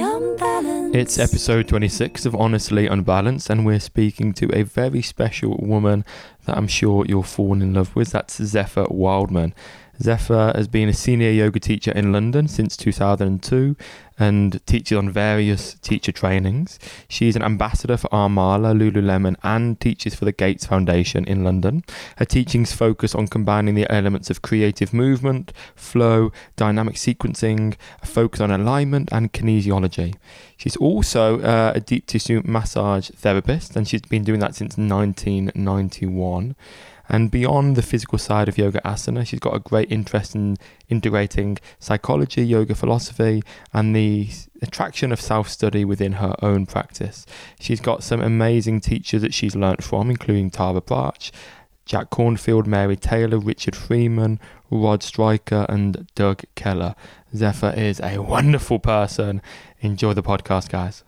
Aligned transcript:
Unbalanced. 0.00 0.94
It's 0.94 1.18
episode 1.18 1.66
26 1.68 2.26
of 2.26 2.34
Honestly 2.34 2.86
Unbalanced, 2.86 3.48
and 3.48 3.64
we're 3.64 3.80
speaking 3.80 4.34
to 4.34 4.54
a 4.54 4.64
very 4.64 5.00
special 5.00 5.56
woman 5.62 6.04
that 6.44 6.58
I'm 6.58 6.68
sure 6.68 7.06
you'll 7.08 7.22
fall 7.22 7.54
in 7.54 7.72
love 7.72 7.96
with. 7.96 8.10
That's 8.10 8.36
Zephyr 8.36 8.84
Wildman. 8.90 9.54
Zephyr 10.02 10.52
has 10.54 10.68
been 10.68 10.90
a 10.90 10.92
senior 10.92 11.30
yoga 11.30 11.60
teacher 11.60 11.92
in 11.92 12.12
London 12.12 12.48
since 12.48 12.76
2002 12.76 13.76
and 14.18 14.64
teaches 14.66 14.96
on 14.96 15.10
various 15.10 15.74
teacher 15.74 16.12
trainings. 16.12 16.78
She's 17.08 17.36
an 17.36 17.42
ambassador 17.42 17.96
for 17.96 18.08
Armala, 18.08 18.76
Lululemon, 18.76 19.36
and 19.42 19.80
teaches 19.80 20.14
for 20.14 20.24
the 20.24 20.32
Gates 20.32 20.66
Foundation 20.66 21.24
in 21.24 21.42
London. 21.42 21.84
Her 22.18 22.24
teachings 22.24 22.72
focus 22.72 23.14
on 23.14 23.28
combining 23.28 23.74
the 23.74 23.90
elements 23.92 24.30
of 24.30 24.42
creative 24.42 24.92
movement, 24.92 25.52
flow, 25.74 26.32
dynamic 26.56 26.94
sequencing, 26.94 27.76
a 28.02 28.06
focus 28.06 28.40
on 28.40 28.50
alignment, 28.50 29.08
and 29.12 29.32
kinesiology. 29.32 30.14
She's 30.56 30.76
also 30.76 31.40
uh, 31.40 31.72
a 31.74 31.80
deep 31.80 32.06
tissue 32.06 32.42
massage 32.44 33.10
therapist, 33.10 33.76
and 33.76 33.88
she's 33.88 34.02
been 34.02 34.24
doing 34.24 34.40
that 34.40 34.54
since 34.54 34.76
1991. 34.76 36.54
And 37.08 37.30
beyond 37.30 37.76
the 37.76 37.82
physical 37.82 38.18
side 38.18 38.48
of 38.48 38.56
yoga 38.56 38.80
asana, 38.84 39.26
she's 39.26 39.40
got 39.40 39.54
a 39.54 39.60
great 39.60 39.92
interest 39.92 40.34
in 40.34 40.56
integrating 40.88 41.58
psychology, 41.78 42.44
yoga 42.44 42.74
philosophy, 42.74 43.42
and 43.72 43.94
the 43.94 44.30
attraction 44.62 45.12
of 45.12 45.20
self 45.20 45.48
study 45.48 45.84
within 45.84 46.12
her 46.12 46.34
own 46.40 46.66
practice. 46.66 47.26
She's 47.60 47.80
got 47.80 48.02
some 48.02 48.22
amazing 48.22 48.80
teachers 48.80 49.22
that 49.22 49.34
she's 49.34 49.54
learnt 49.54 49.84
from, 49.84 50.10
including 50.10 50.50
Tara 50.50 50.80
Brach, 50.80 51.30
Jack 51.84 52.08
Kornfield, 52.10 52.66
Mary 52.66 52.96
Taylor, 52.96 53.38
Richard 53.38 53.76
Freeman, 53.76 54.40
Rod 54.70 55.02
Stryker, 55.02 55.66
and 55.68 56.06
Doug 56.14 56.42
Keller. 56.54 56.94
Zephyr 57.36 57.74
is 57.76 58.00
a 58.00 58.18
wonderful 58.22 58.78
person. 58.78 59.42
Enjoy 59.80 60.14
the 60.14 60.22
podcast, 60.22 60.70
guys. 60.70 61.04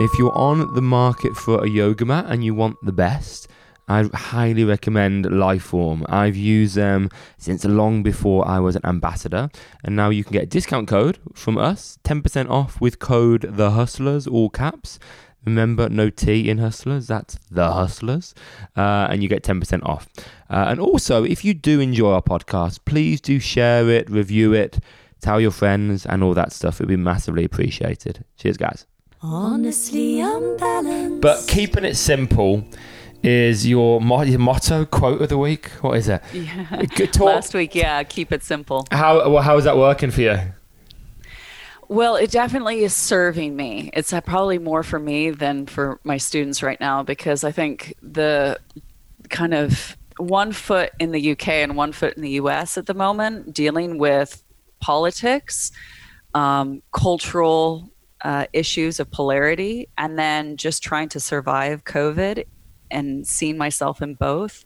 If 0.00 0.16
you're 0.18 0.36
on 0.36 0.74
the 0.74 0.82
market 0.82 1.36
for 1.36 1.64
a 1.64 1.68
yoga 1.68 2.04
mat 2.04 2.26
and 2.28 2.44
you 2.44 2.54
want 2.54 2.76
the 2.82 2.92
best, 2.92 3.48
I 3.88 4.08
highly 4.14 4.64
recommend 4.64 5.24
Liforme. 5.24 6.04
I've 6.08 6.36
used 6.36 6.76
them 6.76 7.08
since 7.38 7.64
long 7.64 8.02
before 8.02 8.46
I 8.46 8.60
was 8.60 8.76
an 8.76 8.84
ambassador, 8.84 9.48
and 9.82 9.96
now 9.96 10.10
you 10.10 10.24
can 10.24 10.34
get 10.34 10.42
a 10.42 10.46
discount 10.46 10.88
code 10.88 11.18
from 11.34 11.56
us 11.56 11.98
10% 12.04 12.50
off 12.50 12.80
with 12.80 12.98
code 12.98 13.42
The 13.56 13.70
Hustlers, 13.70 14.26
all 14.26 14.50
caps. 14.50 14.98
Remember, 15.46 15.88
no 15.88 16.10
T 16.10 16.50
in 16.50 16.58
Hustlers, 16.58 17.06
that's 17.06 17.38
The 17.50 17.72
Hustlers, 17.72 18.34
uh, 18.76 19.08
and 19.10 19.22
you 19.22 19.28
get 19.28 19.42
10% 19.42 19.82
off. 19.84 20.06
Uh, 20.50 20.66
and 20.68 20.78
also, 20.80 21.24
if 21.24 21.42
you 21.42 21.54
do 21.54 21.80
enjoy 21.80 22.12
our 22.12 22.22
podcast, 22.22 22.80
please 22.84 23.22
do 23.22 23.40
share 23.40 23.88
it, 23.88 24.10
review 24.10 24.52
it, 24.52 24.80
tell 25.22 25.40
your 25.40 25.50
friends, 25.50 26.04
and 26.04 26.22
all 26.22 26.34
that 26.34 26.52
stuff. 26.52 26.76
It'd 26.76 26.88
be 26.88 26.96
massively 26.96 27.44
appreciated. 27.44 28.24
Cheers, 28.36 28.58
guys. 28.58 28.86
Honestly 29.22 30.20
unbalanced. 30.20 31.22
But 31.22 31.46
keeping 31.48 31.84
it 31.84 31.96
simple 31.96 32.64
is 33.22 33.66
your, 33.66 34.00
mo- 34.00 34.22
your 34.22 34.38
motto 34.38 34.84
quote 34.84 35.20
of 35.22 35.28
the 35.28 35.38
week. 35.38 35.68
What 35.80 35.98
is 35.98 36.08
it? 36.08 36.22
Yeah. 36.32 36.82
Talk. 37.12 37.20
Last 37.20 37.54
week, 37.54 37.74
yeah, 37.74 38.02
keep 38.02 38.32
it 38.32 38.42
simple. 38.42 38.86
How 38.90 39.28
well, 39.30 39.42
how 39.42 39.56
is 39.56 39.64
that 39.64 39.76
working 39.76 40.10
for 40.10 40.20
you? 40.20 40.38
Well, 41.88 42.16
it 42.16 42.30
definitely 42.30 42.84
is 42.84 42.94
serving 42.94 43.56
me. 43.56 43.90
It's 43.94 44.12
uh, 44.12 44.20
probably 44.20 44.58
more 44.58 44.82
for 44.82 44.98
me 44.98 45.30
than 45.30 45.66
for 45.66 45.98
my 46.04 46.18
students 46.18 46.62
right 46.62 46.78
now 46.78 47.02
because 47.02 47.44
I 47.44 47.52
think 47.52 47.94
the 48.02 48.58
kind 49.30 49.54
of 49.54 49.96
one 50.18 50.52
foot 50.52 50.92
in 50.98 51.12
the 51.12 51.32
UK 51.32 51.48
and 51.48 51.76
one 51.76 51.92
foot 51.92 52.14
in 52.14 52.22
the 52.22 52.32
US 52.32 52.76
at 52.76 52.86
the 52.86 52.94
moment, 52.94 53.54
dealing 53.54 53.96
with 53.98 54.42
politics, 54.80 55.72
um, 56.34 56.82
cultural 56.92 57.90
uh, 58.22 58.46
issues 58.52 59.00
of 59.00 59.10
polarity, 59.10 59.88
and 59.96 60.18
then 60.18 60.56
just 60.56 60.82
trying 60.82 61.08
to 61.10 61.20
survive 61.20 61.84
COVID 61.84 62.44
and 62.90 63.26
seeing 63.26 63.56
myself 63.56 64.02
in 64.02 64.14
both 64.14 64.64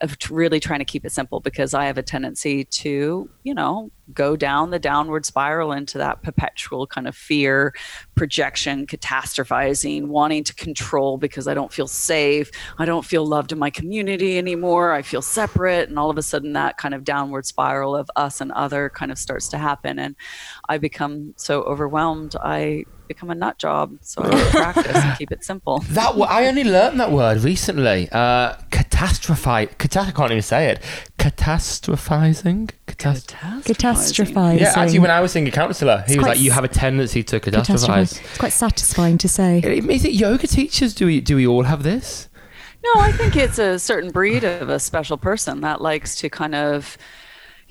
of 0.00 0.16
really 0.30 0.60
trying 0.60 0.80
to 0.80 0.84
keep 0.84 1.04
it 1.04 1.12
simple 1.12 1.40
because 1.40 1.72
I 1.72 1.86
have 1.86 1.98
a 1.98 2.02
tendency 2.02 2.64
to, 2.64 3.28
you 3.42 3.54
know, 3.54 3.90
go 4.12 4.36
down 4.36 4.70
the 4.70 4.78
downward 4.78 5.24
spiral 5.24 5.72
into 5.72 5.98
that 5.98 6.22
perpetual 6.22 6.86
kind 6.86 7.08
of 7.08 7.16
fear, 7.16 7.74
projection, 8.14 8.86
catastrophizing, 8.86 10.06
wanting 10.08 10.44
to 10.44 10.54
control 10.54 11.16
because 11.16 11.48
I 11.48 11.54
don't 11.54 11.72
feel 11.72 11.86
safe. 11.86 12.50
I 12.78 12.84
don't 12.84 13.04
feel 13.04 13.24
loved 13.24 13.52
in 13.52 13.58
my 13.58 13.70
community 13.70 14.36
anymore. 14.36 14.92
I 14.92 15.02
feel 15.02 15.22
separate. 15.22 15.88
And 15.88 15.98
all 15.98 16.10
of 16.10 16.18
a 16.18 16.22
sudden, 16.22 16.52
that 16.52 16.76
kind 16.76 16.94
of 16.94 17.04
downward 17.04 17.46
spiral 17.46 17.96
of 17.96 18.10
us 18.16 18.40
and 18.40 18.52
other 18.52 18.90
kind 18.90 19.10
of 19.10 19.18
starts 19.18 19.48
to 19.48 19.58
happen. 19.58 19.98
And 19.98 20.16
I 20.68 20.78
become 20.78 21.34
so 21.36 21.62
overwhelmed. 21.62 22.36
I 22.42 22.84
become 23.08 23.30
a 23.30 23.34
nut 23.34 23.58
job. 23.58 23.96
So 24.02 24.22
I 24.22 24.30
practice 24.50 24.96
and 24.96 25.18
keep 25.18 25.30
it 25.32 25.44
simple. 25.44 25.80
That 25.90 26.16
wo- 26.16 26.26
I 26.26 26.46
only 26.46 26.64
learned 26.64 26.98
that 27.00 27.10
word 27.12 27.38
recently. 27.42 28.08
Uh, 28.10 28.54
catastrophize. 28.70 29.76
Cata- 29.78 30.00
I 30.08 30.10
can't 30.10 30.30
even 30.30 30.42
say 30.42 30.70
it. 30.70 30.80
Catastrophizing. 31.18 32.70
Catast- 32.86 33.34
Catastrophizing. 33.64 34.60
yeah, 34.60 34.72
actually, 34.76 34.98
when 35.00 35.10
I 35.10 35.20
was 35.20 35.32
seeing 35.32 35.48
a 35.48 35.50
counsellor, 35.50 36.04
he 36.06 36.14
It's 36.14 36.16
was 36.18 36.26
like, 36.26 36.38
"You 36.40 36.50
have 36.52 36.64
a 36.64 36.68
tendency 36.68 37.22
to 37.24 37.40
catastrophize." 37.40 37.64
Catastrophize. 37.66 38.20
It's 38.24 38.38
quite 38.38 38.52
satisfying 38.52 39.18
to 39.18 39.28
say. 39.28 39.58
Is 39.60 40.04
it 40.04 40.12
yoga 40.12 40.46
teachers? 40.46 40.94
Do 40.94 41.06
we 41.06 41.20
do 41.20 41.36
we 41.36 41.46
all 41.46 41.64
have 41.64 41.82
this? 41.82 42.28
No, 42.84 43.00
I 43.00 43.12
think 43.12 43.34
it's 43.36 43.58
a 43.58 43.78
certain 43.78 44.10
breed 44.10 44.44
of 44.44 44.68
a 44.68 44.78
special 44.78 45.16
person 45.16 45.62
that 45.62 45.80
likes 45.80 46.16
to 46.16 46.28
kind 46.28 46.54
of, 46.54 46.98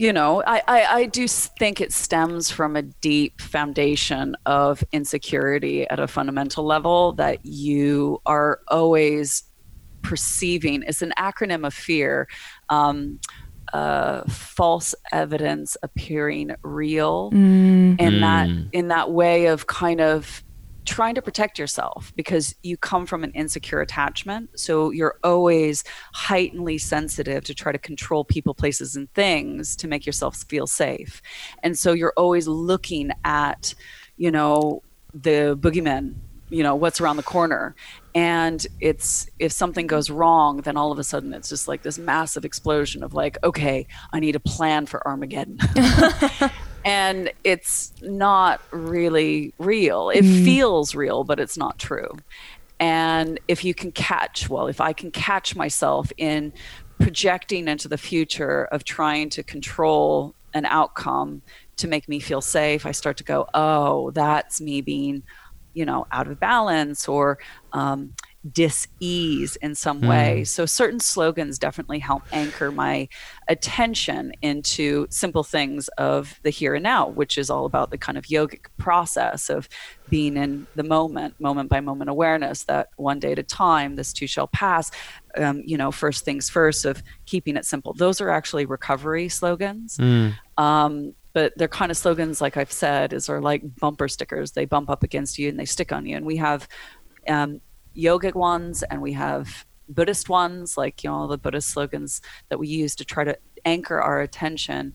you 0.03 0.12
know, 0.12 0.44
I, 0.46 0.62
I, 0.68 0.84
I 1.00 1.06
do 1.06 1.30
think 1.30 1.80
it 1.80 1.94
stems 1.94 2.52
from 2.52 2.75
a 2.75 2.81
deep 2.81 3.40
foundation 3.40 4.36
of 4.46 4.84
insecurity 4.91 5.88
at 5.90 5.97
a 5.97 6.08
fundamental 6.08 6.66
level 6.66 7.14
that 7.14 7.46
you 7.46 8.19
are 8.25 8.59
always 8.68 9.44
perceiving. 10.02 10.84
It's 10.86 11.02
an 11.02 11.13
acronym 11.18 11.66
of 11.66 11.74
fear. 11.74 12.28
Um, 12.68 13.22
uh, 13.72 14.24
false 14.28 14.94
evidence 15.13 15.78
appearing 15.81 16.52
real 16.63 17.31
Mm. 17.31 18.00
in 18.00 18.19
that 18.22 18.47
Mm. 18.50 18.69
in 18.74 18.90
that 18.90 19.09
way 19.09 19.47
of 19.47 19.66
kind 19.66 20.00
of 20.00 20.44
trying 20.86 21.16
to 21.16 21.22
protect 21.22 21.58
yourself 21.58 22.14
because 22.16 22.56
you 22.64 22.78
come 22.78 23.06
from 23.06 23.24
an 23.24 23.32
insecure 23.32 23.82
attachment. 23.82 24.50
So 24.60 24.92
you're 24.92 25.18
always 25.24 25.84
heightenedly 26.14 26.78
sensitive 26.78 27.44
to 27.46 27.54
try 27.54 27.72
to 27.72 27.78
control 27.78 28.24
people 28.26 28.54
places 28.54 28.96
and 28.96 29.12
things 29.14 29.76
to 29.78 29.88
make 29.88 30.06
yourself 30.06 30.38
feel 30.50 30.68
safe. 30.68 31.22
And 31.62 31.78
so 31.78 31.94
you're 31.94 32.14
always 32.18 32.48
looking 32.48 33.12
at 33.24 33.74
you 34.18 34.32
know 34.32 34.84
the 35.14 35.58
boogeyman 35.60 36.16
you 36.50 36.62
know 36.62 36.76
what's 36.76 37.02
around 37.02 37.18
the 37.18 37.24
corner. 37.24 37.76
And 38.16 38.66
it's 38.80 39.28
if 39.40 39.52
something 39.52 39.88
goes 39.88 40.10
wrong 40.10 40.58
then 40.62 40.78
all 40.78 40.92
of 40.92 41.00
a 41.00 41.04
sudden 41.04 41.34
it's 41.34 41.50
just 41.50 41.68
like 41.68 41.82
this 41.82 41.98
massive 41.98 42.46
explosion 42.46 43.04
of 43.04 43.16
like 43.16 43.38
okay 43.44 43.88
i 44.12 44.20
need 44.20 44.36
a 44.36 44.40
plan 44.40 44.86
for 44.86 45.06
armageddon 45.08 45.58
and 46.86 47.32
it's 47.44 47.94
not 48.02 48.62
really 48.72 49.54
real. 49.58 50.10
It 50.10 50.24
feels 50.24 50.96
real, 50.96 51.24
but 51.24 51.40
it's 51.40 51.58
not 51.58 51.80
true. 51.80 52.12
And 52.80 53.40
if 53.48 53.64
you 53.64 53.74
can 53.74 53.92
catch, 53.92 54.50
well, 54.50 54.68
if 54.68 54.82
I 54.82 54.94
can 54.94 55.12
catch 55.12 55.56
myself 55.56 56.12
in 56.18 56.52
projecting 57.00 57.68
into 57.68 57.88
the 57.88 57.98
future 57.98 58.66
of 58.66 58.84
trying 58.84 59.30
to 59.32 59.44
control 59.44 60.36
an 60.54 60.66
outcome 60.66 61.42
to 61.78 61.88
make 61.88 62.08
me 62.10 62.20
feel 62.20 62.42
safe, 62.42 62.86
I 62.86 62.92
start 62.92 63.18
to 63.18 63.24
go, 63.24 63.48
oh, 63.54 64.12
that's 64.12 64.60
me 64.60 64.82
being, 64.82 65.24
you 65.74 65.86
know, 65.86 66.06
out 66.12 66.28
of 66.28 66.40
balance 66.40 67.08
or 67.08 67.40
um, 67.72 68.14
dis-ease 68.52 69.56
in 69.58 69.74
some 69.74 70.02
way. 70.02 70.44
So 70.44 70.66
certain 70.66 71.00
slogans 71.00 71.58
definitely 71.58 72.00
help 72.00 72.24
anchor 72.31 72.72
my 72.72 73.07
attention 73.48 74.34
into 74.42 75.07
simple 75.10 75.44
things 75.44 75.88
of 75.98 76.40
the 76.44 76.50
here 76.50 76.75
and 76.75 76.84
now, 76.84 77.07
which 77.07 77.38
is 77.38 77.50
all 77.50 77.66
about 77.66 77.90
the 77.90 77.98
kind 77.98 78.18
of 78.18 78.25
yogic 78.25 78.66
process 78.78 79.50
of 79.50 79.69
being 80.10 80.36
in 80.36 80.68
the 80.75 80.84
moment, 80.84 81.40
moment 81.40 81.69
by 81.69 81.80
moment 81.80 82.10
awareness 82.10 82.66
that 82.66 82.90
one 82.98 83.19
day 83.19 83.31
at 83.31 83.40
a 83.40 83.44
time, 83.44 83.95
this 83.95 84.12
too 84.12 84.28
shall 84.28 84.48
pass. 84.48 84.92
Um, 85.38 85.63
you 85.66 85.78
know, 85.78 85.92
first 85.92 86.25
things 86.25 86.50
first 86.50 86.86
of 86.86 87.01
keeping 87.25 87.56
it 87.56 87.66
simple. 87.66 87.94
Those 87.94 88.19
are 88.19 88.30
actually 88.30 88.66
recovery 88.66 89.30
slogans. 89.30 89.98
Um, 90.57 91.16
but 91.31 91.54
they're 91.57 91.68
kind 91.68 91.92
of 91.92 91.98
slogans, 91.98 92.42
like 92.42 92.57
I've 92.57 92.72
said, 92.72 93.13
is 93.13 93.30
are 93.30 93.42
like 93.42 93.63
bumper 93.78 94.07
stickers. 94.07 94.51
They 94.51 94.66
bump 94.66 94.90
up 94.90 95.01
against 95.01 95.40
you 95.40 95.50
and 95.50 95.57
they 95.57 95.66
stick 95.66 95.92
on 95.92 96.06
you. 96.06 96.16
And 96.16 96.25
we 96.25 96.38
have 96.38 96.68
um, 97.28 97.62
yogic 97.95 98.36
ones 98.36 98.84
and 98.84 99.01
we 99.01 99.13
have 99.13 99.66
Buddhist 99.90 100.30
ones, 100.30 100.78
like 100.78 101.04
you 101.04 101.10
know 101.10 101.28
the 101.28 101.38
Buddhist 101.38 101.69
slogans 101.69 102.22
that 102.50 102.57
we 102.57 102.68
use 102.68 102.95
to 102.95 103.06
try 103.06 103.24
to 103.24 103.38
anchor 103.66 104.01
our 104.01 104.22
attention 104.22 104.94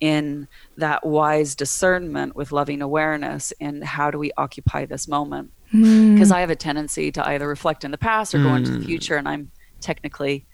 in 0.00 0.46
that 0.76 1.04
wise 1.06 1.54
discernment 1.54 2.36
with 2.36 2.52
loving 2.52 2.82
awareness 2.82 3.52
and 3.60 3.82
how 3.82 4.10
do 4.10 4.18
we 4.18 4.30
occupy 4.36 4.84
this 4.84 5.08
moment 5.08 5.50
hmm. 5.70 6.12
because 6.12 6.30
i 6.30 6.40
have 6.40 6.50
a 6.50 6.56
tendency 6.56 7.10
to 7.10 7.26
either 7.26 7.48
reflect 7.48 7.82
in 7.82 7.92
the 7.92 7.98
past 7.98 8.34
or 8.34 8.42
go 8.42 8.54
into 8.54 8.72
the 8.72 8.78
hmm. 8.78 8.84
future 8.84 9.16
and 9.16 9.26
i'm 9.26 9.50
technically 9.80 10.46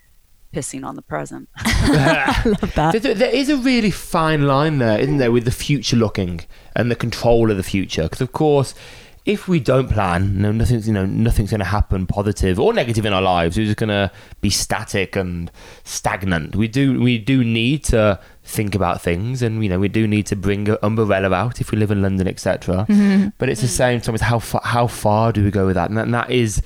pissing 0.52 0.84
on 0.84 0.96
the 0.96 1.02
present. 1.02 1.48
Love 1.64 2.74
that. 2.74 3.02
There, 3.02 3.14
there 3.14 3.34
is 3.34 3.48
a 3.48 3.56
really 3.56 3.90
fine 3.90 4.46
line 4.46 4.78
there, 4.78 4.98
isn't 4.98 5.18
there, 5.18 5.32
with 5.32 5.44
the 5.44 5.50
future 5.50 5.96
looking 5.96 6.42
and 6.76 6.90
the 6.90 6.96
control 6.96 7.50
of 7.50 7.56
the 7.56 7.62
future? 7.62 8.04
Because 8.04 8.20
of 8.20 8.32
course, 8.32 8.74
if 9.24 9.46
we 9.46 9.60
don't 9.60 9.88
plan, 9.88 10.40
no, 10.40 10.50
nothing's 10.50 10.86
you 10.86 10.92
know 10.92 11.06
nothing's 11.06 11.50
going 11.50 11.60
to 11.60 11.66
happen 11.66 12.06
positive 12.06 12.58
or 12.58 12.72
negative 12.72 13.06
in 13.06 13.12
our 13.12 13.22
lives. 13.22 13.56
We're 13.56 13.66
just 13.66 13.78
going 13.78 13.88
to 13.88 14.10
be 14.40 14.50
static 14.50 15.14
and 15.14 15.50
stagnant. 15.84 16.56
We 16.56 16.66
do 16.66 17.00
we 17.00 17.18
do 17.18 17.44
need 17.44 17.84
to 17.84 18.18
think 18.42 18.74
about 18.74 19.00
things, 19.00 19.40
and 19.40 19.62
you 19.62 19.70
know 19.70 19.78
we 19.78 19.88
do 19.88 20.08
need 20.08 20.26
to 20.26 20.36
bring 20.36 20.68
an 20.68 20.76
umbrella 20.82 21.32
out 21.32 21.60
if 21.60 21.70
we 21.70 21.78
live 21.78 21.92
in 21.92 22.02
London, 22.02 22.26
etc. 22.26 22.84
Mm-hmm. 22.88 23.28
But 23.38 23.48
it's 23.48 23.60
the 23.60 23.68
mm-hmm. 23.68 23.76
same 23.76 24.00
time 24.00 24.14
as 24.16 24.22
how 24.22 24.40
far 24.40 24.60
how 24.64 24.88
far 24.88 25.32
do 25.32 25.44
we 25.44 25.52
go 25.52 25.66
with 25.66 25.76
that, 25.76 25.88
and 25.88 25.98
that, 25.98 26.04
and 26.04 26.14
that 26.14 26.30
is 26.30 26.60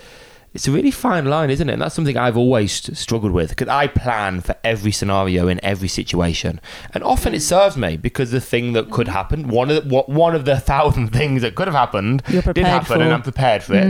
it's 0.56 0.66
a 0.66 0.72
really 0.72 0.90
fine 0.90 1.26
line, 1.26 1.50
isn't 1.50 1.68
it? 1.68 1.72
And 1.74 1.82
that's 1.82 1.94
something 1.94 2.16
I've 2.16 2.36
always 2.36 2.72
struggled 2.98 3.32
with 3.32 3.50
because 3.50 3.68
I 3.68 3.86
plan 3.86 4.40
for 4.40 4.56
every 4.64 4.90
scenario 4.90 5.48
in 5.48 5.64
every 5.64 5.88
situation, 5.88 6.60
and 6.92 7.04
often 7.04 7.34
it 7.34 7.40
serves 7.40 7.76
me 7.76 7.96
because 7.96 8.30
the 8.30 8.40
thing 8.40 8.72
that 8.72 8.90
could 8.90 9.08
happen, 9.08 9.48
one 9.48 9.70
of 9.70 9.84
the, 9.84 9.88
what- 9.94 10.08
one 10.08 10.34
of 10.34 10.44
the 10.46 10.58
thousand 10.58 11.08
things 11.12 11.42
that 11.42 11.54
could 11.54 11.68
have 11.68 11.74
happened, 11.74 12.22
did 12.54 12.64
happen, 12.66 12.96
and. 13.02 13.12
I'm 13.14 13.22
prepared 13.22 13.62
for 13.62 13.74
it. 13.74 13.84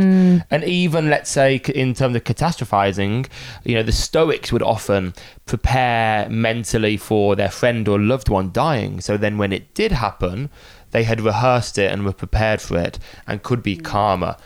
And 0.51 0.65
even 0.65 1.09
let's 1.09 1.31
say 1.31 1.57
in 1.75 1.95
terms 1.95 2.17
of 2.17 2.25
catastrophizing, 2.25 3.29
you 3.65 3.75
know, 3.77 3.83
the 3.83 3.93
Stoics 3.93 4.53
would 4.53 4.63
often 4.63 5.15
prepare 5.47 6.29
mentally 6.29 6.97
for 6.97 7.37
their 7.37 7.51
friend 7.51 7.87
or 7.89 7.99
loved 7.99 8.29
one 8.29 8.51
dying. 8.53 9.01
So 9.01 9.17
then 9.17 9.39
when 9.39 9.53
it 9.53 9.73
did 9.75 9.93
happen, 9.93 10.51
they 10.91 11.05
had 11.05 11.21
rehearsed 11.21 11.79
it 11.79 11.91
and 11.93 12.05
were 12.05 12.13
prepared 12.13 12.61
for 12.61 12.77
it 12.79 12.99
and 13.27 13.43
could 13.43 13.63
be 13.63 13.77
calmer. 13.77 14.37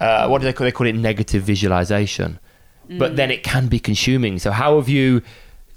Uh, 0.00 0.28
what 0.28 0.40
do 0.40 0.44
they 0.44 0.52
call? 0.52 0.64
They 0.64 0.72
call 0.72 0.86
it 0.86 0.94
negative 0.94 1.42
visualization. 1.42 2.38
But 2.90 3.16
then 3.16 3.30
it 3.30 3.42
can 3.42 3.68
be 3.68 3.78
consuming. 3.78 4.38
So 4.38 4.50
how 4.50 4.76
have 4.76 4.88
you 4.88 5.20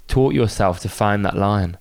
taught 0.08 0.32
yourself 0.32 0.80
to 0.80 0.88
find 0.88 1.24
that 1.26 1.36
line? 1.36 1.76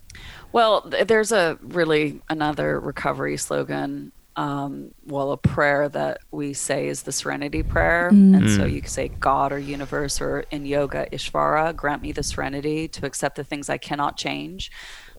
Well, 0.51 0.91
there's 1.05 1.31
a 1.31 1.57
really 1.61 2.21
another 2.29 2.79
recovery 2.79 3.37
slogan. 3.37 4.11
Um, 4.35 4.91
well, 5.05 5.31
a 5.31 5.37
prayer 5.37 5.87
that 5.89 6.19
we 6.31 6.53
say 6.53 6.87
is 6.87 7.03
the 7.03 7.11
Serenity 7.11 7.63
Prayer, 7.63 8.07
and 8.09 8.49
so 8.49 8.65
you 8.65 8.81
can 8.81 8.89
say 8.89 9.07
God 9.07 9.51
or 9.51 9.59
universe 9.59 10.19
or 10.21 10.45
in 10.51 10.65
yoga 10.65 11.07
Ishvara, 11.11 11.75
grant 11.75 12.01
me 12.01 12.11
the 12.11 12.23
serenity 12.23 12.87
to 12.89 13.05
accept 13.05 13.35
the 13.35 13.43
things 13.43 13.69
I 13.69 13.77
cannot 13.77 14.17
change, 14.17 14.71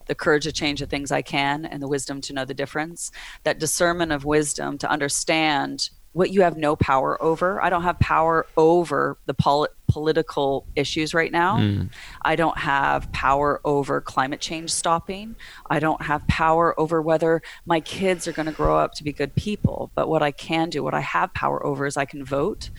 the 0.07 0.15
courage 0.15 0.45
to 0.45 0.53
change 0.53 0.81
the 0.81 0.87
things 0.87 1.13
I 1.13 1.23
can, 1.23 1.65
and 1.67 1.83
the 1.83 1.89
wisdom 1.89 2.21
to 2.23 2.33
know 2.33 2.45
the 2.45 2.55
difference. 2.55 3.11
That 3.45 3.59
discernment 3.59 4.13
of 4.13 4.25
wisdom 4.25 4.79
to 4.79 4.91
understand 4.91 5.91
what 6.13 6.31
you 6.31 6.43
have 6.43 6.57
no 6.57 6.77
power 6.77 7.21
over. 7.23 7.63
I 7.63 7.71
don't 7.71 7.83
have 7.83 7.99
power 7.99 8.47
over 8.57 9.19
the 9.27 9.35
poli- 9.35 9.69
political 9.89 10.67
issues 10.77 11.15
right 11.15 11.33
now. 11.33 11.59
I 12.23 12.37
don't 12.37 12.59
have 12.59 13.11
power 13.13 13.61
over 13.65 14.01
climate 14.01 14.41
change 14.41 14.71
stopping. 14.71 15.37
I 15.71 15.79
don't 15.81 16.03
have 16.03 16.27
power 16.29 16.79
over 16.79 17.01
whether 17.01 17.43
my 17.67 17.81
kids 17.81 18.29
are 18.29 18.33
going 18.33 18.47
to 18.47 18.53
grow 18.53 18.77
up 18.79 18.95
to 18.95 19.05
be 19.05 19.13
good 19.13 19.35
people. 19.35 19.91
But 19.95 20.09
what 20.09 20.23
I 20.23 20.31
can 20.33 20.71
do, 20.71 20.83
what 20.83 20.95
I 20.95 21.01
have 21.01 21.33
power 21.35 21.65
over, 21.65 21.87
is 21.87 21.97
I 21.97 22.05
can 22.05 22.25
vote. 22.25 22.71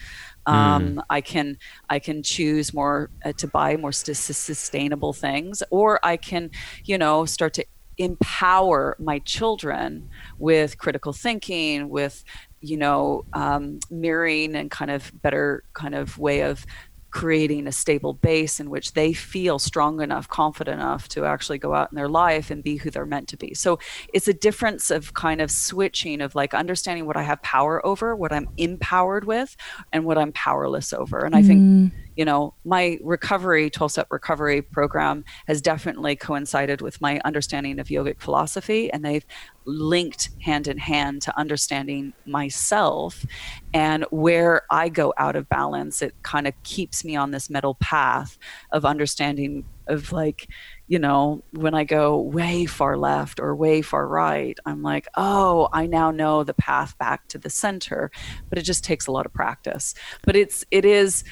Um, 0.45 1.01
I 1.09 1.21
can 1.21 1.57
I 1.89 2.00
can 2.00 2.21
choose 2.21 2.74
more 2.74 3.09
uh, 3.24 3.31
to 3.38 3.47
buy 3.47 3.77
more 3.77 3.94
sus- 3.94 4.19
sustainable 4.35 5.13
things, 5.13 5.63
or 5.69 6.00
I 6.03 6.18
can, 6.18 6.51
you 6.83 6.97
know, 6.97 7.24
start 7.25 7.53
to 7.53 7.65
empower 7.97 8.95
my 9.00 9.19
children 9.19 10.09
with 10.38 10.77
critical 10.77 11.13
thinking, 11.13 11.89
with 11.89 12.24
you 12.63 12.77
know 12.77 13.25
um, 13.33 13.80
mirroring 13.92 14.56
and 14.56 14.71
kind 14.71 14.89
of 14.89 15.12
better 15.21 15.63
kind 15.74 15.94
of 15.94 16.18
way 16.18 16.42
of 16.42 16.65
creating 17.13 17.68
a 17.68 17.71
stable 17.71 18.13
base 18.13 18.60
in 18.60 18.71
which 18.71 18.94
they 18.94 19.13
feel 19.13 19.60
strong 19.60 20.01
enough, 20.01 20.27
confident 20.27 20.81
enough 20.81 21.07
to 21.07 21.25
actually 21.25 21.60
go 21.60 21.75
out 21.75 21.92
in 21.92 21.95
their 21.95 22.10
life 22.10 22.50
and 22.50 22.63
be 22.63 22.75
who 22.75 22.89
they're 22.89 23.06
meant 23.06 23.27
to 23.27 23.38
be. 23.38 23.54
So 23.54 23.77
it's 24.12 24.27
a 24.27 24.33
difference 24.33 24.89
of 24.89 25.13
kind 25.13 25.39
of 25.39 25.51
switching 25.51 26.21
of 26.21 26.33
like 26.33 26.56
understanding 26.56 27.06
what 27.06 27.15
I 27.15 27.21
have 27.21 27.39
power 27.44 27.86
over, 27.86 28.15
what 28.15 28.33
I'm 28.33 28.50
empowered 28.57 29.25
with, 29.25 29.56
and 29.92 30.06
what 30.06 30.18
I'm 30.18 30.31
powerless 30.31 30.92
over. 30.92 31.19
And 31.19 31.36
I 31.36 31.44
think 31.44 31.94
you 32.16 32.25
know, 32.25 32.54
my 32.63 33.00
recovery, 33.01 33.69
12 33.69 33.92
step 33.92 34.07
recovery 34.12 34.62
program 34.62 35.24
has 35.48 35.62
definitely 35.62 36.16
coincided 36.16 36.81
with 36.81 37.01
my 37.01 37.19
understanding 37.25 37.80
of 37.80 37.88
yogic 37.88 38.19
philosophy. 38.19 38.92
And 38.92 39.04
they've 39.04 39.25
linked 39.65 40.30
hand 40.42 40.68
in 40.68 40.77
hand 40.77 41.21
to 41.24 41.38
understanding 41.38 42.13
myself 42.25 43.25
and 43.74 44.06
where 44.12 44.63
I 44.69 44.89
go 44.89 45.13
out 45.18 45.36
of 45.36 45.50
balance. 45.50 46.01
It 46.01 46.15
kind 46.24 46.48
of 46.48 46.54
keeps 46.63 47.04
me 47.04 47.15
on 47.15 47.31
this 47.31 47.50
middle 47.50 47.75
path 47.75 48.38
of 48.71 48.86
understanding 48.86 49.65
of 49.88 50.12
like, 50.12 50.48
you 50.88 51.00
know, 51.00 51.44
when 51.51 51.74
I 51.74 51.83
go 51.83 52.19
way 52.19 52.65
far 52.65 52.98
left 52.98 53.39
or 53.39 53.56
way 53.56 53.81
far 53.81 54.07
right, 54.07 54.57
I'm 54.65 54.81
like, 54.81 55.07
oh, 55.15 55.69
I 55.74 55.88
now 55.88 56.12
know 56.12 56.44
the 56.44 56.54
path 56.54 56.98
back 56.98 57.27
to 57.30 57.38
the 57.38 57.50
center. 57.50 58.12
But 58.50 58.57
it 58.57 58.63
just 58.63 58.83
takes 58.83 59.07
a 59.07 59.12
lot 59.12 59.25
of 59.25 59.33
practice. 59.33 59.94
But 60.24 60.36
it's, 60.36 60.66
it 60.71 60.86
is, 60.86 61.24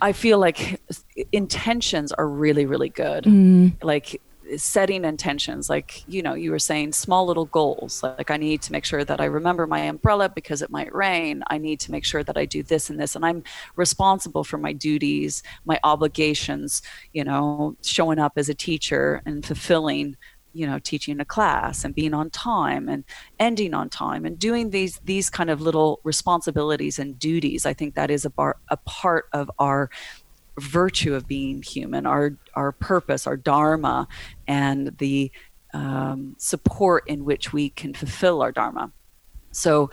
I 0.00 0.12
feel 0.12 0.38
like 0.38 0.80
intentions 1.32 2.12
are 2.12 2.28
really, 2.28 2.66
really 2.66 2.88
good. 2.88 3.24
Mm-hmm. 3.24 3.86
Like 3.86 4.20
setting 4.56 5.04
intentions, 5.04 5.68
like, 5.68 6.04
you 6.06 6.22
know, 6.22 6.34
you 6.34 6.50
were 6.50 6.58
saying 6.58 6.92
small 6.92 7.26
little 7.26 7.46
goals. 7.46 8.02
Like, 8.02 8.30
I 8.30 8.36
need 8.36 8.62
to 8.62 8.72
make 8.72 8.84
sure 8.84 9.04
that 9.04 9.20
I 9.20 9.24
remember 9.24 9.66
my 9.66 9.80
umbrella 9.80 10.28
because 10.28 10.62
it 10.62 10.70
might 10.70 10.94
rain. 10.94 11.42
I 11.48 11.58
need 11.58 11.80
to 11.80 11.90
make 11.90 12.04
sure 12.04 12.22
that 12.24 12.36
I 12.36 12.44
do 12.44 12.62
this 12.62 12.90
and 12.90 13.00
this. 13.00 13.16
And 13.16 13.24
I'm 13.24 13.42
responsible 13.76 14.44
for 14.44 14.58
my 14.58 14.72
duties, 14.72 15.42
my 15.64 15.78
obligations, 15.84 16.82
you 17.12 17.24
know, 17.24 17.76
showing 17.82 18.18
up 18.18 18.32
as 18.36 18.48
a 18.48 18.54
teacher 18.54 19.22
and 19.26 19.44
fulfilling 19.44 20.16
you 20.54 20.66
know 20.66 20.78
teaching 20.78 21.20
a 21.20 21.24
class 21.24 21.84
and 21.84 21.94
being 21.94 22.14
on 22.14 22.30
time 22.30 22.88
and 22.88 23.04
ending 23.38 23.74
on 23.74 23.90
time 23.90 24.24
and 24.24 24.38
doing 24.38 24.70
these 24.70 25.00
these 25.04 25.28
kind 25.28 25.50
of 25.50 25.60
little 25.60 26.00
responsibilities 26.04 26.98
and 26.98 27.18
duties 27.18 27.66
i 27.66 27.74
think 27.74 27.94
that 27.94 28.10
is 28.10 28.24
a, 28.24 28.30
bar, 28.30 28.56
a 28.68 28.76
part 28.76 29.26
of 29.32 29.50
our 29.58 29.90
virtue 30.60 31.14
of 31.14 31.26
being 31.26 31.62
human 31.62 32.06
our 32.06 32.36
our 32.54 32.72
purpose 32.72 33.26
our 33.26 33.36
dharma 33.36 34.06
and 34.46 34.96
the 34.98 35.30
um, 35.72 36.36
support 36.38 37.02
in 37.08 37.24
which 37.24 37.52
we 37.52 37.70
can 37.70 37.92
fulfill 37.92 38.40
our 38.42 38.52
dharma. 38.52 38.92
So 39.50 39.90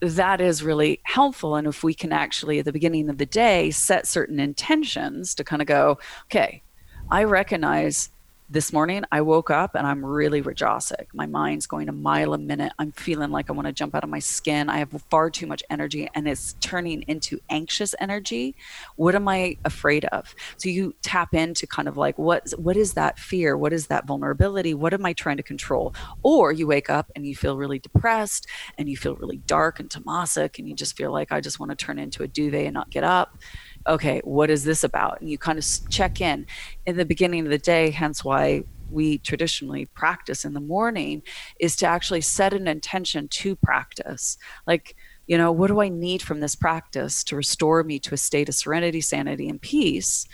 that 0.00 0.40
is 0.40 0.62
really 0.62 1.00
helpful. 1.04 1.56
And 1.56 1.66
if 1.66 1.82
we 1.82 1.94
can 1.94 2.12
actually 2.12 2.58
at 2.58 2.64
the 2.66 2.72
beginning 2.72 3.08
of 3.08 3.18
the 3.18 3.26
day 3.26 3.70
set 3.70 4.06
certain 4.06 4.38
intentions 4.38 5.34
to 5.36 5.44
kind 5.44 5.62
of 5.62 5.68
go 5.68 5.98
okay 6.26 6.62
i 7.10 7.24
recognize 7.24 8.10
this 8.52 8.70
morning 8.70 9.02
I 9.10 9.22
woke 9.22 9.48
up 9.50 9.74
and 9.74 9.86
I'm 9.86 10.04
really 10.04 10.42
rajasic. 10.42 11.06
My 11.14 11.24
mind's 11.24 11.66
going 11.66 11.88
a 11.88 11.92
mile 11.92 12.34
a 12.34 12.38
minute. 12.38 12.74
I'm 12.78 12.92
feeling 12.92 13.30
like 13.30 13.48
I 13.48 13.54
want 13.54 13.66
to 13.66 13.72
jump 13.72 13.94
out 13.94 14.04
of 14.04 14.10
my 14.10 14.18
skin. 14.18 14.68
I 14.68 14.76
have 14.76 14.90
far 15.10 15.30
too 15.30 15.46
much 15.46 15.62
energy 15.70 16.06
and 16.14 16.28
it's 16.28 16.52
turning 16.60 17.02
into 17.08 17.40
anxious 17.48 17.94
energy. 17.98 18.54
What 18.96 19.14
am 19.14 19.26
I 19.26 19.56
afraid 19.64 20.04
of? 20.06 20.34
So 20.58 20.68
you 20.68 20.94
tap 21.00 21.32
into 21.32 21.66
kind 21.66 21.88
of 21.88 21.96
like 21.96 22.18
what 22.18 22.50
what 22.58 22.76
is 22.76 22.92
that 22.92 23.18
fear? 23.18 23.56
What 23.56 23.72
is 23.72 23.86
that 23.86 24.06
vulnerability? 24.06 24.74
What 24.74 24.92
am 24.92 25.06
I 25.06 25.14
trying 25.14 25.38
to 25.38 25.42
control? 25.42 25.94
Or 26.22 26.52
you 26.52 26.66
wake 26.66 26.90
up 26.90 27.10
and 27.16 27.26
you 27.26 27.34
feel 27.34 27.56
really 27.56 27.78
depressed 27.78 28.46
and 28.76 28.86
you 28.86 28.98
feel 28.98 29.16
really 29.16 29.38
dark 29.38 29.80
and 29.80 29.88
tamasic 29.88 30.58
and 30.58 30.68
you 30.68 30.74
just 30.74 30.94
feel 30.94 31.10
like 31.10 31.32
I 31.32 31.40
just 31.40 31.58
want 31.58 31.70
to 31.70 31.76
turn 31.76 31.98
into 31.98 32.22
a 32.22 32.28
duvet 32.28 32.66
and 32.66 32.74
not 32.74 32.90
get 32.90 33.02
up 33.02 33.38
okay, 33.86 34.20
what 34.24 34.50
is 34.50 34.64
this 34.64 34.84
about? 34.84 35.20
And 35.20 35.30
you 35.30 35.38
kind 35.38 35.58
of 35.58 35.66
check 35.88 36.20
in 36.20 36.46
in 36.86 36.96
the 36.96 37.04
beginning 37.04 37.44
of 37.44 37.50
the 37.50 37.58
day, 37.58 37.90
hence 37.90 38.24
why 38.24 38.64
we 38.90 39.18
traditionally 39.18 39.86
practice 39.86 40.44
in 40.44 40.52
the 40.52 40.60
morning 40.60 41.22
is 41.58 41.76
to 41.76 41.86
actually 41.86 42.20
set 42.20 42.52
an 42.52 42.68
intention 42.68 43.26
to 43.28 43.56
practice. 43.56 44.36
Like, 44.66 44.94
you 45.26 45.38
know, 45.38 45.50
what 45.50 45.68
do 45.68 45.80
I 45.80 45.88
need 45.88 46.22
from 46.22 46.40
this 46.40 46.54
practice 46.54 47.24
to 47.24 47.36
restore 47.36 47.82
me 47.82 47.98
to 48.00 48.14
a 48.14 48.18
state 48.18 48.48
of 48.48 48.54
serenity, 48.54 49.00
sanity, 49.00 49.48
and 49.48 49.60
peace? 49.60 50.26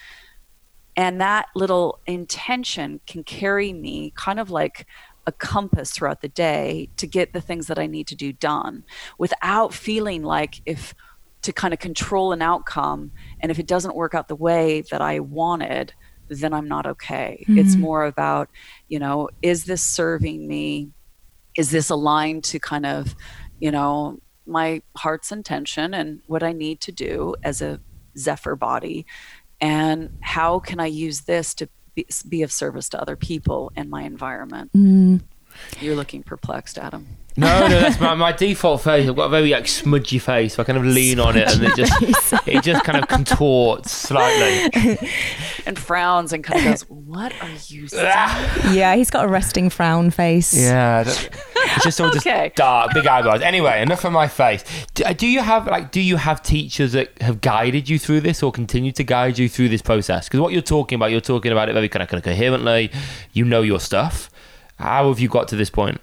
And 0.97 1.21
that 1.21 1.47
little 1.55 2.01
intention 2.07 3.01
can 3.07 3.23
carry 3.23 3.73
me 3.73 4.13
kind 4.17 4.41
of 4.41 4.51
like 4.51 4.87
a 5.27 5.33
compass 5.33 5.93
throughout 5.93 6.23
the 6.23 6.29
day 6.29 6.89
to 6.97 7.07
get 7.07 7.33
the 7.33 7.41
things 7.41 7.67
that 7.69 7.79
I 7.79 7.87
need 7.87 8.07
to 8.09 8.17
do 8.17 8.33
done 8.33 8.85
without 9.19 9.75
feeling 9.75 10.25
like 10.25 10.63
if 10.67 10.95
to 11.43 11.53
kind 11.53 11.73
of 11.73 11.81
control 11.81 12.33
an 12.33 12.43
outcome. 12.43 13.13
And 13.41 13.51
if 13.51 13.59
it 13.59 13.67
doesn't 13.67 13.95
work 13.95 14.15
out 14.15 14.29
the 14.29 14.37
way 14.37 14.83
that 14.91 15.01
I 15.01 15.21
wanted, 15.21 15.93
then 16.29 16.53
I'm 16.53 16.69
not 16.69 16.87
okay. 16.87 17.45
Mm-hmm. 17.49 17.59
It's 17.59 17.77
more 17.77 18.05
about, 18.05 18.51
you 18.89 18.99
know, 18.99 19.29
is 19.43 19.65
this 19.65 19.83
serving 19.83 20.47
me? 20.47 20.91
Is 21.57 21.71
this 21.71 21.91
aligned 21.91 22.45
to 22.45 22.59
kind 22.59 22.87
of, 22.87 23.15
you 23.61 23.71
know, 23.71 24.21
my 24.47 24.83
heart's 24.97 25.33
intention 25.33 25.95
and 25.95 26.21
what 26.27 26.43
I 26.43 26.53
need 26.53 26.81
to 26.83 26.93
do 26.93 27.35
as 27.43 27.63
a 27.63 27.81
Zephyr 28.17 28.57
body? 28.57 29.07
And 29.61 30.19
how 30.21 30.59
can 30.59 30.81
I 30.81 30.87
use 30.87 31.23
this 31.23 31.55
to 31.55 31.69
be, 31.95 32.07
be 32.29 32.43
of 32.43 32.53
service 32.53 32.89
to 32.91 33.01
other 33.01 33.17
people 33.17 33.73
in 33.77 33.91
my 33.91 34.03
environment? 34.03 34.71
Mm. 34.73 35.23
You're 35.81 35.97
looking 35.97 36.23
perplexed, 36.23 36.79
Adam. 36.79 37.07
No, 37.39 37.69
no, 37.69 37.81
that's 37.81 38.01
my, 38.01 38.15
my 38.15 38.33
default 38.33 38.83
face. 38.83 39.09
I've 39.09 39.15
got 39.15 39.27
a 39.27 39.29
very 39.29 39.51
like 39.51 39.69
smudgy 39.69 40.19
face, 40.19 40.55
so 40.55 40.63
I 40.63 40.67
kind 40.67 40.77
of 40.77 40.85
lean 40.85 41.21
on 41.21 41.37
it, 41.37 41.49
and 41.55 41.63
it 41.63 41.77
just 41.77 41.93
it 42.49 42.65
just 42.65 42.85
kind 42.85 43.01
of 43.01 43.09
contorts 43.09 43.93
slightly. 43.93 44.99
and 45.65 45.79
frowns 45.79 46.33
and 46.33 46.43
kind 46.43 46.59
of 46.59 46.65
goes, 46.67 46.83
"What 46.89 47.33
are 47.41 47.49
you 47.69 47.87
saying?" 47.87 48.07
yeah, 48.73 48.97
he's 48.97 49.11
got 49.11 49.25
a 49.25 49.29
resting 49.29 49.71
frown 49.71 50.11
face. 50.11 50.53
Yeah, 50.53 51.05
it's 51.07 51.85
just 51.85 52.01
all 52.01 52.09
Okay. 52.09 52.47
just 52.49 52.57
dark, 52.57 52.93
big 52.93 53.07
eyebrows. 53.07 53.41
Anyway, 53.41 53.81
enough 53.83 54.05
of 54.05 54.13
my 54.13 54.27
face. 54.27 54.65
Do, 54.95 55.05
uh, 55.05 55.13
do 55.13 55.29
you 55.29 55.41
have 55.41 55.67
like 55.69 55.93
do 55.93 56.01
you 56.01 56.17
have 56.17 56.43
teachers 56.43 56.93
that 56.93 57.23
have 57.23 57.41
guided 57.41 57.89
you 57.89 58.01
through 58.01 58.23
this 58.23 58.43
or 58.43 58.51
continue 58.51 58.91
to 58.93 59.05
guide 59.05 59.39
you 59.39 59.49
through 59.49 59.69
this 59.69 59.83
process? 59.83 60.27
Because 60.27 60.41
what 60.41 60.53
you're 60.53 60.61
talking 60.63 60.97
about, 60.97 61.13
you're 61.13 61.21
talking 61.21 61.53
about 61.53 61.69
it 61.69 61.75
very 61.75 61.89
kind 61.89 62.03
of, 62.03 62.09
kind 62.09 62.19
of 62.19 62.25
coherently. 62.25 62.91
You 63.33 63.45
know 63.45 63.63
your 63.63 63.79
stuff. 63.79 64.29
How 64.81 65.09
have 65.09 65.21
you 65.21 65.29
got 65.29 65.47
to 65.49 65.57
this 65.57 65.71
point? 65.71 66.01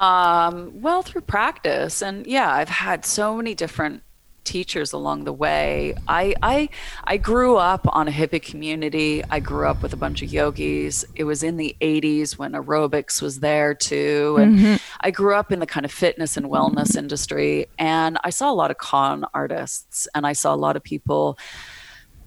Um, 0.00 0.80
well, 0.80 1.02
through 1.02 1.20
practice, 1.22 2.02
and 2.02 2.26
yeah, 2.26 2.50
I've 2.52 2.70
had 2.70 3.04
so 3.04 3.36
many 3.36 3.54
different 3.54 4.02
teachers 4.44 4.92
along 4.92 5.24
the 5.24 5.32
way. 5.32 5.94
I 6.08 6.34
I 6.42 6.68
I 7.04 7.18
grew 7.18 7.56
up 7.56 7.86
on 7.94 8.08
a 8.08 8.10
hippie 8.10 8.42
community. 8.42 9.22
I 9.30 9.40
grew 9.40 9.68
up 9.68 9.82
with 9.82 9.92
a 9.92 9.96
bunch 9.96 10.22
of 10.22 10.32
yogis. 10.32 11.04
It 11.14 11.24
was 11.24 11.42
in 11.42 11.58
the 11.58 11.76
80s 11.80 12.38
when 12.38 12.52
aerobics 12.52 13.20
was 13.20 13.40
there 13.40 13.74
too, 13.74 14.36
and 14.40 14.80
I 15.02 15.10
grew 15.10 15.34
up 15.34 15.52
in 15.52 15.60
the 15.60 15.66
kind 15.66 15.84
of 15.84 15.92
fitness 15.92 16.36
and 16.36 16.46
wellness 16.46 16.96
industry. 16.96 17.66
And 17.78 18.18
I 18.24 18.30
saw 18.30 18.50
a 18.50 18.54
lot 18.54 18.70
of 18.70 18.78
con 18.78 19.24
artists, 19.34 20.08
and 20.14 20.26
I 20.26 20.32
saw 20.32 20.54
a 20.54 20.56
lot 20.56 20.76
of 20.76 20.82
people 20.82 21.38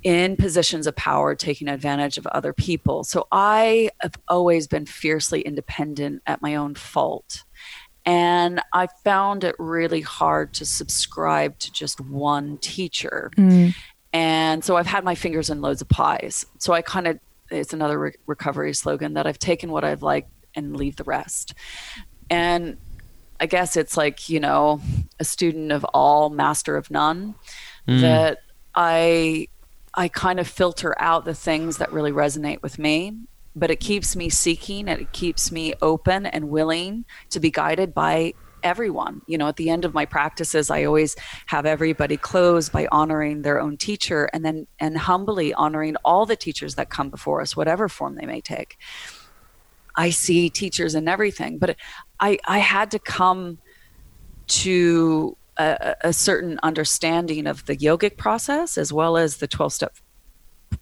in 0.04 0.36
positions 0.36 0.86
of 0.86 0.96
power 0.96 1.34
taking 1.34 1.68
advantage 1.68 2.18
of 2.18 2.28
other 2.28 2.54
people. 2.54 3.04
So 3.04 3.26
I 3.32 3.90
have 4.02 4.16
always 4.28 4.68
been 4.68 4.86
fiercely 4.86 5.42
independent 5.42 6.22
at 6.28 6.42
my 6.42 6.56
own 6.56 6.76
fault. 6.76 7.44
And 8.06 8.62
I 8.74 8.88
found 9.04 9.44
it 9.44 9.56
really 9.60 10.02
hard 10.02 10.54
to 10.56 10.66
subscribe 10.66 11.58
to 11.60 11.72
just 11.72 12.02
one 12.02 12.58
teacher. 12.58 13.32
Mm. 13.38 13.74
And 14.12 14.64
so 14.64 14.76
I've 14.78 14.88
had 14.88 15.04
my 15.04 15.16
fingers 15.16 15.50
in 15.50 15.62
loads 15.62 15.82
of 15.82 15.90
pies. 15.90 16.46
So 16.60 16.74
I 16.74 16.82
kind 16.82 17.08
of, 17.08 17.20
it's 17.50 17.74
another 17.74 18.00
re- 18.00 18.16
recovery 18.28 18.74
slogan 18.74 19.14
that 19.14 19.26
I've 19.26 19.40
taken 19.40 19.72
what 19.72 19.84
I've 19.84 20.04
liked 20.04 20.30
and 20.56 20.76
leave 20.76 20.98
the 20.98 21.04
rest. 21.04 21.54
And 22.30 22.78
I 23.40 23.46
guess 23.46 23.76
it's 23.76 23.98
like, 23.98 24.30
you 24.30 24.40
know, 24.40 24.82
a 25.20 25.24
student 25.24 25.72
of 25.72 25.84
all, 25.94 26.30
master 26.30 26.78
of 26.78 26.92
none, 26.92 27.36
mm. 27.88 28.02
that 28.02 28.40
I 28.76 29.48
I 29.96 30.08
kind 30.08 30.40
of 30.40 30.48
filter 30.48 30.96
out 31.00 31.26
the 31.26 31.36
things 31.36 31.78
that 31.78 31.92
really 31.92 32.12
resonate 32.12 32.62
with 32.62 32.80
me, 32.80 33.14
but 33.56 33.72
it 33.72 33.80
keeps 33.80 34.16
me 34.16 34.30
seeking 34.30 34.90
and 34.90 35.02
it 35.02 35.12
keeps 35.12 35.52
me 35.52 35.74
open 35.82 36.26
and 36.26 36.50
willing 36.50 37.06
to 37.30 37.40
be 37.40 37.52
guided 37.52 37.94
by 37.94 38.34
everyone. 38.64 39.22
You 39.28 39.38
know, 39.38 39.48
at 39.48 39.58
the 39.58 39.70
end 39.70 39.86
of 39.86 39.94
my 39.94 40.06
practices, 40.06 40.70
I 40.70 40.86
always 40.86 41.16
have 41.48 41.66
everybody 41.66 42.18
close 42.18 42.70
by 42.70 42.88
honoring 42.92 43.42
their 43.42 43.60
own 43.60 43.78
teacher 43.78 44.30
and 44.34 44.44
then 44.44 44.68
and 44.80 44.98
humbly 44.98 45.54
honoring 45.54 45.96
all 46.04 46.26
the 46.26 46.36
teachers 46.36 46.76
that 46.76 46.90
come 46.90 47.10
before 47.10 47.42
us, 47.42 47.56
whatever 47.56 47.90
form 47.90 48.16
they 48.16 48.26
may 48.26 48.42
take. 48.42 48.78
I 49.96 50.10
see 50.10 50.50
teachers 50.50 50.96
in 50.96 51.08
everything, 51.08 51.60
but 51.60 51.76
I 52.20 52.40
I 52.48 52.60
had 52.60 52.90
to 52.92 53.00
come 53.00 53.60
to 54.46 55.38
a, 55.58 55.96
a 56.02 56.14
certain 56.14 56.60
understanding 56.64 57.48
of 57.48 57.66
the 57.66 57.78
yogic 57.78 58.18
process 58.18 58.78
as 58.78 58.92
well 58.92 59.18
as 59.18 59.38
the 59.38 59.48
12 59.48 59.74
step 59.74 59.96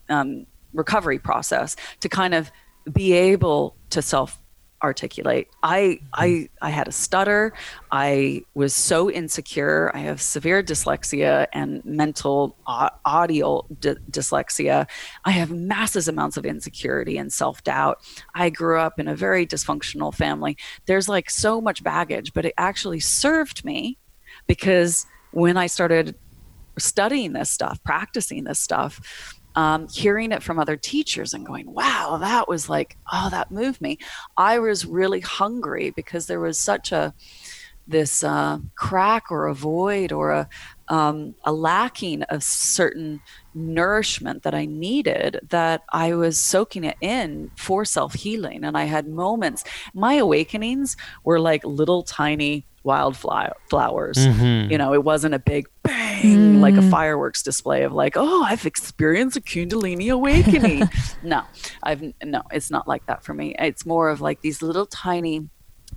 um, 0.10 0.46
recovery 0.74 1.20
process 1.20 1.76
to 2.00 2.10
kind 2.10 2.34
of 2.34 2.52
be 2.92 3.14
able 3.14 3.76
to 3.90 4.02
self 4.02 4.38
articulate 4.84 5.48
i 5.62 6.00
i 6.14 6.50
i 6.62 6.72
had 6.72 6.88
a 6.88 6.92
stutter. 6.92 7.54
I 7.92 8.42
was 8.56 8.74
so 8.74 9.12
insecure. 9.12 9.92
I 9.94 10.00
have 10.00 10.20
severe 10.22 10.64
dyslexia 10.64 11.46
and 11.54 11.86
mental 11.86 12.56
au- 12.66 12.90
audio 13.06 13.68
d- 13.80 13.96
dyslexia. 14.10 14.88
I 15.26 15.32
have 15.32 15.52
massive 15.52 16.08
amounts 16.08 16.38
of 16.38 16.46
insecurity 16.46 17.18
and 17.18 17.32
self-doubt. 17.32 18.00
I 18.34 18.50
grew 18.50 18.80
up 18.80 19.00
in 19.00 19.08
a 19.08 19.16
very 19.16 19.46
dysfunctional 19.46 20.14
family. 20.14 20.58
There's 20.88 21.08
like 21.08 21.30
so 21.30 21.62
much 21.62 21.84
baggage 21.84 22.34
but 22.34 22.46
it 22.46 22.54
actually 22.58 23.02
served 23.02 23.64
me 23.64 23.98
because 24.48 25.06
when 25.32 25.58
I 25.58 25.68
started 25.68 26.16
studying 26.80 27.34
this 27.34 27.52
stuff, 27.52 27.84
practicing 27.84 28.46
this 28.46 28.60
stuff, 28.60 29.40
um, 29.56 29.88
hearing 29.90 30.32
it 30.32 30.44
from 30.44 30.60
other 30.60 30.78
teachers 30.78 31.34
and 31.34 31.46
going, 31.46 31.72
wow, 31.72 32.18
that 32.20 32.48
was 32.48 32.70
like, 32.70 32.98
oh, 33.12 33.30
that 33.32 33.52
moved 33.52 33.82
me. 33.82 33.98
I 34.38 34.60
was 34.60 34.86
really 34.86 35.20
hungry 35.20 35.92
because 35.92 36.28
there 36.28 36.40
was 36.40 36.58
such 36.58 36.92
a 36.92 37.14
this 37.88 38.24
uh, 38.24 38.60
crack 38.76 39.26
or 39.32 39.48
a 39.48 39.56
void 39.56 40.12
or 40.12 40.32
a 40.32 40.50
um, 40.88 41.36
a 41.46 41.54
lacking 41.54 42.24
of 42.24 42.44
certain 42.44 43.22
nourishment 43.54 44.44
that 44.44 44.54
I 44.54 44.66
needed 44.66 45.40
that 45.50 45.84
I 45.94 46.14
was 46.16 46.38
soaking 46.38 46.84
it 46.84 46.98
in 47.00 47.50
for 47.56 47.86
self 47.86 48.14
healing. 48.14 48.64
And 48.64 48.78
I 48.78 48.84
had 48.86 49.08
moments, 49.08 49.64
my 49.94 50.16
awakenings 50.16 50.98
were 51.24 51.40
like 51.40 51.64
little 51.64 52.04
tiny 52.04 52.66
wildflower 52.84 53.54
flowers. 53.70 54.18
Mm-hmm. 54.18 54.72
You 54.72 54.78
know, 54.78 54.94
it 54.94 55.04
wasn't 55.04 55.34
a 55.34 55.40
big 55.40 55.68
bang 55.84 56.62
like 56.62 56.76
a 56.76 56.78
mm. 56.78 56.92
fireworks 56.92 57.42
display 57.42 57.84
of 57.84 57.94
like, 57.94 58.14
oh, 58.16 58.44
I've 58.44 58.66
experienced 58.66 59.38
a 59.38 59.42
Kundalini 59.42 60.12
awakening. 60.12 60.90
no, 61.24 61.44
I've 61.84 62.02
no, 62.24 62.44
it's 62.52 62.72
not 62.72 62.88
like 62.88 63.06
that 63.08 63.24
for 63.24 63.34
me. 63.34 63.56
It's 63.58 63.86
more 63.86 64.10
of 64.10 64.22
like 64.22 64.42
these 64.42 64.62
little 64.62 64.86
tiny 64.86 65.50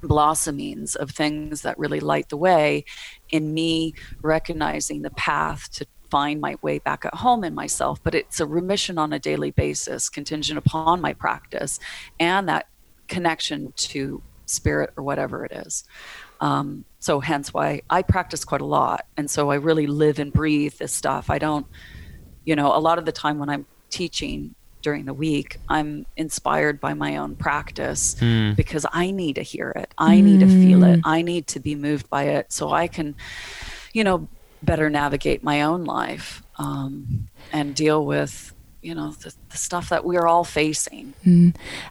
blossomings 0.02 0.96
of 0.96 1.10
things 1.10 1.62
that 1.62 1.78
really 1.78 2.00
light 2.00 2.28
the 2.28 2.36
way 2.36 2.84
in 3.30 3.54
me 3.54 3.94
recognizing 4.22 5.02
the 5.02 5.10
path 5.10 5.70
to 5.72 5.86
find 6.10 6.40
my 6.40 6.56
way 6.62 6.78
back 6.78 7.04
at 7.04 7.14
home 7.14 7.42
in 7.42 7.54
myself 7.54 8.00
but 8.02 8.14
it's 8.14 8.38
a 8.38 8.46
remission 8.46 8.98
on 8.98 9.12
a 9.12 9.18
daily 9.18 9.50
basis 9.50 10.08
contingent 10.08 10.58
upon 10.58 11.00
my 11.00 11.12
practice 11.12 11.80
and 12.20 12.48
that 12.48 12.68
connection 13.08 13.72
to 13.76 14.22
spirit 14.46 14.90
or 14.96 15.02
whatever 15.02 15.44
it 15.44 15.52
is 15.52 15.84
um, 16.44 16.84
so 16.98 17.20
hence 17.20 17.46
why 17.54 17.68
i 17.90 18.00
practice 18.02 18.44
quite 18.44 18.60
a 18.60 18.70
lot. 18.80 19.00
And 19.16 19.26
so 19.34 19.40
i 19.50 19.56
really 19.68 19.86
live 19.86 20.16
and 20.22 20.30
breathe 20.32 20.74
this 20.82 20.92
stuff. 20.92 21.24
I 21.36 21.38
don't 21.38 21.66
you 22.44 22.54
know 22.58 22.68
a 22.74 22.82
lot 22.88 22.96
of 23.00 23.04
the 23.08 23.12
time 23.12 23.36
when 23.38 23.48
i'm 23.54 23.64
teaching 23.90 24.54
during 24.82 25.04
the 25.10 25.14
week 25.14 25.58
i'm 25.76 26.04
inspired 26.24 26.76
by 26.86 26.92
my 27.04 27.16
own 27.16 27.34
practice 27.46 28.16
because 28.54 28.84
i 28.92 29.10
need 29.10 29.34
to 29.36 29.42
hear 29.42 29.70
it. 29.82 29.88
I 29.96 30.20
need 30.20 30.40
to 30.40 30.46
feel 30.62 30.80
it. 30.84 31.00
I 31.04 31.22
need 31.22 31.44
to 31.54 31.60
be 31.60 31.74
moved 31.74 32.06
by 32.10 32.24
it 32.36 32.52
so 32.52 32.70
i 32.70 32.86
can 32.96 33.14
you 33.92 34.04
know 34.04 34.28
better 34.62 34.88
navigate 34.90 35.42
my 35.42 35.62
own 35.62 35.84
life 35.84 36.42
um, 36.58 37.28
and 37.52 37.74
deal 37.74 38.04
with 38.04 38.52
you 38.82 38.94
know 38.94 39.12
the, 39.12 39.32
the 39.50 39.56
stuff 39.56 39.88
that 39.88 40.04
we're 40.04 40.26
all 40.26 40.44
facing. 40.44 41.14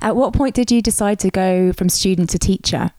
At 0.01 0.15
what 0.15 0.33
point 0.33 0.53
did 0.55 0.72
you 0.72 0.81
decide 0.81 1.19
to 1.19 1.29
go 1.31 1.74
from 1.74 1.89
student 1.89 2.29
to 2.31 2.39
teacher? 2.39 2.91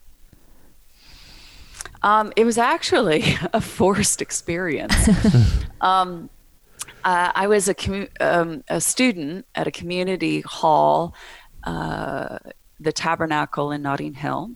Um, 2.05 2.35
it 2.37 2.45
was 2.45 2.59
actually 2.59 3.25
a 3.53 3.61
forced 3.61 4.23
experience. 4.23 4.95
um, 5.81 6.31
uh, 7.03 7.33
I 7.35 7.47
was 7.49 7.69
a, 7.69 7.75
commu- 7.75 8.11
um, 8.21 8.63
a 8.69 8.81
student 8.81 9.47
at 9.55 9.67
a 9.67 9.71
community 9.71 10.43
hall, 10.43 11.15
uh, 11.65 12.39
the 12.79 12.93
Tabernacle 12.93 13.73
in 13.73 13.83
Notting 13.83 14.15
Hill, 14.15 14.51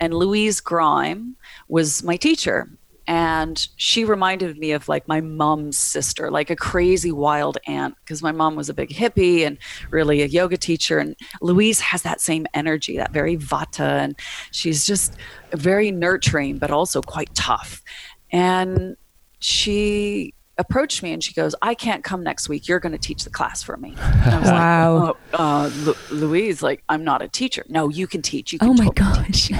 and 0.00 0.14
Louise 0.14 0.60
Grime 0.60 1.36
was 1.68 2.02
my 2.04 2.16
teacher. 2.16 2.70
And 3.12 3.68
she 3.76 4.06
reminded 4.06 4.56
me 4.56 4.72
of 4.72 4.88
like 4.88 5.06
my 5.06 5.20
mom's 5.20 5.76
sister, 5.76 6.30
like 6.30 6.48
a 6.48 6.56
crazy 6.56 7.12
wild 7.12 7.58
aunt, 7.66 7.94
because 8.02 8.22
my 8.22 8.32
mom 8.32 8.56
was 8.56 8.70
a 8.70 8.74
big 8.74 8.88
hippie 8.88 9.46
and 9.46 9.58
really 9.90 10.22
a 10.22 10.26
yoga 10.26 10.56
teacher. 10.56 10.98
And 10.98 11.14
Louise 11.42 11.78
has 11.80 12.00
that 12.02 12.22
same 12.22 12.46
energy, 12.54 12.96
that 12.96 13.12
very 13.12 13.36
vata, 13.36 13.80
and 14.02 14.16
she's 14.50 14.86
just 14.86 15.12
very 15.52 15.90
nurturing, 15.90 16.56
but 16.56 16.70
also 16.70 17.02
quite 17.02 17.34
tough. 17.34 17.82
And 18.30 18.96
she 19.40 20.32
approached 20.58 21.02
me 21.02 21.12
and 21.12 21.22
she 21.24 21.32
goes, 21.34 21.54
I 21.60 21.74
can't 21.74 22.04
come 22.04 22.22
next 22.22 22.48
week. 22.48 22.68
You're 22.68 22.78
going 22.80 22.92
to 22.92 22.98
teach 22.98 23.24
the 23.24 23.30
class 23.30 23.62
for 23.62 23.76
me. 23.76 23.94
And 23.98 24.34
I 24.34 24.38
was 24.38 24.48
Wow. 24.50 25.04
like, 25.06 25.16
oh, 25.34 25.38
uh, 25.38 25.70
Lu- 25.84 25.96
Louise, 26.26 26.62
like, 26.62 26.82
I'm 26.88 27.04
not 27.04 27.20
a 27.20 27.28
teacher. 27.28 27.64
No, 27.68 27.88
you 27.88 28.06
can 28.06 28.22
teach. 28.22 28.52
You 28.52 28.58
can 28.58 28.68
Oh 28.68 28.74
my 28.74 28.88
gosh. 28.94 29.50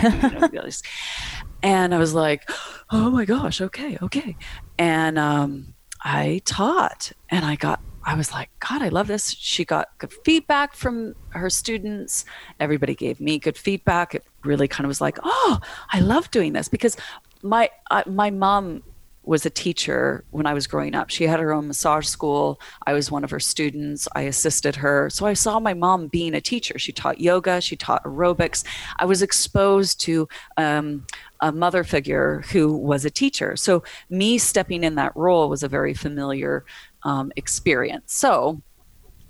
Teach. 1.63 1.71
You 1.71 1.89
can 1.89 1.91
do 1.91 1.91
this." 1.91 1.91
and 1.91 1.95
I 1.95 1.99
was 1.99 2.15
like, 2.15 2.51
oh 2.91 3.11
my 3.11 3.25
gosh, 3.25 3.61
okay, 3.61 3.99
okay. 4.03 4.37
And 4.79 5.19
um, 5.19 5.75
I 6.03 6.43
taught 6.45 7.13
and 7.31 7.45
I 7.45 7.57
got, 7.57 7.81
I 8.05 8.15
was 8.15 8.33
like, 8.33 8.51
God, 8.61 8.83
I 8.83 8.89
love 8.89 9.07
this. 9.09 9.31
She 9.31 9.65
got 9.65 9.89
good 9.99 10.13
feedback 10.25 10.75
from 10.75 11.15
her 11.31 11.51
students. 11.51 12.25
Everybody 12.61 12.95
gave 12.95 13.21
me 13.21 13.39
good 13.39 13.59
feedback. 13.59 14.15
It 14.15 14.25
really 14.45 14.69
kind 14.69 14.85
of 14.85 14.89
was 14.89 15.01
like, 15.01 15.19
oh, 15.25 15.61
I 15.93 16.01
love 16.01 16.31
doing 16.31 16.55
this 16.55 16.69
because 16.69 16.97
my 17.43 17.71
uh, 17.91 18.03
my 18.07 18.31
mom 18.31 18.83
was 19.25 19.47
a 19.47 19.51
teacher 19.51 20.25
when 20.31 20.47
I 20.47 20.55
was 20.55 20.67
growing 20.67 20.95
up. 20.95 21.11
She 21.11 21.27
had 21.27 21.39
her 21.39 21.53
own 21.53 21.69
massage 21.69 22.07
school. 22.07 22.61
I 22.87 22.93
was 22.93 23.11
one 23.11 23.25
of 23.25 23.31
her 23.31 23.41
students. 23.41 24.09
I 24.15 24.23
assisted 24.23 24.77
her. 24.77 25.11
So 25.11 25.27
I 25.27 25.35
saw 25.35 25.61
my 25.61 25.75
mom 25.75 26.09
being 26.09 26.35
a 26.35 26.41
teacher. 26.41 26.79
She 26.79 26.93
taught 26.93 27.21
yoga, 27.21 27.61
she 27.61 27.77
taught 27.77 28.05
aerobics. 28.05 28.65
I 28.99 29.05
was 29.05 29.23
exposed 29.23 30.01
to 30.03 30.29
um, 30.57 31.07
a 31.41 31.53
mother 31.53 31.85
figure 31.85 32.43
who 32.51 32.77
was 32.77 33.05
a 33.05 33.11
teacher. 33.11 33.57
So 33.57 33.85
me 34.11 34.39
stepping 34.39 34.83
in 34.83 34.97
that 34.97 35.17
role 35.17 35.49
was 35.49 35.63
a 35.63 35.69
very 35.69 35.95
familiar 35.95 36.65
um, 37.05 37.33
experience. 37.37 38.13
So 38.15 38.61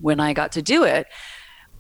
when 0.01 0.21
I 0.21 0.33
got 0.33 0.53
to 0.53 0.63
do 0.63 0.85
it, 0.85 1.07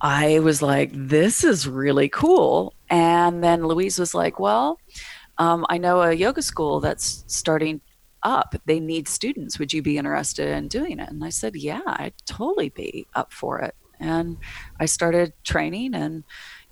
I 0.00 0.40
was 0.40 0.60
like, 0.60 0.90
this 0.92 1.44
is 1.44 1.68
really 1.68 2.08
cool. 2.08 2.74
And 2.90 3.42
then 3.42 3.64
Louise 3.66 3.98
was 3.98 4.14
like, 4.14 4.38
well, 4.38 4.78
um, 5.38 5.64
I 5.68 5.78
know 5.78 6.02
a 6.02 6.12
yoga 6.12 6.42
school 6.42 6.80
that's 6.80 7.24
starting 7.26 7.80
up. 8.22 8.54
They 8.66 8.80
need 8.80 9.08
students. 9.08 9.58
Would 9.58 9.72
you 9.72 9.82
be 9.82 9.98
interested 9.98 10.48
in 10.48 10.68
doing 10.68 10.98
it? 10.98 11.08
And 11.08 11.24
I 11.24 11.30
said, 11.30 11.56
Yeah, 11.56 11.82
I'd 11.86 12.14
totally 12.26 12.68
be 12.68 13.06
up 13.14 13.32
for 13.32 13.60
it. 13.60 13.74
And 14.00 14.38
I 14.80 14.86
started 14.86 15.32
training 15.44 15.94
and 15.94 16.24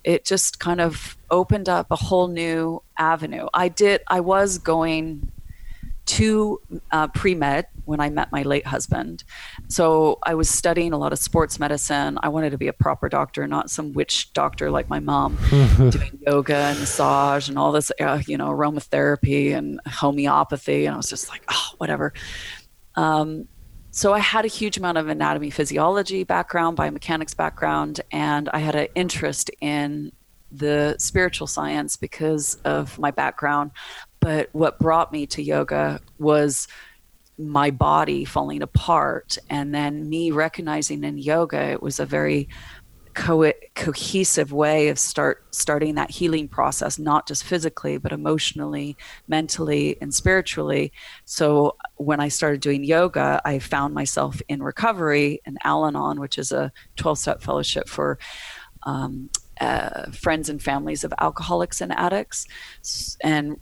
it 0.02 0.25
just 0.25 0.59
kind 0.59 0.80
of 0.80 1.16
opened 1.30 1.69
up 1.69 1.88
a 1.90 1.97
whole 1.97 2.28
new 2.28 2.83
avenue. 2.99 3.47
I 3.52 3.69
did, 3.69 4.02
I 4.09 4.21
was 4.21 4.59
going 4.59 5.30
to 6.11 6.61
uh, 6.90 7.07
pre 7.09 7.37
med 7.37 7.67
when 7.85 8.00
I 8.00 8.11
met 8.11 8.33
my 8.33 8.43
late 8.43 8.67
husband. 8.67 9.23
So 9.69 10.19
I 10.25 10.35
was 10.35 10.50
studying 10.50 10.93
a 10.93 10.99
lot 10.99 11.12
of 11.12 11.21
sports 11.21 11.61
medicine. 11.61 12.19
I 12.21 12.29
wanted 12.29 12.50
to 12.50 12.59
be 12.59 12.67
a 12.67 12.73
proper 12.73 13.09
doctor, 13.09 13.47
not 13.47 13.71
some 13.71 13.93
witch 13.93 14.33
doctor 14.33 14.73
like 14.73 14.88
my 14.88 14.99
mom, 14.99 15.38
doing 15.50 16.19
yoga 16.26 16.57
and 16.57 16.81
massage 16.81 17.49
and 17.49 17.57
all 17.57 17.71
this, 17.71 17.93
uh, 18.00 18.21
you 18.26 18.37
know, 18.37 18.49
aromatherapy 18.49 19.57
and 19.57 19.81
homeopathy. 19.87 20.87
And 20.87 20.95
I 20.95 20.97
was 20.97 21.09
just 21.09 21.29
like, 21.29 21.45
oh, 21.49 21.69
whatever. 21.79 22.12
Um, 22.97 23.47
so 23.93 24.12
I 24.12 24.19
had 24.19 24.45
a 24.45 24.49
huge 24.49 24.76
amount 24.76 24.99
of 24.99 25.09
anatomy, 25.09 25.50
physiology 25.50 26.25
background, 26.25 26.76
biomechanics 26.76 27.37
background, 27.37 28.00
and 28.11 28.49
I 28.52 28.59
had 28.59 28.75
an 28.75 28.88
interest 28.97 29.50
in 29.61 30.11
the 30.50 30.97
spiritual 30.99 31.47
science 31.47 31.97
because 31.97 32.57
of 32.64 32.99
my 32.99 33.12
background. 33.12 33.71
But 34.21 34.50
what 34.53 34.79
brought 34.79 35.12
me 35.12 35.27
to 35.29 35.43
yoga 35.43 36.00
was 36.19 36.69
my 37.39 37.71
body 37.71 38.25
falling 38.25 38.62
apart 38.62 39.39
and 39.49 39.75
then 39.75 40.09
me 40.09 40.31
recognizing 40.31 41.03
in 41.05 41.17
yoga 41.17 41.71
it 41.71 41.83
was 41.83 41.99
a 41.99 42.05
very 42.05 42.49
co- 43.15 43.53
cohesive 43.75 44.53
way 44.53 44.89
of 44.89 44.99
start 44.99 45.43
starting 45.50 45.95
that 45.95 46.11
healing 46.11 46.49
process 46.49 46.99
not 46.99 47.27
just 47.27 47.45
physically 47.45 47.97
but 47.97 48.12
emotionally 48.12 48.97
mentally 49.27 49.97
and 50.03 50.12
spiritually. 50.15 50.93
So 51.25 51.77
when 51.97 52.21
i 52.21 52.29
started 52.29 52.61
doing 52.61 52.85
yoga 52.85 53.41
i 53.45 53.59
found 53.59 53.95
myself 53.95 54.43
in 54.49 54.62
recovery 54.62 55.41
in 55.47 55.57
al-anon 55.65 56.21
which 56.21 56.39
is 56.39 56.53
a 56.53 56.71
12-step 56.99 57.43
fellowship 57.43 57.89
for 57.89 58.19
um, 58.83 59.31
uh, 59.61 60.11
friends 60.11 60.49
and 60.49 60.62
families 60.62 61.05
of 61.05 61.12
alcoholics 61.21 61.81
and 61.81 61.93
addicts 61.93 62.47
and 63.23 63.57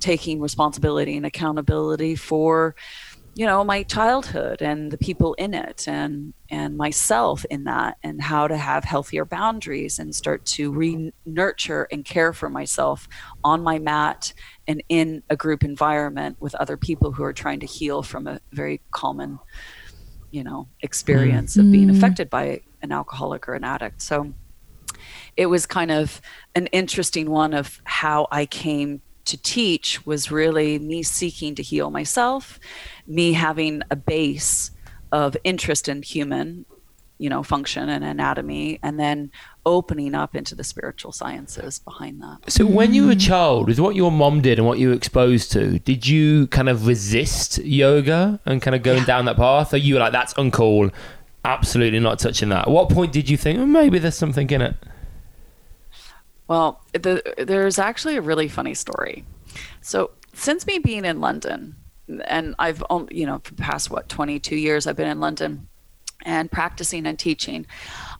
taking 0.00 0.40
responsibility 0.40 1.16
and 1.16 1.24
accountability 1.24 2.16
for 2.16 2.74
you 3.34 3.46
know 3.46 3.64
my 3.64 3.82
childhood 3.82 4.62
and 4.62 4.90
the 4.90 4.98
people 4.98 5.34
in 5.34 5.54
it 5.54 5.88
and 5.88 6.32
and 6.50 6.76
myself 6.76 7.44
in 7.50 7.64
that 7.64 7.96
and 8.02 8.22
how 8.22 8.46
to 8.46 8.56
have 8.56 8.84
healthier 8.84 9.24
boundaries 9.24 9.98
and 9.98 10.14
start 10.14 10.44
to 10.44 10.70
re-nurture 10.72 11.88
and 11.90 12.04
care 12.04 12.32
for 12.32 12.48
myself 12.48 13.08
on 13.42 13.62
my 13.62 13.78
mat 13.78 14.32
and 14.68 14.82
in 14.88 15.22
a 15.30 15.36
group 15.36 15.64
environment 15.64 16.36
with 16.38 16.54
other 16.56 16.76
people 16.76 17.12
who 17.12 17.24
are 17.24 17.32
trying 17.32 17.58
to 17.58 17.66
heal 17.66 18.02
from 18.02 18.26
a 18.26 18.40
very 18.52 18.80
common 18.92 19.38
you 20.30 20.44
know 20.44 20.68
experience 20.82 21.56
mm. 21.56 21.60
of 21.60 21.72
being 21.72 21.88
mm. 21.88 21.96
affected 21.96 22.30
by 22.30 22.60
an 22.82 22.92
alcoholic 22.92 23.48
or 23.48 23.54
an 23.54 23.64
addict 23.64 24.00
so 24.00 24.32
it 25.36 25.46
was 25.46 25.66
kind 25.66 25.90
of 25.90 26.20
an 26.54 26.66
interesting 26.68 27.30
one 27.30 27.54
of 27.54 27.80
how 27.84 28.28
I 28.30 28.46
came 28.46 29.00
to 29.26 29.36
teach 29.36 30.04
was 30.04 30.30
really 30.30 30.78
me 30.78 31.02
seeking 31.02 31.54
to 31.54 31.62
heal 31.62 31.90
myself, 31.90 32.60
me 33.06 33.32
having 33.32 33.82
a 33.90 33.96
base 33.96 34.70
of 35.12 35.36
interest 35.44 35.88
in 35.88 36.02
human, 36.02 36.66
you 37.18 37.30
know, 37.30 37.42
function 37.42 37.88
and 37.88 38.04
anatomy, 38.04 38.78
and 38.82 39.00
then 39.00 39.30
opening 39.64 40.14
up 40.14 40.36
into 40.36 40.54
the 40.54 40.64
spiritual 40.64 41.12
sciences 41.12 41.78
behind 41.78 42.20
that. 42.20 42.38
So, 42.50 42.66
when 42.66 42.92
you 42.92 43.06
were 43.06 43.12
a 43.12 43.16
mm. 43.16 43.26
child, 43.26 43.68
with 43.68 43.78
what 43.78 43.94
your 43.94 44.12
mom 44.12 44.42
did 44.42 44.58
and 44.58 44.66
what 44.66 44.78
you 44.78 44.88
were 44.88 44.94
exposed 44.94 45.52
to, 45.52 45.78
did 45.78 46.06
you 46.06 46.46
kind 46.48 46.68
of 46.68 46.86
resist 46.86 47.58
yoga 47.58 48.40
and 48.44 48.60
kind 48.60 48.74
of 48.74 48.82
going 48.82 49.00
yeah. 49.00 49.06
down 49.06 49.24
that 49.24 49.36
path? 49.36 49.72
Or 49.72 49.78
you 49.78 49.94
were 49.94 50.00
like, 50.00 50.12
that's 50.12 50.34
uncool, 50.34 50.92
absolutely 51.44 52.00
not 52.00 52.18
touching 52.18 52.50
that? 52.50 52.66
At 52.66 52.70
what 52.70 52.90
point 52.90 53.12
did 53.12 53.30
you 53.30 53.36
think, 53.36 53.58
oh, 53.58 53.66
maybe 53.66 53.98
there's 53.98 54.16
something 54.16 54.50
in 54.50 54.60
it? 54.60 54.76
Well, 56.48 56.82
the, 56.92 57.22
there's 57.38 57.78
actually 57.78 58.16
a 58.16 58.22
really 58.22 58.48
funny 58.48 58.74
story. 58.74 59.24
So, 59.80 60.10
since 60.32 60.66
me 60.66 60.78
being 60.78 61.04
in 61.04 61.20
London, 61.20 61.76
and 62.26 62.54
I've 62.58 62.82
only, 62.90 63.16
you 63.16 63.26
know, 63.26 63.40
for 63.44 63.54
the 63.54 63.62
past 63.62 63.90
what 63.90 64.08
22 64.08 64.56
years 64.56 64.86
I've 64.86 64.96
been 64.96 65.08
in 65.08 65.20
London 65.20 65.68
and 66.24 66.50
practicing 66.50 67.06
and 67.06 67.18
teaching. 67.18 67.66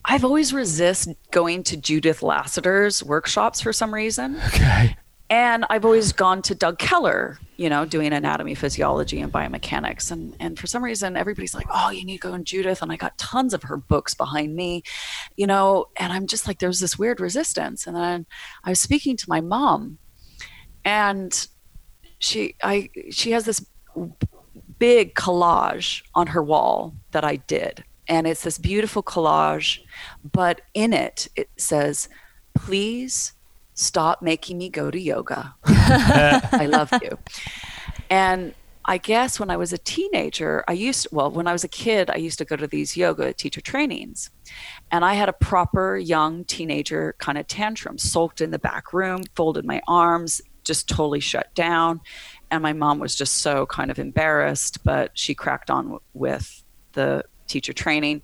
I've 0.05 0.25
always 0.25 0.53
resist 0.53 1.09
going 1.31 1.63
to 1.65 1.77
Judith 1.77 2.21
Lasater's 2.21 3.03
workshops 3.03 3.61
for 3.61 3.73
some 3.73 3.95
reason. 3.95 4.41
Okay. 4.49 4.97
And 5.31 5.65
I've 5.71 5.85
always 5.85 6.13
gone 6.13 6.43
to 6.43 6.55
Doug 6.55 6.79
Keller, 6.79 7.39
you 7.57 7.71
know, 7.71 7.87
doing 7.87 8.13
anatomy, 8.13 8.55
physiology, 8.55 9.21
and 9.21 9.33
biomechanics. 9.33 10.11
And 10.11 10.37
and 10.39 10.59
for 10.59 10.67
some 10.67 10.85
reason, 10.85 11.17
everybody's 11.17 11.55
like, 11.55 11.67
"Oh, 11.73 11.91
you 11.91 12.05
need 12.05 12.19
to 12.19 12.29
go 12.29 12.35
and 12.35 12.45
Judith." 12.45 12.83
And 12.83 12.93
I 12.93 12.97
got 12.97 13.17
tons 13.17 13.55
of 13.55 13.63
her 13.65 13.77
books 13.77 14.15
behind 14.15 14.55
me, 14.55 14.83
you 15.37 15.47
know. 15.47 15.87
And 15.97 16.13
I'm 16.13 16.27
just 16.27 16.47
like, 16.47 16.59
there's 16.59 16.81
this 16.81 16.99
weird 16.99 17.21
resistance. 17.21 17.87
And 17.87 17.97
then 17.97 18.27
I 18.65 18.71
was 18.71 18.81
speaking 18.81 19.17
to 19.17 19.29
my 19.29 19.41
mom, 19.41 19.99
and 20.85 21.47
she 22.19 22.55
I 22.63 22.91
she 23.11 23.31
has 23.33 23.45
this 23.47 23.65
big 24.79 25.15
collage 25.15 26.03
on 26.15 26.29
her 26.29 26.43
wall 26.43 26.95
that 27.13 27.25
I 27.25 27.37
did, 27.37 27.85
and 28.09 28.27
it's 28.27 28.43
this 28.43 28.59
beautiful 28.59 29.03
collage, 29.03 29.81
but 30.33 30.61
in 30.75 30.93
it 30.93 31.29
it 31.37 31.49
says, 31.57 32.09
"Please." 32.55 33.34
Stop 33.75 34.23
making 34.23 34.59
me 34.59 34.69
go 34.69 34.91
to 34.91 34.99
yoga. 34.99 35.55
I 35.65 36.67
love 36.71 36.91
you. 37.03 37.19
And 38.09 38.55
I 38.87 38.99
guess 38.99 39.41
when 39.41 39.51
I 39.51 39.57
was 39.57 39.73
a 39.73 39.79
teenager, 39.79 40.63
I 40.69 40.73
used 40.73 41.09
well, 41.11 41.31
when 41.31 41.47
I 41.47 41.53
was 41.53 41.65
a 41.65 41.69
kid, 41.69 42.11
I 42.11 42.17
used 42.17 42.39
to 42.39 42.45
go 42.45 42.55
to 42.57 42.67
these 42.67 42.97
yoga 42.97 43.33
teacher 43.33 43.61
trainings. 43.61 44.31
And 44.91 45.05
I 45.05 45.15
had 45.15 45.29
a 45.29 45.33
proper 45.33 45.97
young 45.97 46.45
teenager 46.45 47.15
kind 47.19 47.39
of 47.39 47.47
tantrum, 47.47 47.99
sulked 47.99 48.41
in 48.41 48.51
the 48.51 48.59
back 48.59 48.93
room, 48.93 49.25
folded 49.35 49.65
my 49.65 49.81
arms, 49.89 50.43
just 50.65 50.89
totally 50.89 51.21
shut 51.21 51.55
down. 51.55 52.01
And 52.51 52.63
my 52.63 52.73
mom 52.73 52.99
was 52.99 53.17
just 53.17 53.37
so 53.37 53.67
kind 53.67 53.91
of 53.91 53.99
embarrassed, 53.99 54.85
but 54.85 55.11
she 55.15 55.35
cracked 55.35 55.71
on 55.71 55.85
w- 55.85 56.01
with 56.13 56.63
the 56.93 57.25
teacher 57.47 57.73
training. 57.73 58.23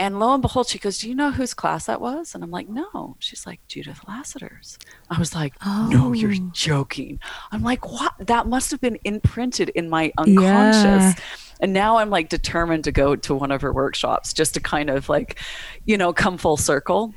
And 0.00 0.18
lo 0.18 0.32
and 0.32 0.40
behold, 0.40 0.66
she 0.66 0.78
goes, 0.78 0.96
Do 0.96 1.10
you 1.10 1.14
know 1.14 1.30
whose 1.30 1.52
class 1.52 1.84
that 1.84 2.00
was? 2.00 2.34
And 2.34 2.42
I'm 2.42 2.50
like, 2.50 2.70
No. 2.70 3.16
She's 3.18 3.44
like, 3.44 3.60
Judith 3.68 4.00
Lasater's. 4.08 4.78
I 5.10 5.18
was 5.18 5.34
like, 5.34 5.52
oh. 5.62 5.90
No, 5.92 6.14
you're 6.14 6.32
oh. 6.32 6.50
joking. 6.52 7.20
I'm 7.52 7.62
like, 7.62 7.86
What? 7.92 8.14
That 8.18 8.46
must 8.46 8.70
have 8.70 8.80
been 8.80 8.98
imprinted 9.04 9.68
in 9.68 9.90
my 9.90 10.10
unconscious. 10.16 10.84
Yeah. 10.84 11.14
And 11.60 11.74
now 11.74 11.98
I'm 11.98 12.08
like 12.08 12.30
determined 12.30 12.84
to 12.84 12.92
go 12.92 13.14
to 13.14 13.34
one 13.34 13.50
of 13.50 13.60
her 13.60 13.74
workshops 13.74 14.32
just 14.32 14.54
to 14.54 14.60
kind 14.60 14.88
of 14.88 15.10
like, 15.10 15.38
you 15.84 15.98
know, 15.98 16.14
come 16.14 16.38
full 16.38 16.56
circle 16.56 17.12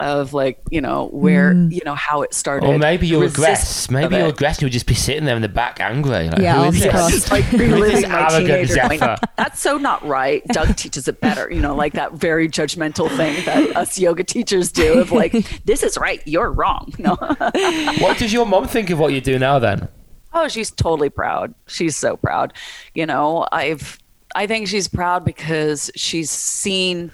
of 0.00 0.32
like 0.32 0.60
you 0.70 0.80
know 0.80 1.08
where 1.12 1.52
mm. 1.52 1.72
you 1.72 1.80
know 1.84 1.94
how 1.94 2.22
it 2.22 2.34
started. 2.34 2.66
Or 2.66 2.78
maybe 2.78 3.06
you'll 3.06 3.22
regress. 3.22 3.90
Maybe 3.90 4.16
you'll 4.16 4.26
regress. 4.26 4.60
You'll 4.60 4.70
just 4.70 4.86
be 4.86 4.94
sitting 4.94 5.24
there 5.24 5.36
in 5.36 5.42
the 5.42 5.48
back 5.48 5.80
angry. 5.80 6.28
Like, 6.28 6.38
yeah, 6.38 6.70
who 6.70 7.08
is 7.08 7.30
like 7.30 7.50
reliving 7.52 8.08
my 8.10 8.28
teenager. 8.28 8.74
Going, 8.74 9.00
That's 9.36 9.60
so 9.60 9.76
not 9.76 10.04
right. 10.06 10.46
Doug 10.48 10.76
teaches 10.76 11.06
it 11.08 11.20
better. 11.20 11.50
You 11.50 11.60
know, 11.60 11.74
like 11.74 11.92
that 11.94 12.12
very 12.14 12.48
judgmental 12.48 13.14
thing 13.16 13.44
that 13.44 13.76
us 13.76 13.98
yoga 13.98 14.24
teachers 14.24 14.72
do 14.72 15.00
of 15.00 15.12
like, 15.12 15.32
this 15.64 15.82
is 15.82 15.96
right, 15.98 16.22
you're 16.26 16.50
wrong. 16.50 16.92
No. 16.98 17.16
what 17.16 18.18
does 18.18 18.32
your 18.32 18.46
mom 18.46 18.66
think 18.66 18.90
of 18.90 18.98
what 18.98 19.12
you 19.12 19.20
do 19.20 19.38
now 19.38 19.58
then? 19.58 19.88
Oh, 20.32 20.48
she's 20.48 20.70
totally 20.70 21.10
proud. 21.10 21.54
She's 21.66 21.96
so 21.96 22.16
proud. 22.16 22.52
You 22.94 23.06
know, 23.06 23.46
I've 23.52 23.98
I 24.34 24.46
think 24.46 24.68
she's 24.68 24.88
proud 24.88 25.24
because 25.24 25.90
she's 25.96 26.30
seen 26.30 27.10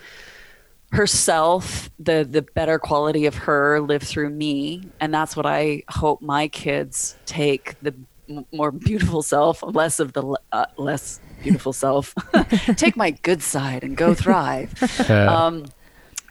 herself 0.93 1.91
the 1.99 2.27
the 2.29 2.43
better 2.43 2.79
quality 2.79 3.27
of 3.27 3.35
her 3.35 3.81
live 3.81 4.03
through 4.03 4.31
me. 4.31 4.83
And 5.01 5.13
that's 5.13 5.37
what 5.37 5.47
i 5.47 5.83
hope 5.89 6.23
my 6.23 6.49
kids 6.49 7.17
take 7.27 7.75
the 7.83 7.95
m- 8.29 8.47
more 8.53 8.71
beautiful 8.71 9.23
self 9.23 9.63
less 9.63 10.01
of 10.01 10.13
the 10.13 10.37
uh, 10.53 10.67
less 10.77 11.21
beautiful 11.43 11.73
self. 11.85 12.15
Take 12.77 12.97
my 12.97 13.11
good 13.11 13.43
side 13.43 13.85
and 13.85 13.97
go 13.97 14.15
thrive. 14.15 14.75
Um, 15.11 15.67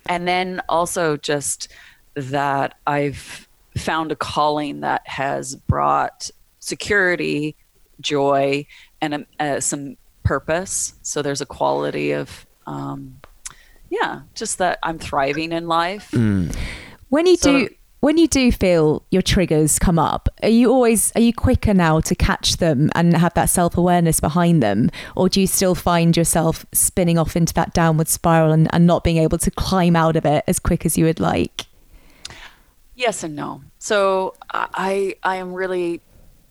and 0.07 0.27
then 0.27 0.61
also 0.69 1.17
just 1.17 1.67
that 2.13 2.75
i've 2.85 3.47
found 3.77 4.11
a 4.11 4.15
calling 4.15 4.81
that 4.81 5.07
has 5.07 5.55
brought 5.55 6.29
security 6.59 7.55
joy 8.01 8.65
and 9.01 9.13
um, 9.13 9.25
uh, 9.39 9.59
some 9.59 9.97
purpose. 10.23 10.95
So 11.01 11.21
there's 11.21 11.41
a 11.41 11.45
quality 11.45 12.11
of, 12.11 12.45
um, 12.65 13.21
yeah, 14.01 14.21
just 14.33 14.57
that 14.57 14.79
I'm 14.83 14.99
thriving 14.99 15.51
in 15.51 15.67
life. 15.67 16.11
Mm. 16.11 16.55
When 17.09 17.25
you 17.25 17.37
So- 17.37 17.51
do 17.51 17.69
when 18.01 18.19
you 18.19 18.27
do 18.27 18.51
feel 18.51 19.03
your 19.09 19.23
triggers 19.23 19.79
come 19.79 19.97
up, 19.97 20.29
are 20.43 20.49
you 20.49 20.71
always 20.71 21.11
are 21.15 21.21
you 21.21 21.33
quicker 21.33 21.73
now 21.73 21.99
to 22.01 22.13
catch 22.13 22.57
them 22.57 22.91
and 22.93 23.17
have 23.17 23.33
that 23.33 23.49
self-awareness 23.49 24.19
behind 24.19 24.61
them 24.61 24.91
or 25.15 25.27
do 25.27 25.41
you 25.41 25.47
still 25.47 25.73
find 25.73 26.15
yourself 26.15 26.67
spinning 26.71 27.17
off 27.17 27.35
into 27.35 27.51
that 27.55 27.73
downward 27.73 28.07
spiral 28.07 28.51
and, 28.51 28.67
and 28.73 28.85
not 28.85 29.03
being 29.03 29.17
able 29.17 29.39
to 29.39 29.49
climb 29.49 29.95
out 29.95 30.15
of 30.15 30.23
it 30.25 30.43
as 30.45 30.59
quick 30.59 30.85
as 30.85 30.97
you 30.99 31.05
would 31.05 31.19
like? 31.19 31.65
Yes 32.93 33.23
and 33.23 33.35
no. 33.35 33.61
So 33.79 34.35
I 34.53 35.15
I 35.23 35.37
am 35.37 35.53
really 35.53 36.01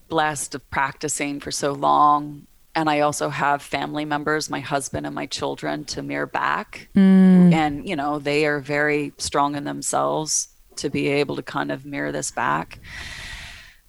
blessed 0.09 0.55
of 0.55 0.69
practicing 0.69 1.39
for 1.39 1.51
so 1.51 1.71
long 1.71 2.47
and 2.75 2.89
I 2.89 2.99
also 2.99 3.29
have 3.29 3.61
family 3.61 4.05
members, 4.05 4.49
my 4.49 4.59
husband 4.59 5.05
and 5.05 5.15
my 5.15 5.25
children 5.25 5.85
to 5.85 6.01
mirror 6.01 6.25
back. 6.25 6.89
Mm. 6.95 7.53
And 7.53 7.87
you 7.87 7.95
know, 7.95 8.19
they 8.19 8.45
are 8.45 8.59
very 8.59 9.13
strong 9.17 9.55
in 9.55 9.63
themselves 9.63 10.49
to 10.77 10.89
be 10.89 11.07
able 11.07 11.37
to 11.37 11.43
kind 11.43 11.71
of 11.71 11.85
mirror 11.85 12.11
this 12.11 12.31
back. 12.31 12.79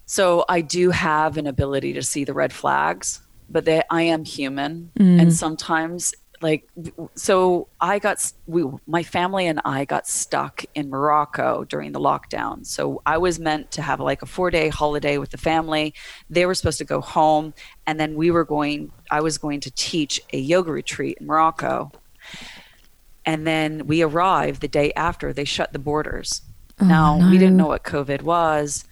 So 0.07 0.45
I 0.49 0.61
do 0.61 0.91
have 0.91 1.37
an 1.37 1.49
ability 1.49 1.95
to 1.95 2.03
see 2.03 2.25
the 2.25 2.33
red 2.33 2.53
flags, 2.53 3.21
but 3.51 3.65
they, 3.65 3.83
I 3.91 4.03
am 4.03 4.25
human, 4.25 4.93
and 4.97 5.21
mm. 5.21 5.33
sometimes 5.33 6.15
like 6.43 6.69
so 7.15 7.69
I 7.81 7.99
got 7.99 8.33
we 8.47 8.65
my 8.87 9.03
family 9.03 9.47
and 9.47 9.61
I 9.65 9.85
got 9.85 10.07
stuck 10.07 10.65
in 10.75 10.91
Morocco 10.91 11.65
during 11.65 11.93
the 11.93 12.01
lockdown. 12.01 12.67
So 12.67 13.03
I 13.07 13.19
was 13.19 13.39
meant 13.39 13.71
to 13.73 13.83
have 13.83 14.01
like 14.01 14.23
a 14.23 14.27
4-day 14.27 14.69
holiday 14.69 15.19
with 15.19 15.31
the 15.31 15.39
family. 15.39 15.95
They 16.29 16.47
were 16.47 16.55
supposed 16.55 16.79
to 16.79 16.85
go 16.85 17.01
home 17.01 17.55
and 17.87 17.99
then 17.99 18.15
we 18.15 18.31
were 18.31 18.45
going 18.45 18.93
I 19.11 19.21
was 19.21 19.39
going 19.39 19.61
to 19.61 19.71
teach 19.71 20.21
a 20.33 20.39
yoga 20.39 20.73
retreat 20.73 21.19
in 21.21 21.27
Morocco. 21.27 21.93
And 23.25 23.47
then 23.47 23.87
we 23.87 24.03
arrived 24.03 24.61
the 24.61 24.69
day 24.69 24.93
after 24.95 25.33
they 25.33 25.45
shut 25.45 25.73
the 25.73 25.81
borders. 25.81 26.43
Oh, 26.81 26.85
now, 26.85 27.31
we 27.31 27.39
didn't 27.39 27.57
know 27.57 27.67
what 27.67 27.83
COVID 27.83 28.23
was. 28.23 28.85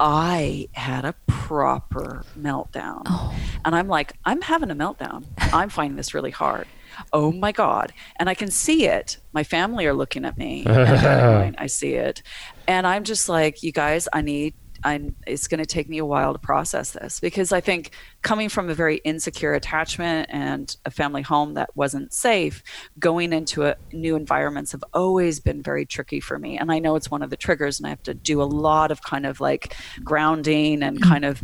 I 0.00 0.68
had 0.72 1.04
a 1.04 1.14
proper 1.52 2.24
meltdown. 2.40 3.02
Oh. 3.04 3.36
And 3.66 3.74
I'm 3.74 3.86
like, 3.86 4.14
I'm 4.24 4.40
having 4.40 4.70
a 4.70 4.74
meltdown. 4.74 5.26
I'm 5.36 5.68
finding 5.68 5.96
this 5.96 6.14
really 6.14 6.30
hard. 6.30 6.66
Oh 7.12 7.30
my 7.30 7.52
God. 7.52 7.92
And 8.16 8.30
I 8.30 8.34
can 8.34 8.50
see 8.50 8.86
it. 8.86 9.18
My 9.34 9.44
family 9.44 9.84
are 9.84 9.92
looking 9.92 10.24
at 10.24 10.38
me. 10.38 10.64
I 10.66 11.66
see 11.66 11.92
it. 11.92 12.22
And 12.66 12.86
I'm 12.86 13.04
just 13.04 13.28
like, 13.28 13.62
you 13.62 13.70
guys, 13.70 14.08
I 14.14 14.22
need, 14.22 14.54
I, 14.84 15.12
it's 15.26 15.48
going 15.48 15.60
to 15.60 15.66
take 15.66 15.88
me 15.88 15.98
a 15.98 16.04
while 16.04 16.32
to 16.32 16.38
process 16.38 16.92
this 16.92 17.20
because 17.20 17.52
I 17.52 17.60
think 17.60 17.90
coming 18.22 18.48
from 18.48 18.68
a 18.68 18.74
very 18.74 18.96
insecure 18.98 19.54
attachment 19.54 20.28
and 20.30 20.74
a 20.84 20.90
family 20.90 21.22
home 21.22 21.54
that 21.54 21.74
wasn't 21.76 22.12
safe, 22.12 22.62
going 22.98 23.32
into 23.32 23.64
a, 23.64 23.76
new 23.92 24.16
environments 24.16 24.72
have 24.72 24.84
always 24.92 25.40
been 25.40 25.62
very 25.62 25.86
tricky 25.86 26.20
for 26.20 26.38
me. 26.38 26.58
And 26.58 26.72
I 26.72 26.78
know 26.78 26.96
it's 26.96 27.10
one 27.10 27.22
of 27.22 27.30
the 27.30 27.36
triggers, 27.36 27.78
and 27.78 27.86
I 27.86 27.90
have 27.90 28.02
to 28.04 28.14
do 28.14 28.42
a 28.42 28.44
lot 28.44 28.90
of 28.90 29.02
kind 29.02 29.26
of 29.26 29.40
like 29.40 29.76
grounding 30.02 30.82
and 30.82 30.98
mm-hmm. 30.98 31.10
kind 31.10 31.24
of 31.24 31.42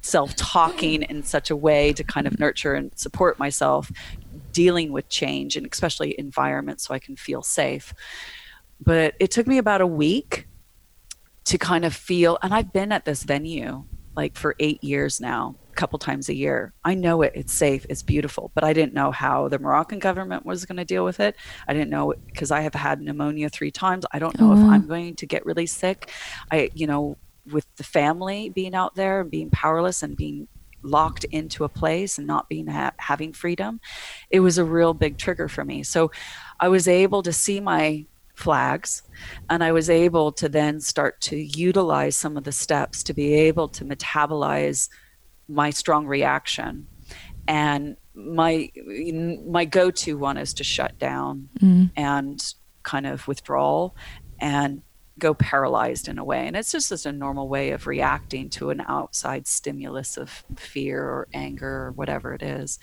self 0.00 0.34
talking 0.34 1.02
in 1.02 1.22
such 1.22 1.50
a 1.50 1.56
way 1.56 1.92
to 1.92 2.02
kind 2.02 2.26
of 2.26 2.38
nurture 2.38 2.74
and 2.74 2.90
support 2.98 3.38
myself 3.38 3.90
dealing 4.52 4.92
with 4.92 5.08
change 5.08 5.56
and 5.56 5.66
especially 5.70 6.18
environments 6.18 6.86
so 6.86 6.94
I 6.94 6.98
can 6.98 7.16
feel 7.16 7.42
safe. 7.42 7.94
But 8.80 9.14
it 9.20 9.30
took 9.30 9.46
me 9.46 9.58
about 9.58 9.80
a 9.80 9.86
week 9.86 10.48
to 11.44 11.58
kind 11.58 11.84
of 11.84 11.94
feel 11.94 12.38
and 12.42 12.54
I've 12.54 12.72
been 12.72 12.92
at 12.92 13.04
this 13.04 13.24
venue 13.24 13.84
like 14.16 14.36
for 14.36 14.54
8 14.58 14.82
years 14.84 15.20
now 15.20 15.56
a 15.70 15.74
couple 15.74 15.98
times 15.98 16.28
a 16.28 16.34
year. 16.34 16.74
I 16.84 16.94
know 16.94 17.22
it 17.22 17.32
it's 17.34 17.52
safe, 17.52 17.86
it's 17.88 18.02
beautiful, 18.02 18.50
but 18.54 18.64
I 18.64 18.72
didn't 18.72 18.94
know 18.94 19.10
how 19.10 19.48
the 19.48 19.58
Moroccan 19.58 19.98
government 19.98 20.44
was 20.44 20.64
going 20.66 20.76
to 20.76 20.84
deal 20.84 21.04
with 21.04 21.18
it. 21.20 21.36
I 21.66 21.72
didn't 21.72 21.90
know 21.90 22.14
because 22.26 22.50
I 22.50 22.60
have 22.60 22.74
had 22.74 23.00
pneumonia 23.00 23.48
3 23.48 23.70
times. 23.70 24.04
I 24.12 24.18
don't 24.18 24.38
know 24.38 24.52
if 24.52 24.58
mm-hmm. 24.58 24.70
I'm 24.70 24.86
going 24.86 25.14
to 25.16 25.26
get 25.26 25.46
really 25.46 25.66
sick. 25.66 26.10
I 26.50 26.70
you 26.74 26.86
know 26.86 27.16
with 27.50 27.66
the 27.76 27.84
family 27.84 28.50
being 28.50 28.74
out 28.74 28.94
there 28.94 29.20
and 29.20 29.30
being 29.30 29.50
powerless 29.50 30.02
and 30.02 30.16
being 30.16 30.46
locked 30.82 31.24
into 31.24 31.64
a 31.64 31.68
place 31.68 32.18
and 32.18 32.26
not 32.26 32.48
being 32.48 32.66
ha- 32.66 32.92
having 32.98 33.32
freedom 33.32 33.80
it 34.30 34.40
was 34.40 34.58
a 34.58 34.64
real 34.64 34.94
big 34.94 35.16
trigger 35.16 35.48
for 35.48 35.64
me 35.64 35.82
so 35.82 36.10
i 36.58 36.68
was 36.68 36.88
able 36.88 37.22
to 37.22 37.32
see 37.32 37.60
my 37.60 38.04
flags 38.42 39.02
and 39.48 39.62
i 39.62 39.70
was 39.72 39.88
able 39.88 40.32
to 40.32 40.48
then 40.48 40.80
start 40.80 41.20
to 41.20 41.36
utilize 41.36 42.16
some 42.16 42.36
of 42.36 42.44
the 42.44 42.52
steps 42.52 43.02
to 43.02 43.14
be 43.14 43.34
able 43.34 43.68
to 43.68 43.84
metabolize 43.84 44.88
my 45.52 45.70
strong 45.70 46.06
reaction. 46.06 46.86
And 47.46 47.96
my 48.14 48.70
my 49.46 49.64
go-to 49.64 50.18
one 50.18 50.36
is 50.36 50.54
to 50.54 50.64
shut 50.64 50.98
down 50.98 51.48
mm. 51.58 51.90
and 51.96 52.54
kind 52.82 53.06
of 53.06 53.26
withdrawal 53.26 53.96
and 54.38 54.82
go 55.18 55.34
paralyzed 55.34 56.08
in 56.08 56.18
a 56.18 56.24
way. 56.24 56.46
And 56.46 56.56
it's 56.56 56.72
just, 56.72 56.88
just 56.88 57.06
a 57.06 57.12
normal 57.12 57.48
way 57.48 57.70
of 57.70 57.86
reacting 57.86 58.50
to 58.50 58.70
an 58.70 58.82
outside 58.86 59.46
stimulus 59.46 60.16
of 60.16 60.44
fear 60.56 61.02
or 61.02 61.28
anger 61.32 61.86
or 61.86 61.92
whatever 61.92 62.34
it 62.34 62.42
is 62.42 62.78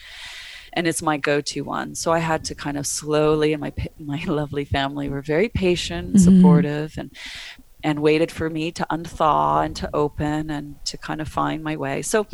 and 0.74 0.88
it's 0.88 1.02
my 1.02 1.18
go-to 1.18 1.62
one 1.62 1.96
so 1.96 2.12
i 2.12 2.20
had 2.20 2.44
to 2.44 2.56
kind 2.56 2.78
of 2.78 2.86
slowly 2.86 3.54
and 3.54 3.62
my 3.62 3.74
my 4.00 4.24
lovely 4.26 4.66
family 4.66 5.10
were 5.10 5.22
very 5.22 5.50
patient 5.50 6.08
and 6.08 6.16
mm-hmm. 6.16 6.36
supportive 6.38 6.98
and 6.98 7.12
and 7.82 8.02
waited 8.02 8.30
for 8.30 8.50
me 8.50 8.72
to 8.72 8.86
unthaw 8.90 9.66
and 9.66 9.76
to 9.76 9.90
open 9.94 10.50
and 10.50 10.76
to 10.86 10.98
kind 10.98 11.22
of 11.22 11.28
find 11.28 11.64
my 11.64 11.76
way 11.76 12.02
so 12.02 12.28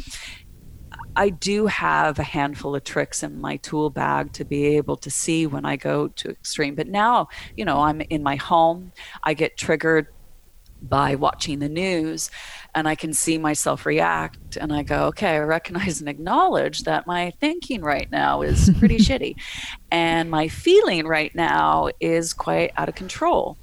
I 1.18 1.30
do 1.30 1.66
have 1.68 2.20
a 2.20 2.24
handful 2.24 2.76
of 2.76 2.84
tricks 2.84 3.24
in 3.24 3.40
my 3.40 3.56
tool 3.58 3.90
bag 3.90 4.34
to 4.34 4.44
be 4.44 4.66
able 4.78 4.98
to 4.98 5.10
see 5.10 5.48
when 5.48 5.66
I 5.66 5.78
go 5.78 6.10
to 6.10 6.30
extreme. 6.30 6.76
But 6.76 6.88
now, 6.88 7.30
you 7.56 7.64
know, 7.64 7.80
I'm 7.82 8.02
in 8.02 8.22
my 8.22 8.36
home. 8.36 8.92
I 9.24 9.34
get 9.34 9.58
triggered 9.58 10.08
by 10.82 11.16
watching 11.16 11.60
the 11.60 11.70
news 11.70 12.30
and 12.74 12.88
I 12.88 12.96
can 12.96 13.14
see 13.14 13.38
myself 13.38 13.86
react 13.86 14.58
and 14.58 14.74
I 14.74 14.84
go, 14.84 15.06
okay, 15.06 15.36
I 15.36 15.40
recognize 15.40 16.00
and 16.00 16.10
acknowledge 16.10 16.84
that 16.84 17.08
my 17.08 17.32
thinking 17.40 17.82
right 17.82 18.12
now 18.12 18.42
is 18.42 18.70
pretty 18.80 18.98
shitty. 18.98 19.36
And 19.92 20.30
my 20.30 20.48
feeling 20.48 21.08
right 21.08 21.34
now 21.34 21.90
is 22.00 22.34
quite 22.34 22.72
out 22.78 22.90
of 22.90 22.96
control. 22.96 23.58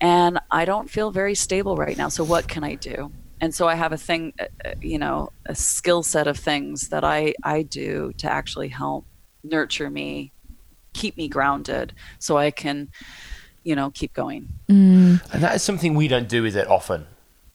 And 0.00 0.38
I 0.50 0.64
don't 0.64 0.88
feel 0.88 1.10
very 1.10 1.34
stable 1.34 1.76
right 1.76 1.96
now. 1.96 2.08
So 2.08 2.24
what 2.24 2.48
can 2.48 2.64
I 2.64 2.74
do? 2.74 3.10
and 3.40 3.54
so 3.54 3.68
I 3.68 3.74
have 3.74 3.92
a 3.92 3.96
thing, 3.96 4.32
uh, 4.40 4.44
uh, 4.64 4.74
you 4.80 4.98
know, 4.98 5.30
a 5.44 5.54
skill 5.54 6.02
set 6.02 6.26
of 6.26 6.38
things 6.38 6.88
that 6.88 7.04
I 7.04 7.34
I 7.42 7.62
do 7.62 8.12
to 8.18 8.30
actually 8.30 8.68
help 8.68 9.06
nurture 9.44 9.90
me, 9.90 10.32
keep 10.94 11.16
me 11.16 11.28
grounded, 11.28 11.92
so 12.18 12.36
I 12.36 12.50
can, 12.50 12.88
you 13.66 13.74
know, 13.74 13.90
keep 13.90 14.14
going. 14.14 14.48
Mm. 14.68 15.20
And 15.32 15.42
that 15.42 15.56
is 15.56 15.62
something 15.62 15.94
we 15.94 16.06
don't 16.06 16.28
do, 16.28 16.44
is 16.44 16.54
it, 16.54 16.68
often? 16.68 17.06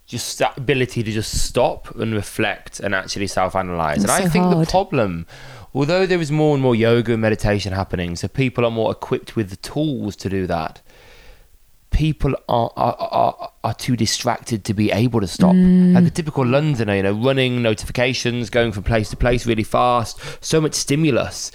Just 0.06 0.38
that 0.40 0.58
ability 0.58 1.04
to 1.04 1.12
just 1.12 1.46
stop 1.46 1.96
and 1.96 2.14
reflect 2.14 2.82
and 2.82 2.94
actually 2.94 3.28
self 3.28 3.56
analyze. 3.56 4.04
And 4.04 4.06
It's 4.06 4.14
I 4.14 4.28
think 4.28 4.44
hard. 4.44 4.58
the 4.58 4.70
problem, 4.70 5.26
although 5.74 6.06
there 6.06 6.20
is 6.20 6.30
more 6.30 6.54
and 6.54 6.62
more 6.62 6.76
yoga 6.76 7.14
and 7.14 7.22
meditation 7.22 7.72
happening, 7.72 8.18
so 8.18 8.28
people 8.28 8.66
are 8.66 8.72
more 8.72 8.92
equipped 8.92 9.38
with 9.38 9.52
the 9.52 9.56
tools 9.56 10.18
to 10.18 10.28
do 10.28 10.46
that, 10.48 10.82
people 11.92 12.36
are, 12.50 12.72
are, 12.76 12.96
are, 13.00 13.52
are 13.64 13.74
too 13.76 13.96
distracted 13.96 14.66
to 14.66 14.74
be 14.74 14.92
able 14.92 15.22
to 15.22 15.28
stop. 15.28 15.56
Mm. 15.56 15.94
Like 15.94 16.08
a 16.08 16.10
typical 16.10 16.46
Londoner, 16.46 16.96
you 16.96 17.04
know, 17.04 17.14
running 17.14 17.62
notifications, 17.62 18.50
going 18.50 18.74
from 18.74 18.84
place 18.84 19.10
to 19.12 19.16
place 19.16 19.46
really 19.46 19.64
fast, 19.64 20.20
so 20.44 20.60
much 20.60 20.74
stimulus. 20.74 21.54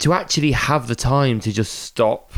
To 0.00 0.12
actually 0.12 0.52
have 0.52 0.88
the 0.88 0.94
time 0.94 1.40
to 1.40 1.50
just 1.50 1.72
stop 1.72 2.32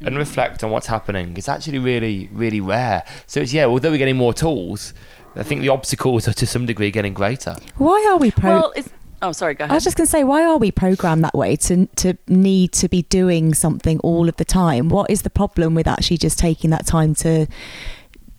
and 0.00 0.16
reflect 0.16 0.62
on 0.62 0.70
what's 0.70 0.86
happening 0.86 1.36
It's 1.36 1.48
actually 1.48 1.78
really, 1.78 2.28
really 2.32 2.60
rare. 2.60 3.04
So 3.26 3.40
it's 3.40 3.52
yeah, 3.52 3.66
although 3.66 3.90
we're 3.90 3.98
getting 3.98 4.16
more 4.16 4.32
tools, 4.32 4.94
I 5.34 5.42
think 5.42 5.60
the 5.60 5.68
obstacles 5.68 6.28
are 6.28 6.32
to 6.34 6.46
some 6.46 6.66
degree 6.66 6.90
getting 6.90 7.14
greater. 7.14 7.56
Why 7.76 8.06
are 8.10 8.16
we 8.16 8.30
pro? 8.30 8.50
Well, 8.50 8.72
it's 8.76 8.90
oh, 9.22 9.32
sorry, 9.32 9.54
go 9.54 9.64
ahead. 9.64 9.72
I 9.72 9.74
was 9.74 9.84
just 9.84 9.96
going 9.96 10.06
to 10.06 10.10
say, 10.10 10.24
why 10.24 10.44
are 10.44 10.56
we 10.56 10.70
programmed 10.70 11.24
that 11.24 11.34
way 11.34 11.56
to 11.56 11.86
to 11.86 12.14
need 12.26 12.72
to 12.72 12.88
be 12.88 13.02
doing 13.02 13.54
something 13.54 13.98
all 14.00 14.28
of 14.28 14.36
the 14.36 14.44
time? 14.44 14.88
What 14.88 15.10
is 15.10 15.22
the 15.22 15.30
problem 15.30 15.74
with 15.74 15.86
actually 15.86 16.18
just 16.18 16.38
taking 16.38 16.70
that 16.70 16.86
time 16.86 17.14
to, 17.16 17.46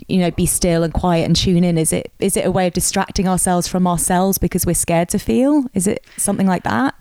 you 0.08 0.20
know, 0.20 0.32
be 0.32 0.46
still 0.46 0.84
and 0.84 0.94
quiet 0.94 1.26
and 1.26 1.36
tune 1.36 1.64
in? 1.64 1.78
Is 1.78 1.94
it 1.94 2.12
is 2.20 2.38
it 2.38 2.46
a 2.46 2.52
way 2.52 2.68
of 2.68 2.74
distracting 2.74 3.28
ourselves 3.28 3.68
from 3.68 3.88
ourselves 3.88 4.38
because 4.38 4.66
we're 4.66 4.74
scared 4.74 5.10
to 5.10 5.20
feel? 5.20 5.66
Is 5.74 5.88
it 5.88 6.06
something 6.18 6.48
like 6.48 6.64
that? 6.64 6.96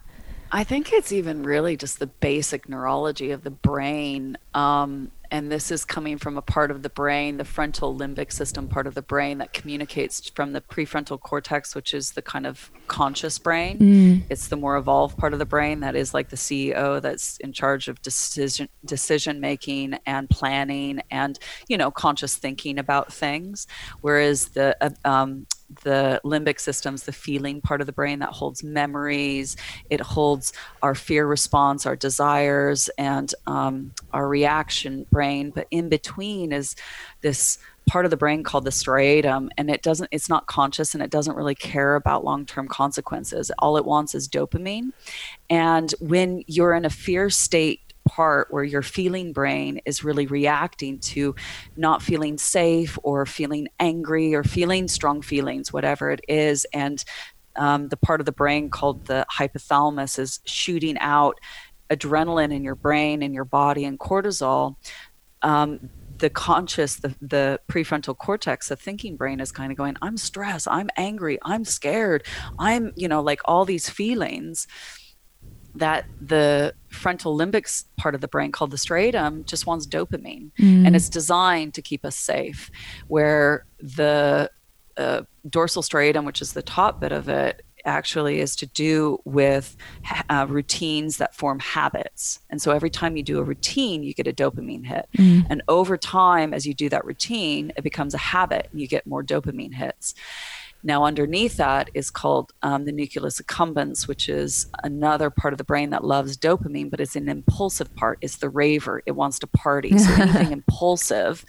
I 0.51 0.65
think 0.65 0.93
it's 0.93 1.13
even 1.13 1.43
really 1.43 1.77
just 1.77 1.99
the 1.99 2.07
basic 2.07 2.69
neurology 2.69 3.31
of 3.31 3.45
the 3.45 3.51
brain. 3.51 4.39
Um, 4.55 5.11
and 5.31 5.53
this 5.53 5.71
is 5.71 5.85
coming 5.85 6.17
from 6.17 6.39
a 6.39 6.43
part 6.43 6.71
of 6.71 6.83
the 6.83 6.89
brain, 6.89 7.37
the 7.37 7.45
frontal 7.45 7.95
limbic 7.95 8.33
system 8.33 8.67
part 8.67 8.87
of 8.87 8.95
the 8.95 9.03
brain 9.03 9.39
that 9.39 9.53
communicates 9.53 10.31
from 10.31 10.55
the 10.55 10.63
prefrontal 10.63 11.21
cortex, 11.21 11.75
which 11.75 11.93
is 11.93 12.13
the 12.13 12.23
kind 12.23 12.47
of 12.47 12.71
conscious 12.89 13.39
brain. 13.39 13.77
It's 14.31 14.49
the 14.49 14.57
more 14.57 14.77
evolved 14.77 15.19
part 15.19 15.35
of 15.35 15.39
the 15.39 15.45
brain 15.45 15.81
that 15.81 15.95
is 15.95 16.15
like 16.15 16.31
the 16.31 16.37
CEO 16.37 17.03
that's 17.03 17.37
in 17.39 17.53
charge 17.53 17.89
of 17.89 18.01
decision 18.01 18.69
decision 18.85 19.41
making 19.41 19.99
and 20.07 20.31
planning 20.31 21.03
and 21.11 21.39
you 21.69 21.77
know 21.77 21.91
conscious 21.91 22.37
thinking 22.37 22.79
about 22.79 23.13
things. 23.13 23.67
Whereas 24.01 24.49
the 24.51 24.77
uh, 24.81 24.91
um, 25.05 25.47
the 25.85 26.21
limbic 26.25 26.61
systems, 26.61 27.05
the 27.05 27.13
feeling 27.13 27.61
part 27.61 27.81
of 27.81 27.87
the 27.87 27.93
brain 27.93 28.19
that 28.21 28.31
holds 28.31 28.63
memories. 28.63 29.57
It 29.91 30.01
holds 30.01 30.53
our 30.83 30.95
fear 30.95 31.27
response, 31.27 31.87
our 31.87 31.97
desires, 31.97 32.89
and 32.99 33.35
um, 33.47 33.93
our 34.13 34.29
reaction 34.29 35.07
brain. 35.11 35.51
But 35.51 35.67
in 35.71 35.89
between 35.89 36.53
is 36.53 36.77
this 37.21 37.59
part 37.89 38.05
of 38.05 38.11
the 38.11 38.17
brain 38.17 38.43
called 38.43 38.65
the 38.65 38.71
striatum 38.71 39.49
and 39.57 39.71
it 39.71 39.83
doesn't 39.83 40.09
it's 40.13 40.29
not 40.29 40.47
conscious 40.47 40.93
and 40.93 41.03
it 41.03 41.09
doesn't 41.09 41.37
really 41.37 41.55
care 41.55 41.95
about 41.95 42.23
long-term 42.23 42.69
consequences 42.69 43.51
all 43.59 43.79
it 43.79 43.85
wants 43.87 44.15
is 44.15 44.29
dopamine 44.29 44.93
and 45.49 45.95
when 45.99 46.45
you're 46.47 46.75
in 46.75 46.85
a 46.85 46.91
fear 46.91 47.31
state 47.31 47.88
part 48.09 48.49
where 48.51 48.65
your 48.65 48.83
feeling 48.83 49.33
brain 49.33 49.81
is 49.85 50.03
really 50.03 50.27
reacting 50.27 50.99
to 50.99 51.35
not 51.77 52.03
feeling 52.03 52.39
safe 52.39 52.99
or 53.03 53.27
feeling 53.27 53.69
angry 53.79 54.35
or 54.35 54.43
feeling 54.43 54.89
strong 54.89 55.23
feelings, 55.23 55.73
whatever 55.73 56.11
it 56.11 56.21
is. 56.27 56.67
And 56.73 57.05
um, 57.57 57.89
the 57.89 57.97
part 57.97 58.21
of 58.21 58.27
the 58.27 58.33
brain 58.33 58.71
called 58.71 59.05
the 59.07 59.27
hypothalamus 59.31 60.19
is 60.19 60.41
shooting 60.45 60.97
out 60.99 61.39
adrenaline 61.91 62.53
in 62.53 62.65
your 62.65 62.75
brain 62.75 63.23
and 63.23 63.35
your 63.35 63.45
body 63.45 63.85
and 63.85 63.99
cortisol. 63.99 64.77
Um, 65.43 65.91
the 66.19 66.31
conscious, 66.31 66.97
the, 66.97 67.15
the 67.21 67.61
prefrontal 67.69 68.17
cortex, 68.17 68.69
the 68.69 68.77
thinking 68.77 69.17
brain 69.17 69.41
is 69.41 69.53
kind 69.53 69.71
of 69.71 69.79
going, 69.79 69.97
I'm 70.03 70.17
stressed, 70.17 70.67
I'm 70.69 70.91
angry, 70.97 71.39
I'm 71.43 71.65
scared, 71.65 72.25
I'm, 72.59 72.93
you 72.97 73.07
know, 73.07 73.23
like 73.23 73.41
all 73.45 73.65
these 73.65 73.89
feelings 73.89 74.67
that 75.79 76.07
the 76.21 76.75
frontal 76.89 77.37
limbic 77.37 77.85
part 77.97 78.15
of 78.15 78.21
the 78.21 78.29
brain 78.29 78.53
called 78.53 78.71
the 78.71 78.77
striatum 78.77 79.45
just 79.47 79.67
wants 79.67 79.87
dopamine 79.87 80.51
mm. 80.59 80.87
and 80.87 80.97
it's 80.97 81.09
designed 81.09 81.75
to 81.75 81.83
keep 81.83 82.05
us 82.05 82.17
safe 82.17 82.71
where 83.09 83.65
the 83.79 84.51
uh, 84.97 85.23
dorsal 85.49 85.83
striatum 85.83 86.25
which 86.25 86.43
is 86.43 86.53
the 86.53 86.63
top 86.63 87.01
bit 87.01 87.13
of 87.13 87.29
it 87.29 87.63
actually 87.85 88.41
is 88.41 88.55
to 88.57 88.67
do 88.67 89.19
with 89.25 89.77
uh, 90.29 90.47
routines 90.49 91.17
that 91.19 91.35
form 91.35 91.59
habits. 91.59 92.41
And 92.51 92.61
so 92.61 92.73
every 92.73 92.91
time 92.91 93.17
you 93.17 93.23
do 93.23 93.39
a 93.39 93.43
routine, 93.43 94.03
you 94.03 94.15
get 94.15 94.27
a 94.27 94.33
dopamine 94.33 94.85
hit. 94.85 95.09
Mm. 95.17 95.47
And 95.49 95.63
over 95.69 95.97
time, 95.97 96.53
as 96.53 96.67
you 96.67 96.75
do 96.75 96.89
that 96.91 97.05
routine, 97.05 97.73
it 97.77 97.83
becomes 97.83 98.15
a 98.15 98.19
habit 98.19 98.69
and 98.71 98.81
you 98.81 98.87
get 98.87 99.07
more 99.07 99.23
dopamine 99.23 99.75
hits. 99.75 100.15
Now, 100.83 101.05
underneath 101.05 101.57
that 101.57 101.91
is 101.95 102.11
called 102.11 102.53
um, 102.63 102.85
the 102.85 102.93
nucleus 102.93 103.41
accumbens, 103.41 104.07
which 104.07 104.29
is 104.29 104.67
another 104.85 105.29
part 105.31 105.53
of 105.53 105.59
the 105.59 105.65
brain 105.65 105.91
that 105.91 106.05
loves 106.05 106.37
dopamine, 106.37 106.91
but 106.91 107.01
it's 107.01 107.17
an 107.17 107.29
impulsive 107.29 107.95
part. 107.97 108.19
It's 108.21 108.37
the 108.37 108.49
raver. 108.49 109.03
It 109.07 109.13
wants 109.13 109.39
to 109.41 109.47
party. 109.49 109.99
So 109.99 110.13
anything 110.19 110.53
impulsive 110.53 111.45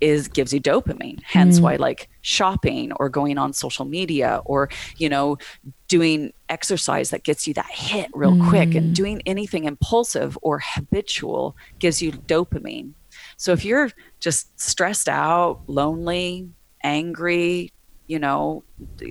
is 0.00 0.28
gives 0.28 0.52
you 0.52 0.60
dopamine. 0.60 1.20
Hence, 1.22 1.58
mm. 1.58 1.62
why 1.62 1.76
like 1.76 2.08
shopping 2.20 2.92
or 2.92 3.08
going 3.08 3.38
on 3.38 3.52
social 3.52 3.84
media 3.84 4.40
or 4.44 4.68
you 4.96 5.08
know 5.08 5.38
doing 5.88 6.32
exercise 6.48 7.10
that 7.10 7.24
gets 7.24 7.46
you 7.46 7.54
that 7.54 7.70
hit 7.70 8.08
real 8.12 8.32
mm. 8.32 8.48
quick 8.48 8.74
and 8.74 8.94
doing 8.94 9.22
anything 9.26 9.64
impulsive 9.64 10.38
or 10.42 10.60
habitual 10.62 11.56
gives 11.78 12.00
you 12.02 12.12
dopamine. 12.12 12.92
So 13.36 13.52
if 13.52 13.64
you're 13.64 13.90
just 14.20 14.58
stressed 14.60 15.08
out, 15.08 15.62
lonely, 15.66 16.48
angry, 16.82 17.72
you 18.08 18.18
know, 18.18 18.64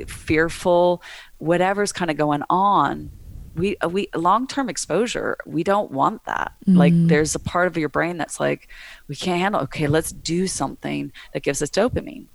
fearful, 0.07 1.01
whatever's 1.37 1.91
kind 1.91 2.11
of 2.11 2.17
going 2.17 2.43
on, 2.49 3.11
we 3.55 3.77
uh, 3.77 3.89
we 3.89 4.07
long-term 4.15 4.69
exposure, 4.69 5.37
we 5.45 5.63
don't 5.63 5.91
want 5.91 6.23
that. 6.25 6.53
Mm. 6.67 6.77
Like 6.77 6.93
there's 6.95 7.35
a 7.35 7.39
part 7.39 7.67
of 7.67 7.77
your 7.77 7.89
brain 7.89 8.17
that's 8.17 8.39
like 8.39 8.69
we 9.07 9.15
can't 9.15 9.41
handle. 9.41 9.61
Okay, 9.61 9.87
let's 9.87 10.11
do 10.11 10.47
something 10.47 11.11
that 11.33 11.43
gives 11.43 11.61
us 11.61 11.69
dopamine. 11.69 12.27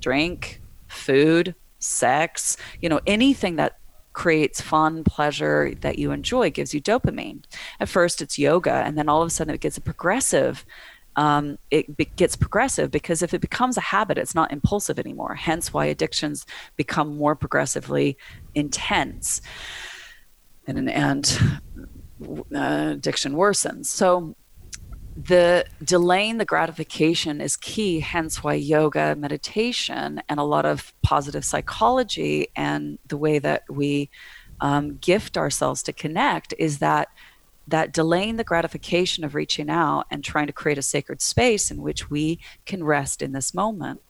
Drink, 0.00 0.60
food, 0.88 1.54
sex, 1.78 2.56
you 2.80 2.88
know, 2.88 3.00
anything 3.06 3.56
that 3.56 3.78
creates 4.12 4.60
fun, 4.60 5.02
pleasure 5.04 5.74
that 5.80 5.98
you 5.98 6.12
enjoy 6.12 6.50
gives 6.50 6.72
you 6.72 6.80
dopamine. 6.80 7.44
At 7.80 7.88
first, 7.88 8.22
it's 8.22 8.38
yoga, 8.38 8.72
and 8.72 8.96
then 8.96 9.08
all 9.08 9.22
of 9.22 9.26
a 9.26 9.30
sudden, 9.30 9.54
it 9.54 9.60
gets 9.60 9.76
a 9.76 9.80
progressive 9.80 10.64
um, 11.16 11.58
it 11.70 11.96
be- 11.96 12.10
gets 12.16 12.36
progressive 12.36 12.90
because 12.90 13.22
if 13.22 13.34
it 13.34 13.40
becomes 13.40 13.76
a 13.76 13.80
habit, 13.82 14.18
it's 14.18 14.34
not 14.34 14.52
impulsive 14.52 14.98
anymore. 14.98 15.34
Hence, 15.34 15.72
why 15.72 15.86
addictions 15.86 16.46
become 16.76 17.16
more 17.16 17.36
progressively 17.36 18.16
intense, 18.54 19.40
and 20.66 20.90
and 20.90 21.38
uh, 22.54 22.90
addiction 22.92 23.34
worsens. 23.34 23.86
So, 23.86 24.34
the 25.16 25.66
delaying 25.82 26.38
the 26.38 26.44
gratification 26.44 27.40
is 27.40 27.56
key. 27.56 28.00
Hence, 28.00 28.42
why 28.42 28.54
yoga, 28.54 29.14
meditation, 29.14 30.22
and 30.28 30.40
a 30.40 30.44
lot 30.44 30.66
of 30.66 30.92
positive 31.02 31.44
psychology 31.44 32.48
and 32.56 32.98
the 33.06 33.16
way 33.16 33.38
that 33.38 33.62
we 33.70 34.10
um, 34.60 34.96
gift 34.96 35.36
ourselves 35.36 35.82
to 35.84 35.92
connect 35.92 36.54
is 36.58 36.78
that 36.78 37.08
that 37.66 37.92
delaying 37.92 38.36
the 38.36 38.44
gratification 38.44 39.24
of 39.24 39.34
reaching 39.34 39.70
out 39.70 40.04
and 40.10 40.22
trying 40.22 40.46
to 40.46 40.52
create 40.52 40.78
a 40.78 40.82
sacred 40.82 41.22
space 41.22 41.70
in 41.70 41.80
which 41.80 42.10
we 42.10 42.38
can 42.66 42.84
rest 42.84 43.22
in 43.22 43.32
this 43.32 43.54
moment. 43.54 44.00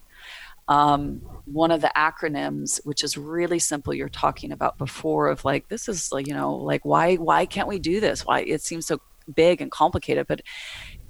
Um, 0.67 1.21
one 1.45 1.71
of 1.71 1.83
the 1.83 1.93
acronyms, 1.95 2.81
which 2.85 3.05
is 3.05 3.19
really 3.19 3.59
simple, 3.59 3.93
you're 3.93 4.09
talking 4.09 4.51
about 4.51 4.79
before, 4.79 5.29
of 5.29 5.45
like 5.45 5.69
this 5.69 5.88
is 5.88 6.11
like 6.11 6.27
you 6.27 6.35
know 6.35 6.55
like 6.55 6.85
why 6.85 7.17
why 7.17 7.45
can't 7.45 7.69
we 7.69 7.79
do 7.79 8.01
this? 8.01 8.25
Why 8.25 8.40
it 8.40 8.62
seems 8.62 8.87
so 8.87 9.01
big 9.35 9.61
and 9.61 9.71
complicated, 9.71 10.27
but 10.27 10.40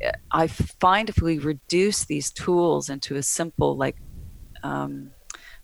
eh, 0.01 0.11
I 0.33 0.49
find 0.49 1.09
if 1.09 1.21
we 1.23 1.39
reduce 1.39 2.05
these 2.05 2.33
tools 2.33 2.89
into 2.91 3.17
a 3.17 3.23
simple 3.23 3.77
like 3.77 3.97
um, 4.65 5.13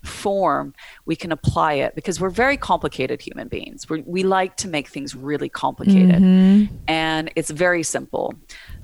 form 0.02 0.74
we 1.04 1.14
can 1.14 1.30
apply 1.30 1.74
it 1.74 1.94
because 1.94 2.20
we're 2.20 2.30
very 2.30 2.56
complicated 2.56 3.20
human 3.20 3.48
beings. 3.48 3.88
We're, 3.88 4.02
we 4.06 4.22
like 4.22 4.56
to 4.58 4.68
make 4.68 4.88
things 4.88 5.14
really 5.14 5.48
complicated. 5.48 6.22
Mm-hmm. 6.22 6.74
and 6.88 7.30
it's 7.36 7.50
very 7.50 7.82
simple. 7.82 8.34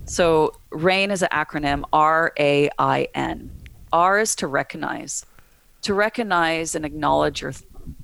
So 0.04 0.52
rain 0.70 1.10
is 1.10 1.22
an 1.22 1.28
acronym 1.32 1.84
r-a-i-n 1.92 3.50
r 3.92 4.18
is 4.18 4.34
to 4.36 4.46
recognize. 4.46 5.24
To 5.82 5.94
recognize 5.94 6.74
and 6.74 6.84
acknowledge 6.84 7.42
your 7.42 7.54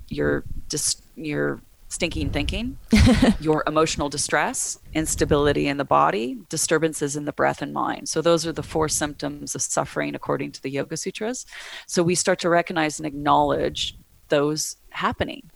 your 0.09 0.43
dis, 0.69 1.01
your 1.15 1.61
stinking 1.93 2.31
thinking, 2.31 2.77
your 3.39 3.63
emotional 3.67 4.09
distress, 4.09 4.79
instability 4.93 5.67
in 5.67 5.77
the 5.77 5.85
body, 5.85 6.39
disturbances 6.49 7.15
in 7.15 7.25
the 7.25 7.31
breath 7.31 7.61
and 7.61 7.71
mind. 7.71 8.09
So, 8.09 8.19
those 8.21 8.47
are 8.47 8.51
the 8.51 8.63
four 8.63 8.89
symptoms 8.89 9.53
of 9.53 9.61
suffering 9.61 10.15
according 10.15 10.53
to 10.53 10.61
the 10.61 10.71
Yoga 10.71 10.97
Sutras. 10.97 11.45
So, 11.85 12.01
we 12.01 12.15
start 12.15 12.39
to 12.39 12.49
recognize 12.49 12.99
and 12.99 13.05
acknowledge 13.05 13.95
those 14.29 14.77
happening. 14.89 15.51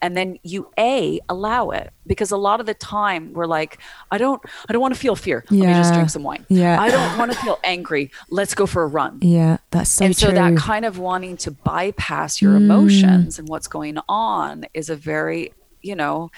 And 0.00 0.16
then 0.16 0.38
you 0.42 0.70
a 0.78 1.18
allow 1.28 1.70
it 1.70 1.92
because 2.06 2.30
a 2.30 2.36
lot 2.36 2.60
of 2.60 2.66
the 2.66 2.74
time 2.74 3.32
we're 3.32 3.46
like, 3.46 3.78
I 4.12 4.18
don't, 4.18 4.40
I 4.68 4.72
don't 4.72 4.80
want 4.80 4.94
to 4.94 5.00
feel 5.00 5.16
fear. 5.16 5.44
Yeah. 5.50 5.60
Let 5.60 5.68
me 5.68 5.74
just 5.74 5.92
drink 5.92 6.10
some 6.10 6.22
wine. 6.22 6.46
Yeah. 6.48 6.80
I 6.80 6.88
don't 6.88 7.18
want 7.18 7.32
to 7.32 7.38
feel 7.38 7.58
angry. 7.64 8.12
Let's 8.30 8.54
go 8.54 8.66
for 8.66 8.84
a 8.84 8.86
run. 8.86 9.18
Yeah, 9.22 9.58
that's 9.72 9.90
so. 9.90 10.04
And 10.04 10.16
true. 10.16 10.28
so 10.28 10.34
that 10.34 10.56
kind 10.56 10.84
of 10.84 10.98
wanting 10.98 11.36
to 11.38 11.50
bypass 11.50 12.40
your 12.40 12.52
mm. 12.52 12.58
emotions 12.58 13.38
and 13.38 13.48
what's 13.48 13.66
going 13.66 13.98
on 14.08 14.66
is 14.72 14.88
a 14.88 14.96
very 14.96 15.52
you 15.86 15.96
know, 15.96 16.30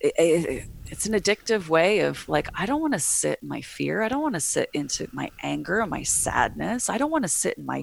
it, 0.00 0.14
it, 0.18 0.64
it's 0.90 1.06
an 1.06 1.14
addictive 1.14 1.68
way 1.68 2.00
of 2.00 2.28
like 2.28 2.48
i 2.54 2.66
don't 2.66 2.80
want 2.80 2.92
to 2.92 2.98
sit 2.98 3.38
in 3.42 3.48
my 3.48 3.60
fear 3.60 4.02
i 4.02 4.08
don't 4.08 4.22
want 4.22 4.34
to 4.34 4.40
sit 4.40 4.70
into 4.72 5.08
my 5.12 5.30
anger 5.42 5.80
and 5.80 5.90
my 5.90 6.02
sadness 6.02 6.88
i 6.88 6.96
don't 6.98 7.10
want 7.10 7.24
to 7.24 7.28
sit 7.28 7.58
in 7.58 7.66
my 7.66 7.82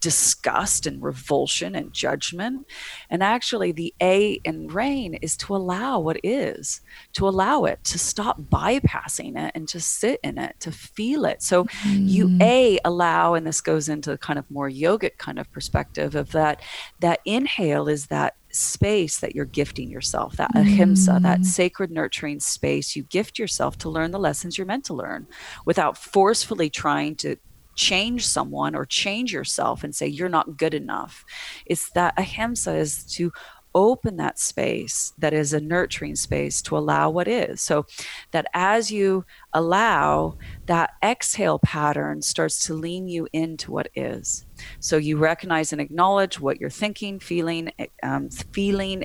disgust 0.00 0.86
and 0.86 1.02
revulsion 1.02 1.74
and 1.74 1.92
judgment 1.92 2.66
and 3.10 3.22
actually 3.22 3.72
the 3.72 3.94
a 4.00 4.40
in 4.44 4.68
rain 4.68 5.14
is 5.14 5.36
to 5.36 5.54
allow 5.54 5.98
what 5.98 6.18
is 6.22 6.80
to 7.12 7.28
allow 7.28 7.64
it 7.64 7.82
to 7.84 7.98
stop 7.98 8.40
bypassing 8.40 9.36
it 9.36 9.52
and 9.54 9.68
to 9.68 9.80
sit 9.80 10.20
in 10.22 10.38
it 10.38 10.54
to 10.60 10.70
feel 10.70 11.24
it 11.24 11.42
so 11.42 11.64
mm. 11.64 12.08
you 12.08 12.36
a 12.40 12.78
allow 12.84 13.34
and 13.34 13.46
this 13.46 13.60
goes 13.60 13.88
into 13.88 14.16
kind 14.18 14.38
of 14.38 14.50
more 14.50 14.70
yogic 14.70 15.18
kind 15.18 15.38
of 15.38 15.50
perspective 15.52 16.14
of 16.14 16.32
that 16.32 16.60
that 17.00 17.20
inhale 17.24 17.88
is 17.88 18.06
that 18.06 18.34
space 18.56 19.18
that 19.20 19.34
you're 19.34 19.44
gifting 19.44 19.90
yourself, 19.90 20.36
that 20.36 20.50
ahimsa, 20.54 21.12
mm. 21.12 21.22
that 21.22 21.44
sacred 21.44 21.90
nurturing 21.90 22.35
space 22.40 22.96
you 22.96 23.02
gift 23.04 23.38
yourself 23.38 23.78
to 23.78 23.88
learn 23.88 24.10
the 24.10 24.18
lessons 24.18 24.56
you're 24.56 24.66
meant 24.66 24.84
to 24.84 24.94
learn 24.94 25.26
without 25.64 25.96
forcefully 25.96 26.70
trying 26.70 27.14
to 27.16 27.36
change 27.76 28.26
someone 28.26 28.74
or 28.74 28.84
change 28.84 29.32
yourself 29.32 29.84
and 29.84 29.94
say 29.94 30.06
you're 30.06 30.28
not 30.28 30.56
good 30.56 30.74
enough. 30.74 31.24
It's 31.66 31.90
that 31.90 32.14
ahimsa 32.16 32.74
is 32.74 33.04
to 33.14 33.30
open 33.76 34.16
that 34.16 34.38
space 34.38 35.12
that 35.18 35.34
is 35.34 35.52
a 35.52 35.60
nurturing 35.60 36.16
space 36.16 36.62
to 36.62 36.78
allow 36.78 37.10
what 37.10 37.28
is. 37.28 37.60
So 37.60 37.84
that 38.30 38.46
as 38.54 38.90
you 38.90 39.26
allow, 39.52 40.38
that 40.64 40.92
exhale 41.04 41.58
pattern 41.58 42.22
starts 42.22 42.64
to 42.66 42.74
lean 42.74 43.06
you 43.06 43.28
into 43.34 43.70
what 43.70 43.90
is. 43.94 44.46
So 44.80 44.96
you 44.96 45.18
recognize 45.18 45.72
and 45.72 45.80
acknowledge 45.80 46.40
what 46.40 46.58
you're 46.58 46.70
thinking, 46.70 47.20
feeling, 47.20 47.70
um, 48.02 48.30
feeling 48.30 49.04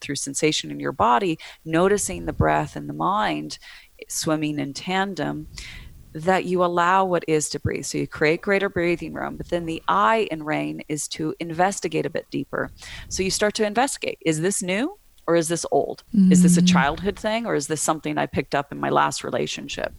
through 0.00 0.16
sensation 0.16 0.70
in 0.70 0.80
your 0.80 0.92
body, 0.92 1.38
noticing 1.64 2.26
the 2.26 2.32
breath 2.32 2.76
and 2.76 2.88
the 2.88 2.94
mind 2.94 3.58
swimming 4.08 4.58
in 4.58 4.72
tandem 4.72 5.46
that 6.14 6.44
you 6.44 6.62
allow 6.62 7.04
what 7.04 7.24
is 7.26 7.48
to 7.48 7.60
breathe. 7.60 7.84
So 7.84 7.98
you 7.98 8.06
create 8.06 8.42
greater 8.42 8.68
breathing 8.68 9.14
room, 9.14 9.36
but 9.36 9.48
then 9.48 9.64
the 9.64 9.82
I 9.88 10.28
in 10.30 10.42
rain 10.42 10.82
is 10.88 11.08
to 11.08 11.34
investigate 11.40 12.06
a 12.06 12.10
bit 12.10 12.26
deeper. 12.30 12.70
So 13.08 13.22
you 13.22 13.30
start 13.30 13.54
to 13.54 13.66
investigate 13.66 14.18
is 14.20 14.40
this 14.40 14.62
new? 14.62 14.98
Or 15.26 15.36
is 15.36 15.48
this 15.48 15.64
old? 15.70 16.02
Mm. 16.14 16.32
Is 16.32 16.42
this 16.42 16.56
a 16.56 16.62
childhood 16.62 17.16
thing 17.16 17.46
or 17.46 17.54
is 17.54 17.68
this 17.68 17.80
something 17.80 18.18
I 18.18 18.26
picked 18.26 18.54
up 18.54 18.72
in 18.72 18.80
my 18.80 18.90
last 18.90 19.22
relationship? 19.22 19.94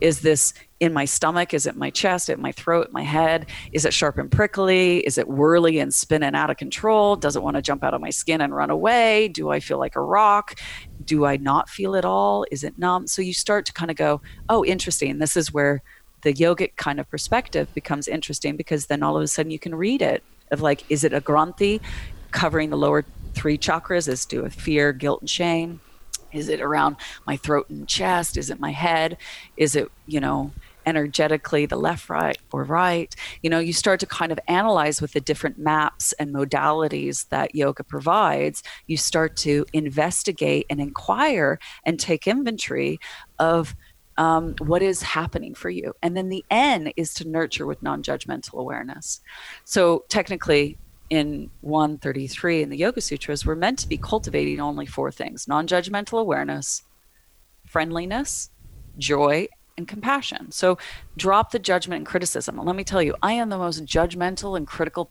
Is 0.00 0.20
this 0.20 0.52
in 0.80 0.92
my 0.92 1.04
stomach? 1.04 1.54
Is 1.54 1.66
it 1.66 1.76
my 1.76 1.90
chest? 1.90 2.28
Is 2.28 2.34
it 2.34 2.38
my 2.40 2.50
throat? 2.50 2.90
My 2.90 3.02
head? 3.02 3.46
Is 3.72 3.84
it 3.84 3.94
sharp 3.94 4.18
and 4.18 4.30
prickly? 4.30 4.98
Is 4.98 5.16
it 5.16 5.28
whirly 5.28 5.78
and 5.78 5.94
spinning 5.94 6.34
out 6.34 6.50
of 6.50 6.56
control? 6.56 7.14
Does 7.14 7.36
it 7.36 7.42
want 7.42 7.54
to 7.56 7.62
jump 7.62 7.84
out 7.84 7.94
of 7.94 8.00
my 8.00 8.10
skin 8.10 8.40
and 8.40 8.54
run 8.54 8.70
away? 8.70 9.28
Do 9.28 9.50
I 9.50 9.60
feel 9.60 9.78
like 9.78 9.94
a 9.94 10.02
rock? 10.02 10.58
Do 11.04 11.24
I 11.24 11.36
not 11.36 11.68
feel 11.68 11.94
at 11.94 12.04
all? 12.04 12.44
Is 12.50 12.64
it 12.64 12.76
numb? 12.76 13.06
So 13.06 13.22
you 13.22 13.32
start 13.32 13.66
to 13.66 13.72
kind 13.72 13.92
of 13.92 13.96
go, 13.96 14.22
oh, 14.48 14.64
interesting. 14.64 15.18
This 15.18 15.36
is 15.36 15.52
where 15.52 15.82
the 16.22 16.34
yogic 16.34 16.74
kind 16.76 16.98
of 16.98 17.08
perspective 17.08 17.72
becomes 17.74 18.08
interesting 18.08 18.56
because 18.56 18.86
then 18.86 19.02
all 19.02 19.16
of 19.16 19.22
a 19.22 19.28
sudden 19.28 19.52
you 19.52 19.58
can 19.58 19.74
read 19.74 20.02
it 20.02 20.24
of 20.50 20.60
like, 20.60 20.84
is 20.90 21.04
it 21.04 21.12
a 21.12 21.20
granthi 21.20 21.80
covering 22.30 22.70
the 22.70 22.76
lower 22.76 23.04
three 23.44 23.58
chakras? 23.58 24.08
Is 24.08 24.24
to 24.24 24.48
fear, 24.48 24.94
guilt, 24.94 25.20
and 25.20 25.28
shame? 25.28 25.82
Is 26.32 26.48
it 26.48 26.62
around 26.62 26.96
my 27.26 27.36
throat 27.36 27.68
and 27.68 27.86
chest? 27.86 28.38
Is 28.38 28.48
it 28.48 28.58
my 28.58 28.70
head? 28.70 29.18
Is 29.58 29.76
it, 29.76 29.88
you 30.06 30.18
know, 30.18 30.50
energetically 30.86 31.66
the 31.66 31.76
left 31.76 32.10
right 32.10 32.36
or 32.52 32.62
right 32.62 33.16
you 33.42 33.48
know 33.48 33.58
you 33.58 33.72
start 33.72 33.98
to 33.98 34.04
kind 34.04 34.30
of 34.30 34.38
analyze 34.48 35.00
with 35.00 35.12
the 35.12 35.20
different 35.20 35.58
maps 35.58 36.12
and 36.18 36.34
modalities 36.34 37.26
that 37.30 37.54
yoga 37.54 37.82
provides 37.82 38.62
you 38.86 38.94
start 38.94 39.34
to 39.34 39.64
investigate 39.72 40.66
and 40.68 40.82
inquire 40.82 41.58
and 41.86 41.98
take 41.98 42.26
inventory 42.26 43.00
of 43.38 43.74
um, 44.18 44.54
what 44.58 44.82
is 44.82 45.00
happening 45.00 45.54
for 45.54 45.70
you 45.70 45.94
and 46.02 46.14
then 46.14 46.28
the 46.28 46.44
n 46.50 46.92
is 46.96 47.14
to 47.14 47.26
nurture 47.26 47.64
with 47.64 47.82
non-judgmental 47.82 48.58
awareness 48.58 49.22
so 49.64 50.04
technically 50.10 50.76
in 51.10 51.50
133 51.60 52.62
in 52.62 52.70
the 52.70 52.76
yoga 52.76 53.00
sutras 53.00 53.44
we're 53.44 53.54
meant 53.54 53.78
to 53.78 53.88
be 53.88 53.96
cultivating 53.96 54.60
only 54.60 54.86
four 54.86 55.10
things 55.10 55.46
non-judgmental 55.46 56.18
awareness 56.18 56.82
friendliness 57.66 58.50
joy 58.98 59.46
and 59.76 59.88
compassion. 59.88 60.50
So 60.52 60.78
drop 61.16 61.50
the 61.50 61.58
judgment 61.58 61.98
and 61.98 62.06
criticism. 62.06 62.56
Let 62.58 62.76
me 62.76 62.84
tell 62.84 63.02
you, 63.02 63.14
I 63.22 63.32
am 63.32 63.48
the 63.48 63.58
most 63.58 63.84
judgmental 63.84 64.56
and 64.56 64.66
critical 64.66 65.10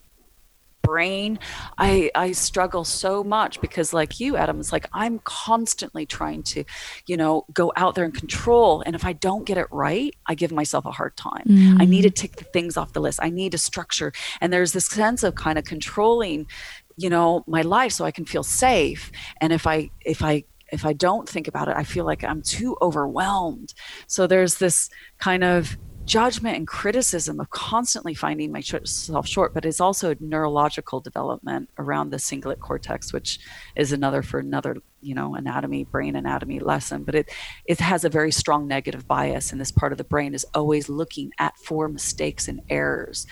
brain. 0.83 1.39
I 1.77 2.11
I 2.13 2.31
struggle 2.33 2.83
so 2.83 3.23
much 3.23 3.59
because 3.61 3.93
like 3.93 4.19
you 4.19 4.37
Adam 4.37 4.59
it's 4.59 4.71
like 4.71 4.87
I'm 4.93 5.19
constantly 5.19 6.05
trying 6.05 6.43
to, 6.43 6.63
you 7.07 7.17
know, 7.17 7.45
go 7.53 7.71
out 7.75 7.95
there 7.95 8.05
and 8.05 8.13
control 8.13 8.83
and 8.85 8.95
if 8.95 9.05
I 9.05 9.13
don't 9.13 9.45
get 9.45 9.57
it 9.57 9.67
right, 9.71 10.15
I 10.27 10.35
give 10.35 10.51
myself 10.51 10.85
a 10.85 10.91
hard 10.91 11.17
time. 11.17 11.45
Mm. 11.47 11.81
I 11.81 11.85
need 11.85 12.03
to 12.03 12.11
tick 12.11 12.35
the 12.35 12.45
things 12.45 12.77
off 12.77 12.93
the 12.93 13.01
list. 13.01 13.19
I 13.21 13.29
need 13.29 13.53
a 13.53 13.57
structure. 13.57 14.11
And 14.41 14.53
there's 14.53 14.73
this 14.73 14.85
sense 14.85 15.23
of 15.23 15.35
kind 15.35 15.57
of 15.57 15.65
controlling 15.65 16.47
you 16.95 17.09
know 17.09 17.43
my 17.47 17.63
life 17.63 17.91
so 17.91 18.05
i 18.05 18.11
can 18.11 18.23
feel 18.23 18.43
safe 18.43 19.11
and 19.41 19.51
if 19.51 19.65
i 19.65 19.89
if 20.05 20.21
i 20.23 20.43
if 20.73 20.85
I 20.85 20.93
don't 20.93 21.29
think 21.29 21.47
about 21.47 21.67
it, 21.67 21.77
I 21.77 21.83
feel 21.83 22.03
like 22.03 22.23
I'm 22.23 22.41
too 22.41 22.75
overwhelmed. 22.81 23.75
So 24.07 24.25
there's 24.25 24.55
this 24.55 24.89
kind 25.19 25.43
of 25.43 25.77
judgment 26.05 26.57
and 26.57 26.67
criticism 26.67 27.39
of 27.39 27.49
constantly 27.49 28.13
finding 28.13 28.51
myself 28.51 29.27
short, 29.27 29.53
but 29.53 29.65
it's 29.65 29.79
also 29.79 30.11
a 30.11 30.15
neurological 30.19 30.99
development 30.99 31.69
around 31.77 32.09
the 32.09 32.17
cingulate 32.17 32.59
cortex, 32.59 33.13
which 33.13 33.39
is 33.75 33.91
another 33.91 34.21
for 34.21 34.39
another, 34.39 34.77
you 35.01 35.15
know, 35.15 35.35
anatomy, 35.35 35.83
brain 35.85 36.15
anatomy 36.15 36.59
lesson. 36.59 37.03
But 37.03 37.15
it 37.15 37.29
it 37.65 37.79
has 37.79 38.03
a 38.03 38.09
very 38.09 38.31
strong 38.31 38.67
negative 38.67 39.07
bias, 39.07 39.51
and 39.51 39.61
this 39.61 39.71
part 39.71 39.91
of 39.91 39.97
the 39.97 40.03
brain 40.03 40.33
is 40.33 40.45
always 40.53 40.89
looking 40.89 41.31
at 41.39 41.57
for 41.57 41.87
mistakes 41.87 42.47
and 42.47 42.61
errors. 42.69 43.25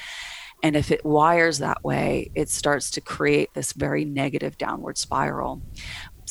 And 0.63 0.75
if 0.75 0.91
it 0.91 1.03
wires 1.03 1.57
that 1.57 1.83
way, 1.83 2.29
it 2.35 2.49
starts 2.49 2.91
to 2.91 3.01
create 3.01 3.53
this 3.53 3.73
very 3.73 4.05
negative 4.05 4.57
downward 4.57 4.97
spiral. 4.97 5.61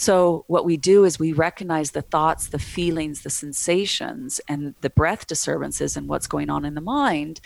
So, 0.00 0.46
what 0.46 0.64
we 0.64 0.78
do 0.78 1.04
is 1.04 1.18
we 1.18 1.34
recognize 1.34 1.90
the 1.90 2.00
thoughts, 2.00 2.46
the 2.46 2.58
feelings, 2.58 3.20
the 3.20 3.28
sensations, 3.28 4.40
and 4.48 4.74
the 4.80 4.88
breath 4.88 5.26
disturbances 5.26 5.94
and 5.94 6.08
what's 6.08 6.26
going 6.26 6.48
on 6.48 6.64
in 6.64 6.74
the 6.74 6.80
mind, 6.80 7.42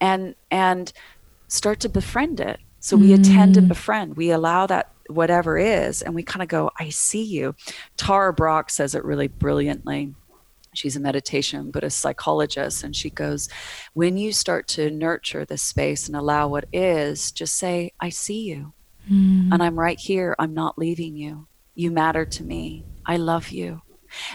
and 0.00 0.34
and 0.50 0.92
start 1.46 1.78
to 1.80 1.88
befriend 1.88 2.40
it. 2.40 2.58
So 2.80 2.96
we 2.96 3.10
mm. 3.10 3.20
attend 3.20 3.56
and 3.56 3.68
befriend. 3.68 4.16
We 4.16 4.32
allow 4.32 4.66
that 4.66 4.90
whatever 5.08 5.56
is, 5.56 6.02
and 6.02 6.12
we 6.12 6.24
kind 6.24 6.42
of 6.42 6.48
go, 6.48 6.72
"I 6.76 6.88
see 6.88 7.22
you." 7.22 7.54
Tara 7.96 8.32
Brach 8.32 8.70
says 8.70 8.96
it 8.96 9.04
really 9.04 9.28
brilliantly. 9.28 10.12
She's 10.74 10.96
a 10.96 11.00
meditation 11.00 11.70
Buddhist 11.70 12.00
psychologist, 12.00 12.82
and 12.82 12.96
she 12.96 13.10
goes, 13.10 13.48
"When 13.94 14.16
you 14.16 14.32
start 14.32 14.66
to 14.70 14.90
nurture 14.90 15.44
this 15.44 15.62
space 15.62 16.08
and 16.08 16.16
allow 16.16 16.48
what 16.48 16.64
is, 16.72 17.30
just 17.30 17.56
say, 17.56 17.92
"I 18.00 18.08
see 18.08 18.42
you." 18.42 18.72
Mm. 19.08 19.52
And 19.52 19.62
I'm 19.62 19.78
right 19.78 20.00
here. 20.00 20.34
I'm 20.40 20.52
not 20.52 20.80
leaving 20.80 21.16
you. 21.16 21.46
You 21.76 21.92
matter 21.92 22.24
to 22.24 22.42
me. 22.42 22.84
I 23.04 23.16
love 23.18 23.50
you. 23.50 23.82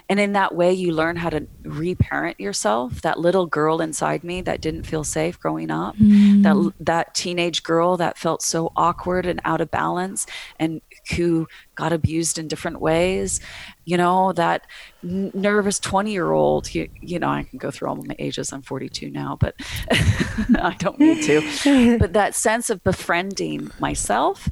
And 0.10 0.19
in 0.19 0.34
that 0.34 0.54
way, 0.54 0.73
you 0.73 0.91
learn 0.91 1.15
how 1.15 1.30
to 1.30 1.47
reparent 1.63 2.39
yourself. 2.39 3.01
That 3.01 3.19
little 3.19 3.45
girl 3.45 3.82
inside 3.82 4.23
me 4.23 4.41
that 4.41 4.62
didn't 4.62 4.84
feel 4.84 5.04
safe 5.04 5.39
growing 5.39 5.71
up, 5.71 5.97
mm. 5.97 6.43
that 6.43 6.86
that 6.86 7.15
teenage 7.15 7.63
girl 7.63 7.97
that 7.97 8.17
felt 8.17 8.41
so 8.41 8.71
awkward 8.75 9.25
and 9.25 9.41
out 9.43 9.62
of 9.62 9.71
balance, 9.71 10.27
and 10.60 10.82
who 11.15 11.47
got 11.75 11.93
abused 11.93 12.38
in 12.38 12.47
different 12.47 12.80
ways. 12.80 13.39
You 13.86 13.98
know, 13.98 14.32
that 14.34 14.67
n- 15.04 15.32
nervous 15.34 15.80
20 15.80 16.12
year 16.12 16.32
old, 16.32 16.74
you, 16.74 16.89
you 17.02 17.20
know, 17.20 17.30
I 17.30 17.44
can 17.44 17.58
go 17.58 17.72
through 17.72 17.89
all 17.89 17.96
my 17.96 18.15
ages. 18.20 18.54
I'm 18.54 18.62
42 18.62 19.10
now, 19.10 19.38
but 19.39 19.56
I 19.91 20.76
don't 20.80 21.00
need 21.00 21.24
to. 21.24 21.98
but 22.00 22.13
that 22.13 22.36
sense 22.36 22.70
of 22.70 22.84
befriending 22.84 23.72
myself 23.80 24.50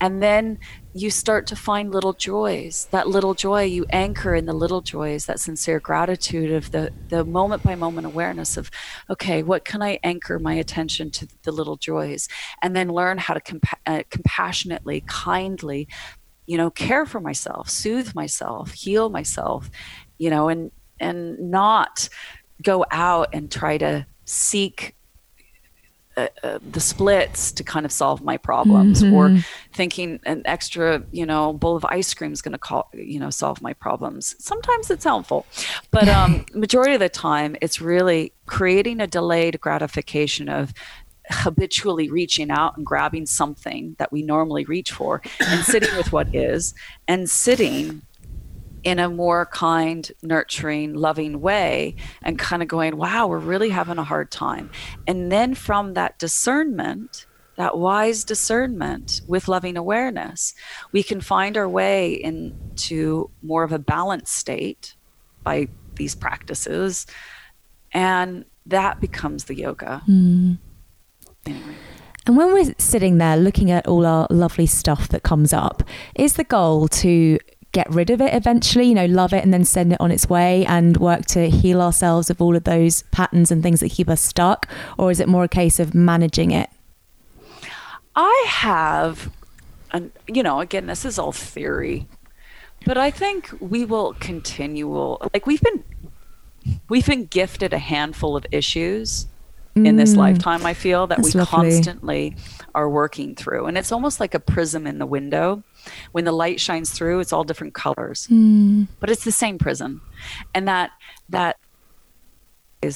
and 0.00 0.22
then 0.22 0.58
you 0.94 1.10
start 1.10 1.46
to 1.46 1.54
find 1.54 1.92
little 1.92 2.12
joys 2.12 2.88
that 2.90 3.06
little 3.06 3.34
joy 3.34 3.62
you 3.62 3.86
anchor 3.90 4.34
in 4.34 4.46
the 4.46 4.52
little 4.52 4.80
joys 4.80 5.26
that 5.26 5.38
sincere 5.38 5.78
gratitude 5.78 6.50
of 6.50 6.70
the 6.72 6.90
the 7.08 7.24
moment 7.24 7.62
by 7.62 7.74
moment 7.74 8.06
awareness 8.06 8.56
of 8.56 8.70
okay 9.08 9.42
what 9.42 9.64
can 9.64 9.82
i 9.82 9.98
anchor 10.02 10.38
my 10.38 10.54
attention 10.54 11.10
to 11.10 11.28
the 11.44 11.52
little 11.52 11.76
joys 11.76 12.28
and 12.62 12.74
then 12.74 12.88
learn 12.88 13.18
how 13.18 13.34
to 13.34 13.40
compa- 13.40 13.78
uh, 13.86 14.02
compassionately 14.10 15.04
kindly 15.06 15.86
you 16.50 16.56
know 16.56 16.68
care 16.68 17.06
for 17.06 17.20
myself 17.20 17.70
soothe 17.70 18.12
myself 18.16 18.72
heal 18.72 19.08
myself 19.08 19.70
you 20.18 20.28
know 20.28 20.48
and 20.48 20.72
and 20.98 21.38
not 21.38 22.08
go 22.60 22.84
out 22.90 23.28
and 23.32 23.52
try 23.52 23.78
to 23.78 24.04
seek 24.24 24.96
uh, 26.16 26.26
uh, 26.42 26.58
the 26.72 26.80
splits 26.80 27.52
to 27.52 27.62
kind 27.62 27.86
of 27.86 27.92
solve 27.92 28.20
my 28.20 28.36
problems 28.36 29.00
mm-hmm. 29.00 29.14
or 29.14 29.38
thinking 29.72 30.18
an 30.26 30.42
extra 30.44 31.04
you 31.12 31.24
know 31.24 31.52
bowl 31.52 31.76
of 31.76 31.84
ice 31.84 32.12
cream 32.12 32.32
is 32.32 32.42
going 32.42 32.52
to 32.52 32.58
call 32.58 32.90
you 32.92 33.20
know 33.20 33.30
solve 33.30 33.62
my 33.62 33.72
problems 33.74 34.34
sometimes 34.40 34.90
it's 34.90 35.04
helpful 35.04 35.46
but 35.92 36.08
um 36.08 36.44
majority 36.52 36.94
of 36.94 37.00
the 37.00 37.08
time 37.08 37.54
it's 37.62 37.80
really 37.80 38.32
creating 38.46 39.00
a 39.00 39.06
delayed 39.06 39.60
gratification 39.60 40.48
of 40.48 40.74
habitually 41.30 42.10
reaching 42.10 42.50
out 42.50 42.76
and 42.76 42.84
grabbing 42.84 43.26
something 43.26 43.96
that 43.98 44.12
we 44.12 44.22
normally 44.22 44.64
reach 44.64 44.92
for 44.92 45.22
and 45.40 45.64
sitting 45.64 45.94
with 45.96 46.12
what 46.12 46.34
is 46.34 46.74
and 47.08 47.28
sitting 47.28 48.02
in 48.82 48.98
a 48.98 49.08
more 49.08 49.46
kind, 49.46 50.10
nurturing, 50.22 50.94
loving 50.94 51.40
way 51.40 51.94
and 52.22 52.38
kind 52.38 52.62
of 52.62 52.68
going, 52.68 52.96
wow, 52.96 53.26
we're 53.26 53.38
really 53.38 53.68
having 53.68 53.98
a 53.98 54.04
hard 54.04 54.30
time. 54.30 54.70
And 55.06 55.30
then 55.30 55.54
from 55.54 55.94
that 55.94 56.18
discernment, 56.18 57.26
that 57.56 57.76
wise 57.76 58.24
discernment 58.24 59.20
with 59.26 59.48
loving 59.48 59.76
awareness, 59.76 60.54
we 60.92 61.02
can 61.02 61.20
find 61.20 61.56
our 61.56 61.68
way 61.68 62.12
into 62.12 63.30
more 63.42 63.64
of 63.64 63.72
a 63.72 63.78
balanced 63.78 64.34
state 64.34 64.94
by 65.42 65.68
these 65.96 66.14
practices. 66.14 67.06
And 67.92 68.46
that 68.66 69.00
becomes 69.00 69.44
the 69.44 69.54
yoga. 69.54 70.02
Mm. 70.08 70.58
And 71.46 72.36
when 72.36 72.52
we're 72.52 72.74
sitting 72.78 73.18
there 73.18 73.36
looking 73.36 73.70
at 73.70 73.86
all 73.86 74.06
our 74.06 74.26
lovely 74.30 74.66
stuff 74.66 75.08
that 75.08 75.22
comes 75.22 75.52
up, 75.52 75.82
is 76.14 76.34
the 76.34 76.44
goal 76.44 76.88
to 76.88 77.38
get 77.72 77.88
rid 77.90 78.10
of 78.10 78.20
it 78.20 78.34
eventually, 78.34 78.86
you 78.86 78.94
know, 78.94 79.06
love 79.06 79.32
it 79.32 79.44
and 79.44 79.54
then 79.54 79.64
send 79.64 79.92
it 79.92 80.00
on 80.00 80.10
its 80.10 80.28
way 80.28 80.66
and 80.66 80.96
work 80.96 81.24
to 81.26 81.48
heal 81.48 81.80
ourselves 81.80 82.28
of 82.30 82.42
all 82.42 82.56
of 82.56 82.64
those 82.64 83.02
patterns 83.12 83.50
and 83.50 83.62
things 83.62 83.80
that 83.80 83.90
keep 83.90 84.08
us 84.08 84.20
stuck? 84.20 84.68
Or 84.98 85.10
is 85.10 85.20
it 85.20 85.28
more 85.28 85.44
a 85.44 85.48
case 85.48 85.78
of 85.78 85.94
managing 85.94 86.50
it? 86.50 86.68
I 88.16 88.44
have, 88.48 89.30
and 89.92 90.10
you 90.26 90.42
know, 90.42 90.60
again, 90.60 90.86
this 90.86 91.04
is 91.04 91.18
all 91.18 91.32
theory, 91.32 92.08
but 92.84 92.98
I 92.98 93.10
think 93.10 93.50
we 93.60 93.84
will 93.84 94.14
continual 94.18 95.28
like 95.32 95.46
we've 95.46 95.62
been 95.62 95.84
we've 96.88 97.06
been 97.06 97.26
gifted 97.26 97.72
a 97.72 97.78
handful 97.78 98.36
of 98.36 98.44
issues 98.50 99.26
in 99.76 99.96
this 99.96 100.14
mm. 100.14 100.18
lifetime 100.18 100.66
i 100.66 100.74
feel 100.74 101.06
that 101.06 101.18
we 101.20 101.30
lovely. 101.30 101.46
constantly 101.46 102.36
are 102.74 102.88
working 102.88 103.34
through 103.34 103.66
and 103.66 103.78
it's 103.78 103.92
almost 103.92 104.18
like 104.18 104.34
a 104.34 104.40
prism 104.40 104.86
in 104.86 104.98
the 104.98 105.06
window 105.06 105.62
when 106.12 106.24
the 106.24 106.32
light 106.32 106.60
shines 106.60 106.90
through 106.90 107.20
it's 107.20 107.32
all 107.32 107.44
different 107.44 107.72
colors 107.72 108.26
mm. 108.30 108.86
but 108.98 109.08
it's 109.10 109.24
the 109.24 109.32
same 109.32 109.58
prism 109.58 110.02
and 110.54 110.66
that 110.66 110.90
that 111.28 111.56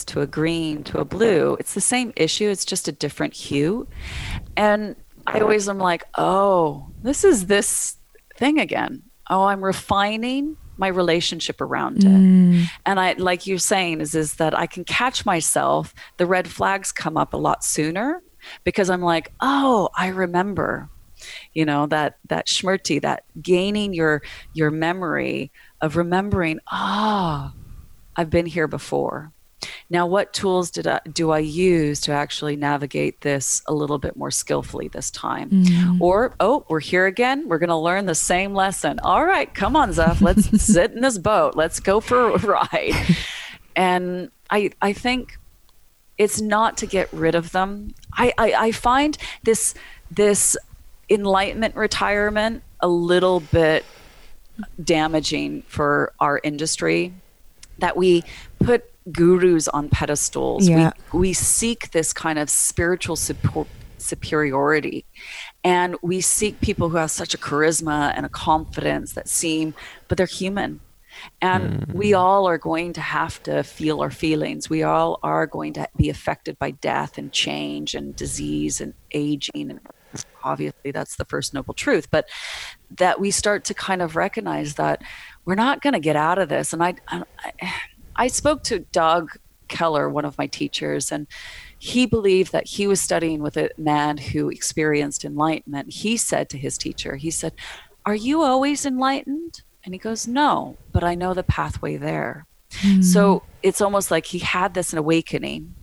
to 0.07 0.20
a 0.20 0.27
green 0.27 0.83
to 0.85 0.99
a 0.99 1.05
blue. 1.05 1.57
It's 1.61 1.75
the 1.75 1.81
same 1.81 2.12
issue, 2.16 2.49
it's 2.49 2.64
just 2.64 2.89
a 2.89 2.93
different 2.93 3.35
hue. 3.35 3.87
And 4.57 4.97
I 5.27 5.41
always 5.41 5.68
am 5.68 5.79
like, 5.79 6.05
oh, 6.16 6.89
this 7.03 7.25
is 7.25 7.47
this 7.47 7.97
thing 8.37 8.59
again. 8.59 9.03
Oh, 9.29 9.45
I'm 9.45 9.62
refining 9.62 10.57
my 10.77 10.89
relationship 10.89 11.61
around 11.61 11.99
it. 11.99 12.07
Mm. 12.07 12.64
And 12.85 13.01
I 13.01 13.12
like 13.14 13.47
you're 13.47 13.59
saying 13.59 14.01
is 14.01 14.14
is 14.14 14.35
that 14.35 14.57
I 14.59 14.66
can 14.66 14.85
catch 14.85 15.25
myself, 15.25 15.95
the 16.16 16.27
red 16.27 16.49
flags 16.49 16.93
come 16.93 17.16
up 17.16 17.35
a 17.35 17.37
lot 17.37 17.64
sooner 17.64 18.22
because 18.64 18.91
I'm 18.91 19.03
like, 19.03 19.33
oh, 19.41 19.89
I 19.97 20.09
remember. 20.09 20.89
You 21.55 21.64
know, 21.64 21.87
that 21.87 22.18
that 22.29 22.49
smriti, 22.49 23.01
that 23.01 23.25
gaining 23.41 23.95
your 23.95 24.22
your 24.53 24.70
memory 24.70 25.53
of 25.81 25.97
remembering, 25.97 26.59
ah, 26.70 27.55
I've 28.16 28.29
been 28.29 28.47
here 28.47 28.68
before. 28.68 29.33
Now, 29.91 30.07
what 30.07 30.33
tools 30.33 30.71
did 30.71 30.87
I, 30.87 31.01
do 31.12 31.31
I 31.31 31.39
use 31.39 32.01
to 32.03 32.12
actually 32.12 32.57
navigate 32.57 33.21
this 33.21 33.62
a 33.67 33.75
little 33.75 33.99
bit 33.99 34.17
more 34.17 34.31
skillfully 34.31 34.89
this 34.89 35.11
time? 35.11 35.51
Mm. 35.51 36.01
Or, 36.01 36.35
oh, 36.41 36.65
we're 36.69 36.81
here 36.81 37.07
again. 37.07 37.49
We're 37.49 37.59
going 37.59 37.69
to 37.69 37.77
learn 37.77 38.07
the 38.07 38.15
same 38.15 38.55
lesson. 38.55 38.99
All 39.01 39.25
right, 39.25 39.53
come 39.53 39.77
on, 39.77 39.93
Zeph. 39.93 40.21
Let's 40.21 40.62
sit 40.65 40.93
in 40.93 41.01
this 41.01 41.19
boat. 41.19 41.57
Let's 41.57 41.81
go 41.81 42.01
for 42.01 42.31
a 42.31 42.39
ride. 42.39 42.95
And 43.77 44.31
I, 44.51 44.71
I 44.81 44.93
think 44.93 45.37
it's 46.17 46.41
not 46.41 46.77
to 46.77 46.87
get 46.87 47.12
rid 47.12 47.35
of 47.35 47.51
them. 47.53 47.93
I, 48.12 48.33
I, 48.39 48.53
I 48.53 48.71
find 48.71 49.19
this, 49.43 49.75
this 50.11 50.57
enlightenment 51.11 51.75
retirement 51.75 52.62
a 52.79 52.89
little 52.89 53.41
bit 53.41 53.85
damaging 54.83 55.62
for 55.62 56.12
our 56.21 56.41
industry 56.43 57.12
that 57.79 57.97
we 57.97 58.23
put 58.61 58.91
gurus 59.13 59.69
on 59.69 59.89
pedestals. 59.89 60.69
Yeah. 60.69 60.93
We, 61.13 61.21
we 61.21 61.33
seek 61.33 61.91
this 61.91 62.13
kind 62.13 62.39
of 62.39 62.49
spiritual 62.49 63.17
support, 63.17 63.69
superiority. 63.99 65.05
And 65.63 65.97
we 66.03 66.21
seek 66.21 66.61
people 66.61 66.91
who 66.91 66.97
have 66.97 67.11
such 67.11 67.35
a 67.35 67.39
charisma 67.39 68.13
and 68.17 68.27
a 68.27 68.29
confidence 68.29 69.13
that 69.15 69.29
seem, 69.29 69.75
but 70.09 70.19
they're 70.19 70.27
human. 70.27 70.81
And 71.41 71.85
hmm. 71.85 71.93
we 71.97 72.13
all 72.13 72.49
are 72.49 72.59
going 72.59 72.93
to 72.95 73.01
have 73.01 73.43
to 73.45 73.63
feel 73.63 74.01
our 74.01 74.11
feelings. 74.11 74.69
We 74.69 74.83
all 74.83 75.21
are 75.23 75.47
going 75.47 75.73
to 75.75 75.89
be 75.97 76.11
affected 76.11 76.59
by 76.59 76.73
death 76.73 77.19
and 77.19 77.33
change 77.33 77.95
and 77.95 78.17
disease 78.17 78.81
and 78.81 78.95
aging. 79.13 79.71
And 79.71 79.81
obviously, 80.43 80.91
that's 80.91 81.17
the 81.17 81.25
first 81.25 81.55
noble 81.55 81.73
truth. 81.73 82.11
But 82.11 82.29
that 82.99 83.21
we 83.21 83.31
start 83.31 83.65
to 83.67 83.75
kind 83.75 84.03
of 84.03 84.17
recognize 84.17 84.75
that 84.75 85.03
we're 85.45 85.55
not 85.55 85.83
going 85.83 85.93
to 85.93 86.01
get 86.01 86.17
out 86.17 86.39
of 86.39 86.49
this. 86.49 86.73
And 86.73 86.83
I, 86.83 86.95
I, 87.09 87.23
I 87.63 87.75
spoke 88.29 88.62
to 88.65 88.81
Doug 88.81 89.37
Keller, 89.69 90.09
one 90.09 90.25
of 90.25 90.39
my 90.39 90.47
teachers, 90.47 91.11
and 91.11 91.27
he 91.79 92.07
believed 92.07 92.53
that 92.53 92.67
he 92.67 92.87
was 92.87 93.01
studying 93.01 93.43
with 93.43 93.57
a 93.57 93.71
man 93.77 94.17
who 94.17 94.49
experienced 94.49 95.25
enlightenment. 95.25 95.93
He 95.93 96.17
said 96.17 96.49
to 96.51 96.59
his 96.59 96.79
teacher, 96.79 97.17
he 97.17 97.31
said, 97.31 97.53
Are 98.07 98.15
you 98.15 98.43
always 98.43 98.87
enlightened? 98.87 99.62
And 99.85 99.95
he 99.95 99.99
goes, 99.99 100.27
No, 100.27 100.77
but 100.93 101.05
I 101.05 101.15
know 101.15 101.35
the 101.35 101.43
pathway 101.43 101.97
there. 101.97 102.47
Hmm. 102.77 103.03
So 103.03 103.43
it's 103.62 103.81
almost 103.81 104.11
like 104.11 104.27
he 104.27 104.39
had 104.39 104.75
this 104.75 104.93
awakening, 104.93 105.75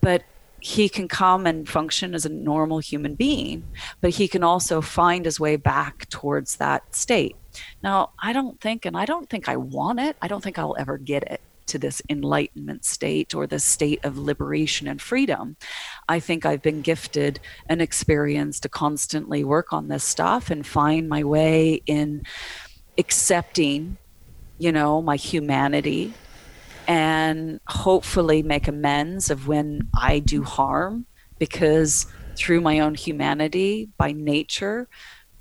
but 0.00 0.24
he 0.62 0.88
can 0.90 1.08
come 1.08 1.46
and 1.46 1.66
function 1.66 2.14
as 2.14 2.26
a 2.26 2.28
normal 2.28 2.80
human 2.80 3.14
being, 3.14 3.64
but 4.02 4.10
he 4.10 4.28
can 4.28 4.44
also 4.44 4.82
find 4.82 5.24
his 5.24 5.40
way 5.40 5.56
back 5.56 6.06
towards 6.10 6.56
that 6.56 6.94
state. 6.94 7.34
Now, 7.82 8.10
I 8.22 8.34
don't 8.34 8.60
think, 8.60 8.84
and 8.84 8.96
I 8.96 9.06
don't 9.06 9.30
think 9.30 9.48
I 9.48 9.56
want 9.56 10.00
it, 10.00 10.16
I 10.20 10.28
don't 10.28 10.44
think 10.44 10.58
I'll 10.58 10.76
ever 10.78 10.98
get 10.98 11.22
it 11.22 11.40
to 11.70 11.78
this 11.78 12.02
enlightenment 12.08 12.84
state 12.84 13.34
or 13.34 13.46
this 13.46 13.64
state 13.64 14.04
of 14.04 14.18
liberation 14.18 14.86
and 14.88 15.00
freedom. 15.00 15.56
I 16.08 16.20
think 16.20 16.44
I've 16.44 16.62
been 16.62 16.82
gifted 16.82 17.40
an 17.68 17.80
experience 17.80 18.60
to 18.60 18.68
constantly 18.68 19.44
work 19.44 19.72
on 19.72 19.88
this 19.88 20.04
stuff 20.04 20.50
and 20.50 20.66
find 20.66 21.08
my 21.08 21.24
way 21.24 21.80
in 21.86 22.22
accepting, 22.98 23.96
you 24.58 24.72
know, 24.72 25.00
my 25.00 25.16
humanity 25.16 26.12
and 26.88 27.60
hopefully 27.68 28.42
make 28.42 28.66
amends 28.66 29.30
of 29.30 29.46
when 29.46 29.88
I 29.96 30.18
do 30.18 30.42
harm 30.42 31.06
because 31.38 32.06
through 32.34 32.60
my 32.60 32.80
own 32.80 32.94
humanity 32.94 33.88
by 33.96 34.10
nature, 34.12 34.88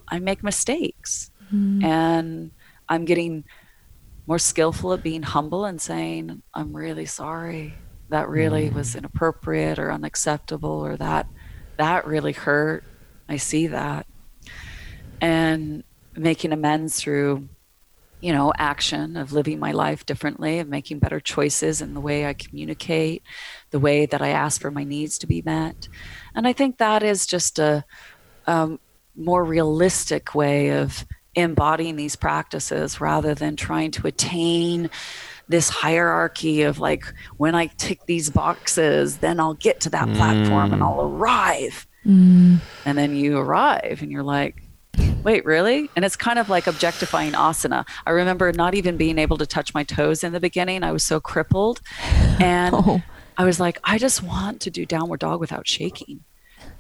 I 0.08 0.20
make 0.20 0.44
mistakes. 0.44 1.32
Mm-hmm. 1.52 1.84
And 1.84 2.52
I'm 2.88 3.06
getting 3.06 3.46
more 4.30 4.38
skillful 4.38 4.94
at 4.94 5.02
being 5.02 5.24
humble 5.24 5.66
and 5.66 5.82
saying, 5.82 6.44
I'm 6.54 6.78
really 6.78 7.08
sorry. 7.08 7.74
That 8.10 8.30
really 8.30 8.70
was 8.70 8.96
inappropriate 8.96 9.80
or 9.80 9.92
unacceptable 9.92 10.86
or 10.86 10.96
that 10.98 11.26
that 11.78 12.06
really 12.06 12.34
hurt. 12.34 12.84
I 13.28 13.38
see 13.38 13.68
that. 13.68 14.06
And 15.20 15.84
making 16.16 16.54
amends 16.54 17.02
through 17.02 17.50
you 18.22 18.34
know, 18.34 18.54
action 18.58 19.18
of 19.18 19.32
living 19.32 19.60
my 19.60 19.72
life 19.72 20.06
differently, 20.06 20.60
of 20.60 20.68
making 20.68 21.00
better 21.00 21.22
choices 21.22 21.82
in 21.82 21.94
the 21.94 22.02
way 22.02 22.26
I 22.26 22.34
communicate, 22.34 23.24
the 23.72 23.80
way 23.80 24.06
that 24.06 24.22
I 24.22 24.30
ask 24.30 24.62
for 24.62 24.70
my 24.70 24.84
needs 24.84 25.18
to 25.20 25.28
be 25.28 25.42
met. 25.42 25.88
And 26.36 26.46
I 26.46 26.54
think 26.54 26.78
that 26.78 27.02
is 27.02 27.26
just 27.26 27.58
a, 27.58 27.84
um, 28.46 28.80
more 29.16 29.44
realistic 29.44 30.36
way 30.36 30.70
of 30.72 31.06
embodying 31.40 31.96
these 31.96 32.16
practices 32.16 33.02
rather 33.02 33.34
than 33.34 33.56
trying 33.56 33.92
to 33.92 34.08
attain 34.08 34.90
this 35.48 35.70
hierarchy 35.70 36.62
of 36.62 36.80
like, 36.80 37.06
when 37.38 37.56
I 37.56 37.68
tick 37.68 38.06
these 38.06 38.30
boxes, 38.30 39.18
then 39.18 39.40
I'll 39.40 39.56
get 39.56 39.80
to 39.82 39.90
that 39.90 40.14
platform 40.16 40.74
and 40.74 40.82
mm. 40.82 40.86
I'll 40.86 41.02
arrive. 41.02 41.88
Mm. 42.06 42.60
And 42.86 42.98
then 42.98 43.16
you 43.16 43.38
arrive 43.38 44.00
and 44.02 44.12
you're 44.12 44.24
like, 44.24 44.62
wait, 45.24 45.46
really? 45.46 45.90
And 45.96 46.06
it's 46.06 46.16
kind 46.16 46.40
of 46.40 46.50
like 46.50 46.68
objectifying 46.68 47.34
asana. 47.34 47.88
I 48.06 48.12
remember 48.12 48.52
not 48.52 48.76
even 48.76 48.98
being 48.98 49.18
able 49.18 49.38
to 49.38 49.46
touch 49.46 49.74
my 49.74 49.84
toes 49.84 50.24
in 50.24 50.34
the 50.34 50.40
beginning. 50.40 50.84
I 50.84 50.92
was 50.92 51.04
so 51.04 51.20
crippled. 51.20 51.82
And 52.40 52.76
Oh. 52.80 53.02
I 53.38 53.46
was 53.46 53.60
like, 53.60 53.80
I 53.86 53.98
just 53.98 54.22
want 54.22 54.60
to 54.62 54.70
do 54.70 54.86
downward 54.86 55.22
dog 55.22 55.40
without 55.40 55.68
shaking. 55.68 56.26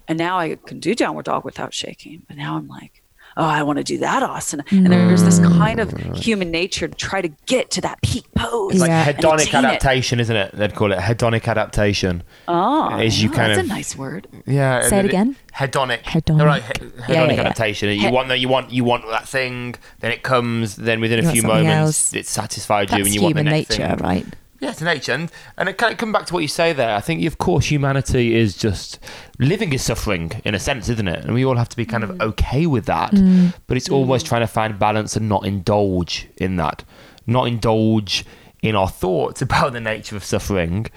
And 0.10 0.18
now 0.18 0.40
I 0.40 0.56
can 0.56 0.80
do 0.80 0.94
downward 0.94 1.26
dog 1.26 1.46
without 1.46 1.74
shaking. 1.74 2.24
But 2.28 2.36
now 2.36 2.58
I'm 2.58 2.68
like, 2.68 2.99
oh, 3.40 3.46
I 3.46 3.64
want 3.64 3.78
to 3.78 3.84
do 3.84 3.98
that 4.00 4.22
asana. 4.22 4.70
And 4.72 4.88
mm. 4.88 4.90
there's 4.90 5.24
this 5.24 5.40
kind 5.40 5.80
of 5.80 5.92
human 6.16 6.52
nature 6.52 6.88
to 6.88 6.94
try 6.96 7.22
to 7.22 7.30
get 7.48 7.72
to 7.72 7.82
that 7.82 8.02
peak 8.02 8.26
pose. 8.36 8.74
It's 8.74 8.82
like 8.82 8.90
Yeah. 8.90 9.12
hedonic 9.12 9.54
adaptation, 9.54 10.20
isn't 10.20 10.36
it? 10.36 10.52
They'd 10.54 10.76
call 10.76 10.92
it 10.92 11.00
hedonic 11.00 11.48
adaptation. 11.48 12.24
Oh, 12.48 13.00
Is 13.00 13.24
you 13.24 13.30
oh, 13.30 13.34
kind 13.34 13.52
that's 13.52 13.60
of- 13.62 13.66
a 13.66 13.70
nice 13.70 13.96
word. 13.96 14.28
Yeah. 14.46 14.88
Say 14.88 15.00
it 15.00 15.06
again. 15.06 15.38
Hedonic. 15.56 16.04
Hedonic. 16.04 16.36
No, 16.38 16.46
right, 16.46 16.62
he- 16.62 16.72
hedonic 16.72 17.10
Yeah, 17.10 17.24
yeah, 17.26 17.34
yeah. 17.34 17.42
adaptation. 17.42 17.90
You 17.90 18.08
He- 18.08 18.12
want 18.12 18.28
that. 18.30 18.40
You 18.40 18.50
want. 18.50 18.72
You 18.72 18.84
want 18.84 19.08
that 19.10 19.28
thing. 19.28 19.76
Then 20.00 20.12
it 20.12 20.22
comes. 20.24 20.76
Then 20.76 21.00
within 21.02 21.20
You 21.20 21.24
a 21.24 21.28
want 21.28 21.34
few 21.34 21.44
moments, 21.44 21.70
else. 21.72 22.14
it's 22.14 22.30
satisfied 22.30 22.92
you, 22.92 22.98
and 22.98 23.08
you 23.08 23.22
want 23.22 23.36
the 23.36 23.42
human 23.42 23.54
next 23.54 23.70
nature, 23.72 23.96
thing. 23.96 24.06
right? 24.06 24.26
Yeah, 24.60 24.72
it's 24.72 24.82
nature, 24.82 25.14
and, 25.14 25.32
and 25.58 25.70
it 25.70 25.78
kind 25.78 25.94
of 25.94 25.98
come 25.98 26.12
back 26.12 26.26
to 26.26 26.34
what 26.34 26.42
you 26.42 26.50
say 26.50 26.74
there. 26.74 26.94
I 26.94 27.00
think, 27.00 27.24
of 27.26 27.38
course, 27.38 27.72
humanity 27.72 28.36
is 28.36 28.58
just 28.58 29.00
living 29.40 29.72
is 29.72 29.84
suffering 29.84 30.34
in 30.44 30.54
a 30.54 30.60
sense, 30.60 30.90
isn't 30.90 31.08
it? 31.08 31.24
And 31.24 31.34
we 31.34 31.46
all 31.46 31.56
have 31.56 31.70
to 31.70 31.78
be 31.78 31.86
kind 31.86 32.04
of 32.04 32.10
mm. 32.10 32.22
okay 32.22 32.66
with 32.66 32.86
that. 32.86 33.12
Mm. 33.12 33.54
But 33.68 33.78
it's 33.78 33.90
always 33.90 34.22
mm. 34.22 34.28
trying 34.28 34.42
to 34.42 34.48
find 34.48 34.78
balance 34.78 35.16
and 35.16 35.30
not 35.30 35.46
indulge 35.46 36.28
in 36.36 36.58
that, 36.58 36.84
not 37.26 37.48
indulge 37.48 38.26
in 38.62 38.76
our 38.76 38.90
thoughts 38.90 39.42
about 39.50 39.72
the 39.72 39.80
nature 39.80 40.18
of 40.18 40.26
suffering, 40.26 40.88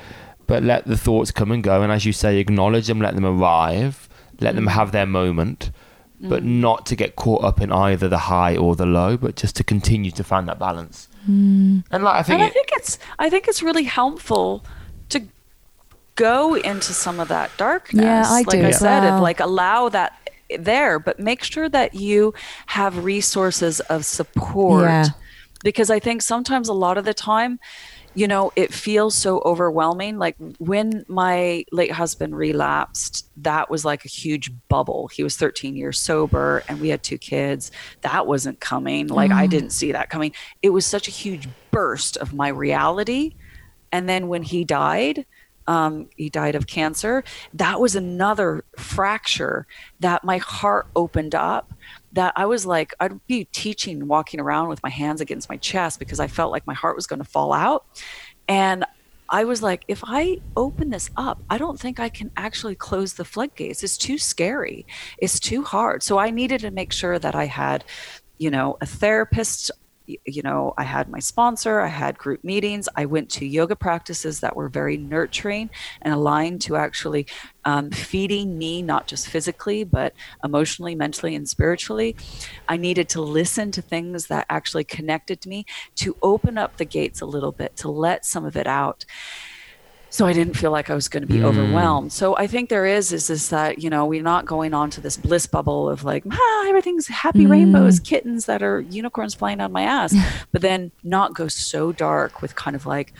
but 0.48 0.64
let 0.64 0.84
the 0.86 0.96
thoughts 0.96 1.30
come 1.30 1.52
and 1.52 1.62
go. 1.62 1.82
And 1.82 1.92
as 1.92 2.04
you 2.04 2.12
say, 2.12 2.38
acknowledge 2.38 2.88
them, 2.88 3.00
let 3.00 3.14
them 3.14 3.24
arrive, 3.24 4.08
let 4.40 4.56
them 4.56 4.66
have 4.66 4.90
their 4.90 5.06
moment. 5.06 5.70
But 6.24 6.44
not 6.44 6.86
to 6.86 6.94
get 6.94 7.16
caught 7.16 7.42
up 7.42 7.60
in 7.60 7.72
either 7.72 8.08
the 8.08 8.16
high 8.16 8.56
or 8.56 8.76
the 8.76 8.86
low, 8.86 9.16
but 9.16 9.34
just 9.34 9.56
to 9.56 9.64
continue 9.64 10.12
to 10.12 10.22
find 10.22 10.46
that 10.46 10.56
balance. 10.56 11.08
Mm. 11.28 11.84
And 11.90 12.04
like 12.04 12.16
I 12.16 12.22
think, 12.22 12.34
and 12.34 12.42
I 12.42 12.46
it- 12.46 12.52
think 12.52 12.68
it's 12.72 12.98
I 13.18 13.30
think 13.30 13.48
it's 13.48 13.62
really 13.62 13.84
helpful 13.84 14.64
to 15.10 15.22
go 16.16 16.54
into 16.54 16.92
some 16.92 17.20
of 17.20 17.28
that 17.28 17.50
darkness. 17.56 18.04
Yeah, 18.04 18.24
I 18.26 18.42
like 18.42 18.48
do 18.48 18.58
I 18.58 18.68
as 18.70 18.78
said, 18.78 19.00
well. 19.04 19.16
if, 19.18 19.22
like 19.22 19.40
allow 19.40 19.88
that 19.90 20.18
there, 20.58 20.98
but 20.98 21.18
make 21.18 21.42
sure 21.44 21.68
that 21.68 21.94
you 21.94 22.34
have 22.66 23.04
resources 23.04 23.80
of 23.80 24.04
support. 24.04 24.84
Yeah. 24.84 25.06
Because 25.64 25.90
I 25.90 26.00
think 26.00 26.22
sometimes 26.22 26.68
a 26.68 26.72
lot 26.72 26.98
of 26.98 27.04
the 27.04 27.14
time, 27.14 27.60
you 28.14 28.28
know, 28.28 28.52
it 28.56 28.72
feels 28.72 29.14
so 29.14 29.40
overwhelming. 29.44 30.18
Like 30.18 30.36
when 30.58 31.04
my 31.08 31.64
late 31.72 31.92
husband 31.92 32.36
relapsed, 32.36 33.26
that 33.38 33.70
was 33.70 33.84
like 33.84 34.04
a 34.04 34.08
huge 34.08 34.50
bubble. 34.68 35.08
He 35.08 35.22
was 35.22 35.36
13 35.36 35.76
years 35.76 35.98
sober 35.98 36.62
and 36.68 36.80
we 36.80 36.90
had 36.90 37.02
two 37.02 37.18
kids. 37.18 37.70
That 38.02 38.26
wasn't 38.26 38.60
coming. 38.60 39.08
Like 39.08 39.30
I 39.30 39.46
didn't 39.46 39.70
see 39.70 39.92
that 39.92 40.10
coming. 40.10 40.32
It 40.62 40.70
was 40.70 40.84
such 40.84 41.08
a 41.08 41.10
huge 41.10 41.48
burst 41.70 42.16
of 42.18 42.34
my 42.34 42.48
reality. 42.48 43.34
And 43.90 44.08
then 44.08 44.28
when 44.28 44.42
he 44.42 44.64
died, 44.64 45.26
um, 45.66 46.08
he 46.16 46.28
died 46.28 46.54
of 46.54 46.66
cancer. 46.66 47.24
That 47.54 47.80
was 47.80 47.94
another 47.94 48.64
fracture 48.76 49.66
that 50.00 50.24
my 50.24 50.38
heart 50.38 50.88
opened 50.96 51.34
up. 51.34 51.72
That 52.12 52.32
I 52.36 52.46
was 52.46 52.66
like, 52.66 52.94
I'd 53.00 53.26
be 53.26 53.44
teaching, 53.46 54.06
walking 54.06 54.40
around 54.40 54.68
with 54.68 54.82
my 54.82 54.90
hands 54.90 55.20
against 55.20 55.48
my 55.48 55.56
chest 55.56 55.98
because 55.98 56.20
I 56.20 56.26
felt 56.26 56.52
like 56.52 56.66
my 56.66 56.74
heart 56.74 56.96
was 56.96 57.06
going 57.06 57.20
to 57.20 57.28
fall 57.28 57.52
out. 57.52 57.86
And 58.48 58.84
I 59.28 59.44
was 59.44 59.62
like, 59.62 59.84
if 59.88 60.02
I 60.04 60.40
open 60.56 60.90
this 60.90 61.08
up, 61.16 61.42
I 61.48 61.56
don't 61.56 61.80
think 61.80 61.98
I 61.98 62.10
can 62.10 62.30
actually 62.36 62.74
close 62.74 63.14
the 63.14 63.24
floodgates. 63.24 63.82
It's 63.82 63.96
too 63.96 64.18
scary. 64.18 64.86
It's 65.18 65.40
too 65.40 65.62
hard. 65.62 66.02
So 66.02 66.18
I 66.18 66.28
needed 66.30 66.60
to 66.60 66.70
make 66.70 66.92
sure 66.92 67.18
that 67.18 67.34
I 67.34 67.46
had, 67.46 67.82
you 68.36 68.50
know, 68.50 68.76
a 68.82 68.86
therapist 68.86 69.70
you 70.06 70.42
know, 70.42 70.74
I 70.76 70.84
had 70.84 71.08
my 71.08 71.18
sponsor, 71.18 71.80
I 71.80 71.88
had 71.88 72.18
group 72.18 72.42
meetings, 72.44 72.88
I 72.96 73.06
went 73.06 73.30
to 73.30 73.46
yoga 73.46 73.76
practices 73.76 74.40
that 74.40 74.56
were 74.56 74.68
very 74.68 74.96
nurturing 74.96 75.70
and 76.00 76.12
aligned 76.12 76.60
to 76.62 76.76
actually 76.76 77.26
um, 77.64 77.90
feeding 77.90 78.58
me, 78.58 78.82
not 78.82 79.06
just 79.06 79.28
physically, 79.28 79.84
but 79.84 80.14
emotionally, 80.44 80.94
mentally, 80.94 81.34
and 81.34 81.48
spiritually. 81.48 82.16
I 82.68 82.76
needed 82.76 83.08
to 83.10 83.22
listen 83.22 83.70
to 83.72 83.82
things 83.82 84.26
that 84.26 84.46
actually 84.50 84.84
connected 84.84 85.46
me 85.46 85.66
to 85.96 86.16
open 86.22 86.58
up 86.58 86.76
the 86.76 86.84
gates 86.84 87.20
a 87.20 87.26
little 87.26 87.52
bit, 87.52 87.76
to 87.76 87.90
let 87.90 88.24
some 88.24 88.44
of 88.44 88.56
it 88.56 88.66
out 88.66 89.04
so 90.12 90.26
I 90.26 90.34
didn't 90.34 90.58
feel 90.58 90.70
like 90.70 90.90
I 90.90 90.94
was 90.94 91.08
going 91.08 91.22
to 91.22 91.26
be 91.26 91.38
mm. 91.38 91.44
overwhelmed. 91.44 92.12
So 92.12 92.36
I 92.36 92.46
think 92.46 92.68
there 92.68 92.84
is 92.84 93.14
is 93.14 93.28
this 93.28 93.48
that 93.48 93.82
you 93.82 93.88
know 93.88 94.04
we're 94.04 94.22
not 94.22 94.44
going 94.44 94.74
on 94.74 94.90
to 94.90 95.00
this 95.00 95.16
bliss 95.16 95.46
bubble 95.46 95.88
of 95.88 96.04
like 96.04 96.22
ah, 96.30 96.68
everything's 96.68 97.08
happy 97.08 97.46
mm. 97.46 97.50
rainbows, 97.50 97.98
kittens 97.98 98.44
that 98.44 98.62
are 98.62 98.80
unicorns 98.80 99.32
flying 99.32 99.60
on 99.62 99.72
my 99.72 99.82
ass, 99.82 100.14
but 100.52 100.60
then 100.60 100.92
not 101.02 101.34
go 101.34 101.48
so 101.48 101.92
dark 101.92 102.42
with 102.42 102.54
kind 102.54 102.76
of 102.76 102.86
like. 102.86 103.14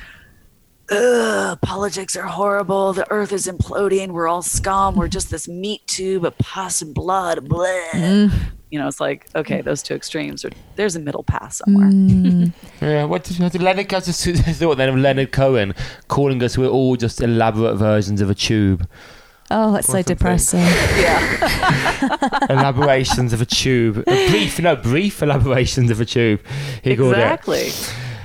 Ugh, 0.92 1.60
politics 1.60 2.16
are 2.16 2.26
horrible. 2.26 2.92
The 2.92 3.10
earth 3.10 3.32
is 3.32 3.46
imploding. 3.46 4.08
We're 4.08 4.28
all 4.28 4.42
scum. 4.42 4.96
We're 4.96 5.08
just 5.08 5.30
this 5.30 5.48
meat 5.48 5.86
tube 5.86 6.24
of 6.24 6.36
pus 6.38 6.82
and 6.82 6.94
blood. 6.94 7.48
Blah. 7.48 7.66
Mm 7.92 8.52
you 8.72 8.78
know, 8.78 8.88
it's 8.88 9.00
like 9.00 9.28
okay, 9.34 9.60
those 9.60 9.82
two 9.82 9.94
extremes, 9.94 10.46
or 10.46 10.50
there's 10.76 10.96
a 10.96 10.98
middle 10.98 11.22
path 11.22 11.52
somewhere. 11.52 11.88
Mm. 11.88 12.52
yeah, 12.80 13.04
what 13.04 13.22
did, 13.22 13.38
what 13.38 13.52
did 13.52 13.60
Leonard 13.60 13.90
Cohen 13.90 14.02
thought 14.02 14.76
then 14.76 14.88
of 14.88 14.96
Leonard 14.96 15.30
Cohen 15.30 15.74
calling 16.08 16.42
us 16.42 16.56
we're 16.56 16.68
all 16.68 16.96
just 16.96 17.20
elaborate 17.20 17.76
versions 17.76 18.22
of 18.22 18.30
a 18.30 18.34
tube. 18.34 18.88
Oh, 19.50 19.72
that's 19.72 19.88
so 19.88 20.00
depressing. 20.00 20.60
yeah. 20.60 22.46
elaborations 22.50 23.34
of 23.34 23.42
a 23.42 23.46
tube. 23.46 23.98
A 24.06 24.30
brief, 24.30 24.58
no, 24.58 24.74
brief 24.74 25.22
elaborations 25.22 25.90
of 25.90 26.00
a 26.00 26.06
tube. 26.06 26.40
He 26.82 26.96
called 26.96 27.12
it 27.12 27.18
exactly. 27.18 27.68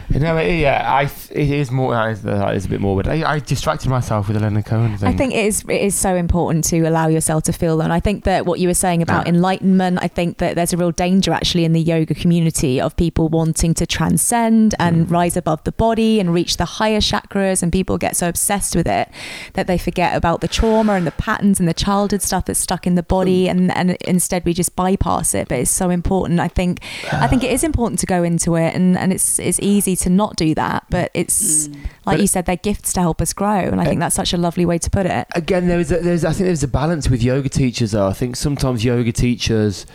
Know, 0.09 0.39
yeah, 0.39 0.85
I 0.89 1.03
it 1.31 1.49
is 1.51 1.69
more. 1.69 1.93
That 1.93 2.55
is, 2.55 2.65
a 2.65 2.69
bit 2.69 2.79
morbid. 2.79 3.09
I, 3.09 3.29
I 3.29 3.39
distracted 3.39 3.89
myself 3.89 4.27
with 4.27 4.37
the 4.37 4.41
Leonard 4.41 4.65
Cohen 4.65 4.97
thing. 4.97 5.09
I 5.09 5.15
think 5.15 5.33
it 5.33 5.45
is 5.45 5.63
it 5.63 5.81
is 5.81 5.95
so 5.95 6.15
important 6.15 6.63
to 6.65 6.79
allow 6.83 7.07
yourself 7.07 7.43
to 7.43 7.53
feel 7.53 7.77
that. 7.77 7.83
And 7.83 7.93
I 7.93 7.99
think 7.99 8.23
that 8.23 8.45
what 8.45 8.61
you 8.61 8.69
were 8.69 8.73
saying 8.73 9.01
about 9.01 9.25
yeah. 9.25 9.33
enlightenment, 9.33 9.99
I 10.01 10.07
think 10.07 10.37
that 10.37 10.55
there's 10.55 10.71
a 10.71 10.77
real 10.77 10.91
danger 10.91 11.33
actually 11.33 11.65
in 11.65 11.73
the 11.73 11.81
yoga 11.81 12.15
community 12.15 12.79
of 12.79 12.95
people 12.95 13.27
wanting 13.27 13.73
to 13.75 13.85
transcend 13.85 14.75
and 14.79 15.07
mm. 15.07 15.11
rise 15.11 15.35
above 15.35 15.63
the 15.65 15.73
body 15.73 16.21
and 16.21 16.33
reach 16.33 16.55
the 16.55 16.65
higher 16.65 17.01
chakras, 17.01 17.61
and 17.61 17.73
people 17.73 17.97
get 17.97 18.15
so 18.15 18.29
obsessed 18.29 18.77
with 18.77 18.87
it 18.87 19.09
that 19.53 19.67
they 19.67 19.77
forget 19.77 20.15
about 20.15 20.39
the 20.39 20.47
trauma 20.47 20.93
and 20.93 21.05
the 21.05 21.11
patterns 21.11 21.59
and 21.59 21.67
the 21.67 21.73
childhood 21.73 22.21
stuff 22.21 22.45
that's 22.45 22.59
stuck 22.59 22.87
in 22.87 22.95
the 22.95 23.03
body, 23.03 23.47
mm. 23.47 23.51
and 23.51 23.75
and 23.75 23.91
instead 24.07 24.45
we 24.45 24.53
just 24.53 24.73
bypass 24.77 25.33
it. 25.33 25.49
But 25.49 25.59
it's 25.59 25.71
so 25.71 25.89
important. 25.89 26.39
I 26.39 26.47
think 26.47 26.79
I 27.11 27.27
think 27.27 27.43
it 27.43 27.51
is 27.51 27.65
important 27.65 27.99
to 27.99 28.05
go 28.05 28.23
into 28.23 28.55
it, 28.55 28.73
and 28.73 28.97
and 28.97 29.11
it's 29.11 29.37
it's 29.37 29.59
easy 29.59 29.96
to 29.97 30.09
not 30.09 30.35
do 30.35 30.55
that, 30.55 30.85
but 30.89 31.11
it's 31.13 31.67
mm. 31.67 31.73
like 32.05 32.17
but 32.17 32.21
you 32.21 32.27
said, 32.27 32.45
they're 32.45 32.55
gifts 32.55 32.93
to 32.93 33.01
help 33.01 33.21
us 33.21 33.33
grow, 33.33 33.59
and 33.59 33.81
I 33.81 33.85
think 33.85 33.99
that's 33.99 34.15
such 34.15 34.33
a 34.33 34.37
lovely 34.37 34.65
way 34.65 34.77
to 34.77 34.89
put 34.89 35.05
it. 35.05 35.27
Again, 35.35 35.67
there 35.67 35.79
is 35.79 35.91
a, 35.91 35.97
there's 35.99 36.25
I 36.25 36.31
think 36.33 36.45
there's 36.45 36.63
a 36.63 36.67
balance 36.67 37.09
with 37.09 37.21
yoga 37.21 37.49
teachers. 37.49 37.91
Though 37.91 38.07
I 38.07 38.13
think 38.13 38.35
sometimes 38.35 38.85
yoga 38.85 39.11
teachers 39.11 39.85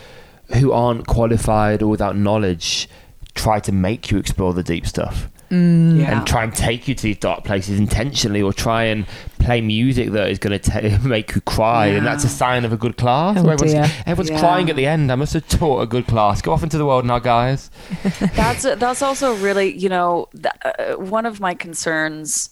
who 0.55 0.71
aren't 0.71 1.07
qualified 1.07 1.81
or 1.81 1.87
without 1.87 2.15
knowledge 2.15 2.89
try 3.33 3.59
to 3.59 3.71
make 3.71 4.11
you 4.11 4.17
explore 4.17 4.53
the 4.53 4.63
deep 4.63 4.85
stuff 4.85 5.29
mm. 5.53 5.99
yeah. 5.99 6.17
and 6.17 6.27
try 6.27 6.43
and 6.43 6.53
take 6.53 6.87
you 6.87 6.95
to 6.95 7.03
these 7.03 7.17
dark 7.17 7.43
places 7.43 7.79
intentionally 7.79 8.41
or 8.41 8.51
try 8.51 8.83
and 8.83 9.05
play 9.39 9.61
music 9.61 10.11
that 10.11 10.29
is 10.29 10.39
going 10.39 10.57
to 10.57 10.99
make 11.03 11.35
you 11.35 11.41
cry 11.41 11.87
yeah. 11.87 11.97
and 11.97 12.05
that's 12.05 12.23
a 12.23 12.29
sign 12.29 12.65
of 12.65 12.73
a 12.73 12.77
good 12.77 12.97
class 12.97 13.37
oh, 13.37 13.49
everyone's, 13.49 13.91
everyone's 14.05 14.29
yeah. 14.29 14.39
crying 14.39 14.69
at 14.69 14.75
the 14.75 14.85
end 14.85 15.11
i 15.11 15.15
must 15.15 15.33
have 15.33 15.47
taught 15.47 15.81
a 15.81 15.85
good 15.85 16.07
class 16.07 16.41
go 16.41 16.51
off 16.51 16.63
into 16.63 16.77
the 16.77 16.85
world 16.85 17.05
now 17.05 17.19
guys 17.19 17.69
that's 18.35 18.63
that's 18.63 19.01
also 19.01 19.35
really 19.35 19.77
you 19.77 19.89
know 19.89 20.27
th- 20.33 20.55
uh, 20.65 20.95
one 20.95 21.25
of 21.25 21.39
my 21.39 21.53
concerns 21.53 22.49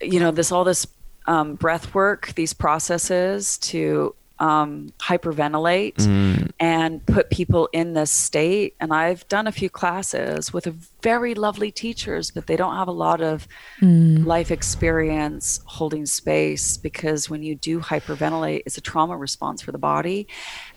you 0.00 0.18
know 0.18 0.30
this 0.30 0.50
all 0.50 0.64
this 0.64 0.86
um, 1.26 1.54
breath 1.54 1.94
work 1.94 2.32
these 2.34 2.52
processes 2.52 3.58
to 3.58 4.14
um, 4.40 4.92
hyperventilate 4.98 5.96
mm. 5.96 6.50
and 6.58 7.04
put 7.06 7.30
people 7.30 7.68
in 7.72 7.92
this 7.92 8.10
state. 8.10 8.74
And 8.80 8.92
I've 8.92 9.28
done 9.28 9.46
a 9.46 9.52
few 9.52 9.68
classes 9.68 10.52
with 10.52 10.66
very 11.02 11.34
lovely 11.34 11.70
teachers, 11.70 12.30
but 12.30 12.46
they 12.46 12.56
don't 12.56 12.74
have 12.74 12.88
a 12.88 12.92
lot 12.92 13.20
of 13.20 13.46
mm. 13.80 14.24
life 14.24 14.50
experience 14.50 15.60
holding 15.66 16.06
space 16.06 16.78
because 16.78 17.28
when 17.28 17.42
you 17.42 17.54
do 17.54 17.80
hyperventilate, 17.80 18.62
it's 18.64 18.78
a 18.78 18.80
trauma 18.80 19.16
response 19.16 19.60
for 19.60 19.72
the 19.72 19.78
body. 19.78 20.26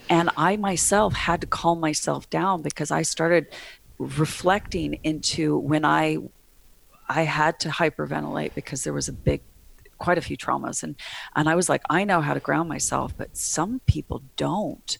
And 0.10 0.30
I 0.36 0.58
myself 0.58 1.14
had 1.14 1.42
to 1.42 1.48
calm 1.48 1.80
myself 1.80 2.30
down 2.30 2.62
because 2.62 2.92
I 2.92 3.02
started 3.04 3.48
reflecting 3.98 5.00
into 5.04 5.58
when 5.58 5.86
I 5.86 6.18
I 7.10 7.24
had 7.24 7.60
to 7.62 7.70
hyperventilate 7.70 8.56
because 8.56 8.84
there 8.84 8.94
was 8.94 9.08
a 9.08 9.14
big 9.14 9.42
quite 10.04 10.18
a 10.18 10.22
few 10.22 10.36
traumas 10.36 10.84
and 10.84 10.96
and 11.34 11.48
I 11.48 11.56
was 11.56 11.70
like 11.70 11.82
I 11.90 12.04
know 12.04 12.20
how 12.20 12.34
to 12.34 12.42
ground 12.42 12.68
myself 12.68 13.16
but 13.18 13.38
some 13.38 13.80
people 13.88 14.22
don't. 14.36 14.98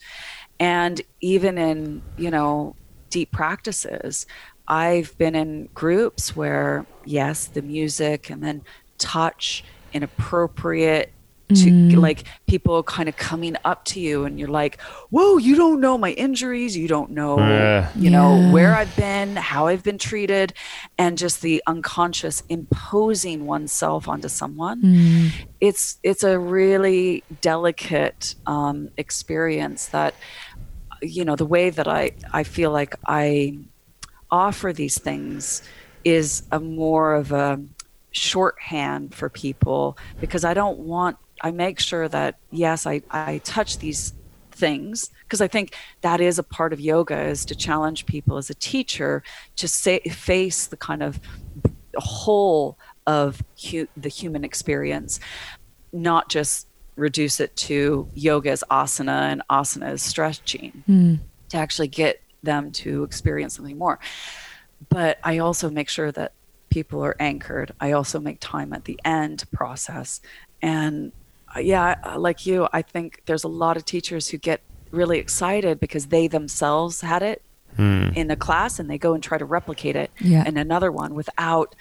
And 0.60 1.02
even 1.20 1.58
in 1.58 2.02
you 2.18 2.32
know 2.32 2.76
deep 3.10 3.32
practices 3.32 4.26
I've 4.68 5.16
been 5.18 5.36
in 5.36 5.68
groups 5.74 6.36
where 6.38 6.86
yes 7.04 7.48
the 7.48 7.62
music 7.62 8.30
and 8.30 8.42
then 8.42 8.62
touch 8.98 9.66
inappropriate 9.92 11.12
to 11.50 11.70
mm. 11.70 11.98
like 11.98 12.24
people 12.48 12.82
kind 12.84 13.10
of 13.10 13.18
coming 13.18 13.56
up 13.66 13.84
to 13.86 14.00
you 14.00 14.26
and 14.26 14.40
you're 14.40 14.48
like 14.48 14.82
whoa 15.10 15.38
you 15.38 15.56
don't 15.56 15.80
know 15.80 15.98
my 15.98 16.12
injuries 16.12 16.76
you 16.76 16.88
don't 16.88 17.12
know 17.12 17.38
uh, 17.38 17.88
you 17.96 18.10
know 18.10 18.40
yeah. 18.40 18.52
where 18.52 18.74
i've 18.74 18.96
been 18.96 19.36
how 19.36 19.68
i've 19.68 19.84
been 19.84 19.98
treated 19.98 20.54
and 20.98 21.18
just 21.18 21.42
the 21.42 21.62
unconscious 21.68 22.44
imposing 22.50 23.46
oneself 23.46 24.08
onto 24.08 24.28
someone 24.28 24.82
mm. 24.82 25.32
it's 25.60 25.98
it's 26.02 26.24
a 26.24 26.40
really 26.40 27.24
delicate 27.42 28.36
um, 28.46 28.90
experience 28.98 29.88
that 29.88 30.16
you 31.02 31.26
know 31.26 31.36
the 31.36 31.46
way 31.46 31.70
that 31.70 31.88
i 31.88 32.10
i 32.32 32.44
feel 32.44 32.72
like 32.72 32.96
i 33.06 33.58
offer 34.32 34.74
these 34.74 34.98
things 34.98 35.62
is 36.04 36.44
a 36.52 36.60
more 36.60 37.14
of 37.14 37.32
a 37.32 37.62
shorthand 38.14 39.14
for 39.14 39.30
people 39.30 39.98
because 40.20 40.46
I 40.46 40.54
don't 40.54 40.80
want 40.80 41.18
I 41.44 41.52
make 41.52 41.80
sure 41.80 42.08
that 42.08 42.40
yes, 42.52 42.88
I, 42.88 43.02
I 43.12 43.40
touch 43.44 43.78
these 43.78 44.14
things 44.52 45.10
because 45.24 45.42
I 45.42 45.48
think 45.48 45.76
that 46.02 46.22
is 46.22 46.40
a 46.40 46.44
part 46.44 46.74
of 46.74 46.80
yoga 46.80 47.20
is 47.20 47.44
to 47.46 47.56
challenge 47.56 48.06
people 48.06 48.38
as 48.38 48.50
a 48.50 48.56
teacher 48.56 49.24
to 49.58 49.68
say, 49.68 50.00
face 50.00 50.68
the 50.68 50.78
kind 50.78 51.04
of 51.04 51.20
whole 51.98 52.78
of 53.06 53.44
hu- 53.70 53.88
the 53.98 54.10
human 54.10 54.44
experience, 54.44 55.20
not 55.92 56.30
just 56.30 56.68
reduce 56.96 57.40
it 57.40 57.56
to 57.56 58.08
yoga 58.14 58.52
as 58.52 58.64
asana 58.72 59.32
and 59.32 59.42
asana 59.50 59.88
as 59.88 60.02
stretching, 60.02 60.84
mm. 60.88 61.20
to 61.50 61.58
actually 61.58 61.88
get 61.88 62.22
them 62.44 62.72
to 62.72 63.04
experience 63.04 63.56
something 63.56 63.78
more. 63.78 64.00
But 64.90 65.18
I 65.24 65.40
also 65.40 65.70
make 65.70 65.90
sure 65.90 66.12
that 66.12 66.34
people 66.70 67.04
are 67.04 67.16
anchored. 67.20 67.74
I 67.80 67.92
also 67.92 68.20
make 68.20 68.38
time 68.40 68.74
at 68.74 68.86
the 68.86 69.00
end 69.06 69.44
process. 69.52 70.22
And 70.62 71.12
yeah, 71.60 71.96
like 72.18 72.46
you, 72.46 72.68
I 72.74 72.82
think 72.82 73.24
there's 73.26 73.44
a 73.44 73.50
lot 73.50 73.78
of 73.78 73.86
teachers 73.86 74.30
who 74.30 74.38
get 74.38 74.62
really 74.92 75.20
excited 75.20 75.80
because 75.80 76.08
they 76.08 76.28
themselves 76.28 77.02
had 77.02 77.24
it 77.24 77.42
mm. 77.78 78.16
in 78.16 78.30
a 78.32 78.36
class 78.36 78.80
and 78.80 78.90
they 78.90 78.98
go 78.98 79.14
and 79.14 79.24
try 79.24 79.38
to 79.38 79.46
replicate 79.46 79.96
it 79.96 80.12
yeah. 80.20 80.48
in 80.48 80.58
another 80.58 80.92
one 80.92 81.14
without 81.16 81.76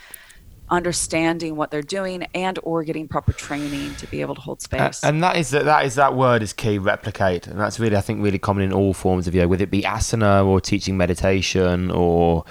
understanding 0.70 1.54
what 1.54 1.70
they're 1.70 1.82
doing 1.82 2.22
and 2.34 2.58
or 2.62 2.82
getting 2.82 3.06
proper 3.06 3.32
training 3.32 3.94
to 3.96 4.06
be 4.06 4.22
able 4.22 4.34
to 4.34 4.40
hold 4.40 4.62
space. 4.62 5.04
Uh, 5.04 5.08
and 5.08 5.22
that 5.22 5.36
is 5.36 5.50
that, 5.50 5.66
that 5.66 5.84
is 5.84 5.96
that 5.96 6.14
word 6.16 6.42
is 6.42 6.54
key 6.54 6.78
replicate 6.78 7.46
and 7.46 7.60
that's 7.60 7.78
really 7.78 7.96
I 7.96 8.00
think 8.00 8.22
really 8.22 8.38
common 8.38 8.64
in 8.64 8.72
all 8.72 8.94
forms 8.94 9.28
of 9.28 9.34
yoga 9.34 9.48
whether 9.48 9.64
it 9.64 9.70
be 9.70 9.82
asana 9.82 10.46
or 10.46 10.60
teaching 10.62 10.96
meditation 10.96 11.90
or 11.90 12.44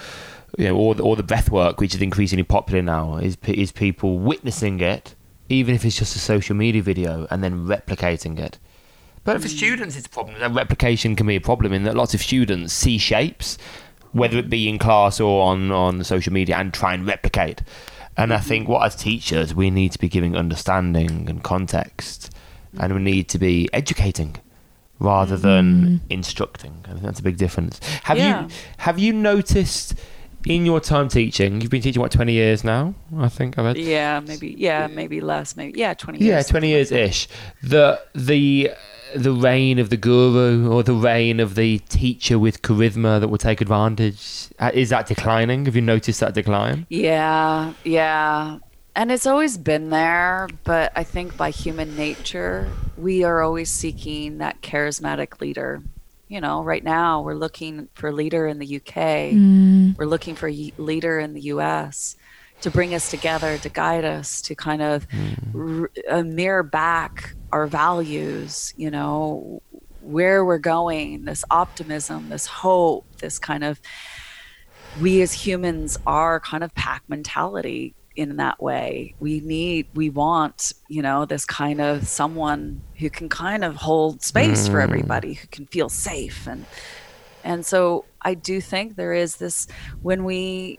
you 0.56 0.68
know 0.68 0.76
or 0.76 0.94
the, 0.94 1.02
or 1.02 1.16
the 1.16 1.24
breath 1.24 1.50
work 1.50 1.80
which 1.80 1.96
is 1.96 2.00
increasingly 2.00 2.44
popular 2.44 2.80
now 2.80 3.16
is 3.16 3.36
is 3.44 3.72
people 3.72 4.18
witnessing 4.18 4.78
it 4.78 5.16
even 5.52 5.74
if 5.74 5.84
it's 5.84 5.98
just 5.98 6.16
a 6.16 6.18
social 6.18 6.56
media 6.56 6.82
video, 6.82 7.26
and 7.30 7.42
then 7.42 7.66
replicating 7.66 8.38
it. 8.38 8.58
But 9.24 9.40
for 9.40 9.48
students, 9.48 9.96
it's 9.96 10.06
a 10.06 10.10
problem. 10.10 10.54
Replication 10.54 11.14
can 11.14 11.26
be 11.26 11.36
a 11.36 11.40
problem 11.40 11.72
in 11.72 11.84
that 11.84 11.94
lots 11.94 12.12
of 12.14 12.20
students 12.20 12.72
see 12.72 12.98
shapes, 12.98 13.56
whether 14.10 14.36
it 14.38 14.50
be 14.50 14.68
in 14.68 14.78
class 14.78 15.20
or 15.20 15.44
on, 15.44 15.70
on 15.70 16.02
social 16.02 16.32
media, 16.32 16.56
and 16.56 16.74
try 16.74 16.94
and 16.94 17.06
replicate. 17.06 17.62
And 18.16 18.34
I 18.34 18.38
think 18.38 18.68
what 18.68 18.84
as 18.84 18.96
teachers, 18.96 19.54
we 19.54 19.70
need 19.70 19.92
to 19.92 19.98
be 19.98 20.08
giving 20.08 20.36
understanding 20.36 21.28
and 21.30 21.42
context, 21.42 22.30
and 22.78 22.94
we 22.94 23.00
need 23.00 23.28
to 23.30 23.38
be 23.38 23.68
educating 23.72 24.36
rather 24.98 25.36
than 25.36 25.84
mm. 25.84 26.00
instructing. 26.10 26.84
I 26.84 26.90
think 26.90 27.02
that's 27.02 27.20
a 27.20 27.22
big 27.22 27.36
difference. 27.36 27.80
Have 28.04 28.18
yeah. 28.18 28.42
you 28.42 28.48
have 28.78 28.98
you 28.98 29.12
noticed 29.12 29.94
in 30.46 30.66
your 30.66 30.80
time 30.80 31.08
teaching, 31.08 31.60
you've 31.60 31.70
been 31.70 31.82
teaching 31.82 32.00
what 32.00 32.12
twenty 32.12 32.32
years 32.32 32.64
now? 32.64 32.94
I 33.18 33.28
think 33.28 33.58
I've 33.58 33.64
heard. 33.64 33.76
Yeah, 33.78 34.20
maybe. 34.20 34.54
Yeah, 34.58 34.86
maybe 34.86 35.20
less. 35.20 35.56
Maybe. 35.56 35.78
Yeah, 35.78 35.94
twenty. 35.94 36.18
Yeah, 36.18 36.34
years. 36.36 36.46
twenty 36.48 36.68
years 36.68 36.92
ish. 36.92 37.28
The 37.62 38.00
the 38.14 38.72
the 39.14 39.32
reign 39.32 39.78
of 39.78 39.90
the 39.90 39.96
guru 39.96 40.70
or 40.70 40.82
the 40.82 40.94
reign 40.94 41.38
of 41.40 41.54
the 41.54 41.78
teacher 41.80 42.38
with 42.38 42.62
charisma 42.62 43.20
that 43.20 43.28
will 43.28 43.38
take 43.38 43.60
advantage 43.60 44.48
uh, 44.58 44.70
is 44.72 44.88
that 44.90 45.06
declining? 45.06 45.66
Have 45.66 45.76
you 45.76 45.82
noticed 45.82 46.20
that 46.20 46.34
decline? 46.34 46.86
Yeah, 46.88 47.74
yeah. 47.84 48.58
And 48.94 49.10
it's 49.10 49.26
always 49.26 49.56
been 49.56 49.88
there, 49.88 50.48
but 50.64 50.92
I 50.94 51.02
think 51.04 51.36
by 51.36 51.50
human 51.50 51.96
nature, 51.96 52.70
we 52.98 53.24
are 53.24 53.40
always 53.40 53.70
seeking 53.70 54.38
that 54.38 54.60
charismatic 54.60 55.40
leader. 55.40 55.82
You 56.32 56.40
know, 56.40 56.62
right 56.62 56.82
now 56.82 57.20
we're 57.20 57.34
looking 57.34 57.90
for 57.92 58.08
a 58.08 58.12
leader 58.12 58.46
in 58.46 58.58
the 58.58 58.76
UK. 58.76 59.34
We're 59.98 60.06
looking 60.06 60.34
for 60.34 60.48
a 60.48 60.72
leader 60.78 61.18
in 61.18 61.34
the 61.34 61.42
US 61.42 62.16
to 62.62 62.70
bring 62.70 62.94
us 62.94 63.10
together, 63.10 63.58
to 63.58 63.68
guide 63.68 64.06
us, 64.06 64.40
to 64.42 64.54
kind 64.54 64.80
of 64.80 65.06
r- 65.54 65.90
uh, 66.08 66.22
mirror 66.22 66.62
back 66.62 67.34
our 67.52 67.66
values, 67.66 68.72
you 68.78 68.90
know, 68.90 69.60
where 70.00 70.42
we're 70.42 70.56
going, 70.56 71.26
this 71.26 71.44
optimism, 71.50 72.30
this 72.30 72.46
hope, 72.46 73.04
this 73.18 73.38
kind 73.38 73.62
of 73.62 73.78
we 75.02 75.20
as 75.20 75.34
humans 75.34 75.98
are 76.06 76.40
kind 76.40 76.64
of 76.64 76.74
pack 76.74 77.02
mentality 77.08 77.94
in 78.16 78.36
that 78.36 78.62
way. 78.62 79.14
We 79.20 79.40
need, 79.40 79.86
we 79.94 80.10
want, 80.10 80.72
you 80.88 81.02
know, 81.02 81.24
this 81.24 81.44
kind 81.44 81.80
of 81.80 82.06
someone 82.06 82.82
who 82.96 83.10
can 83.10 83.28
kind 83.28 83.64
of 83.64 83.76
hold 83.76 84.22
space 84.22 84.68
for 84.68 84.78
mm. 84.78 84.82
everybody, 84.82 85.34
who 85.34 85.46
can 85.48 85.66
feel 85.66 85.88
safe. 85.88 86.46
And, 86.46 86.66
and 87.44 87.64
so 87.64 88.04
I 88.20 88.34
do 88.34 88.60
think 88.60 88.96
there 88.96 89.14
is 89.14 89.36
this, 89.36 89.66
when 90.02 90.24
we 90.24 90.78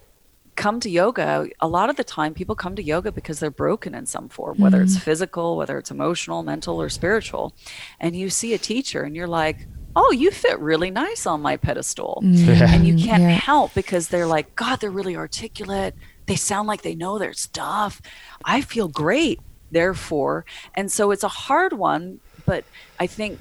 come 0.55 0.79
to 0.79 0.89
yoga, 0.89 1.47
a 1.59 1.67
lot 1.67 1.89
of 1.89 1.95
the 1.95 2.03
time 2.03 2.33
people 2.33 2.55
come 2.55 2.75
to 2.75 2.83
yoga 2.83 3.11
because 3.11 3.39
they're 3.39 3.49
broken 3.49 3.95
in 3.95 4.05
some 4.05 4.29
form, 4.29 4.59
whether 4.59 4.81
it's 4.81 4.95
mm. 4.95 5.01
physical, 5.01 5.57
whether 5.57 5.77
it's 5.79 5.89
emotional, 5.89 6.43
mental, 6.43 6.79
or 6.79 6.89
spiritual. 6.89 7.53
And 7.99 8.15
you 8.15 8.29
see 8.29 8.53
a 8.53 8.59
teacher 8.59 9.01
and 9.01 9.15
you're 9.15 9.27
like, 9.27 9.67
oh, 9.95 10.11
you 10.11 10.31
fit 10.31 10.59
really 10.59 10.89
nice 10.89 11.25
on 11.25 11.41
my 11.41 11.57
pedestal. 11.57 12.21
Mm. 12.23 12.61
And 12.61 12.87
you 12.87 12.95
can't 12.95 13.21
Yeah. 13.21 13.29
help 13.29 13.73
because 13.73 14.07
they're 14.07 14.27
like, 14.27 14.55
God, 14.55 14.79
they're 14.79 14.89
really 14.89 15.15
articulate. 15.15 15.95
They 16.25 16.35
sound 16.35 16.67
like 16.67 16.81
they 16.81 16.95
know 16.95 17.17
their 17.19 17.33
stuff. 17.33 18.01
I 18.45 18.61
feel 18.61 18.87
great, 18.87 19.39
therefore. 19.71 20.45
And 20.75 20.91
so 20.91 21.11
it's 21.11 21.23
a 21.23 21.27
hard 21.27 21.73
one, 21.73 22.19
but 22.45 22.63
I 22.99 23.07
think 23.07 23.39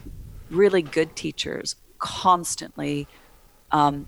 really 0.51 0.83
good 0.83 1.15
teachers 1.17 1.77
constantly 1.99 3.07
um, 3.71 4.07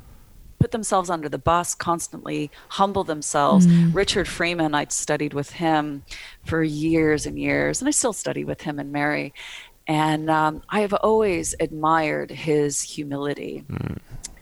put 0.58 0.70
themselves 0.70 1.10
under 1.10 1.28
the 1.28 1.38
bus 1.38 1.74
constantly, 1.74 2.50
humble 2.68 3.04
themselves. 3.04 3.66
Richard 3.92 4.26
Freeman, 4.26 4.74
I'd 4.74 4.92
studied 4.92 5.34
with 5.34 5.50
him 5.50 6.04
for 6.44 6.62
years 6.62 7.26
and 7.26 7.38
years, 7.38 7.80
and 7.80 7.88
I 7.88 7.90
still 7.90 8.12
study 8.14 8.44
with 8.44 8.62
him 8.62 8.78
and 8.78 8.90
Mary. 8.90 9.34
And 9.86 10.30
um, 10.30 10.62
I 10.70 10.80
have 10.80 10.94
always 10.94 11.54
admired 11.60 12.30
his 12.30 12.80
humility. 12.80 13.64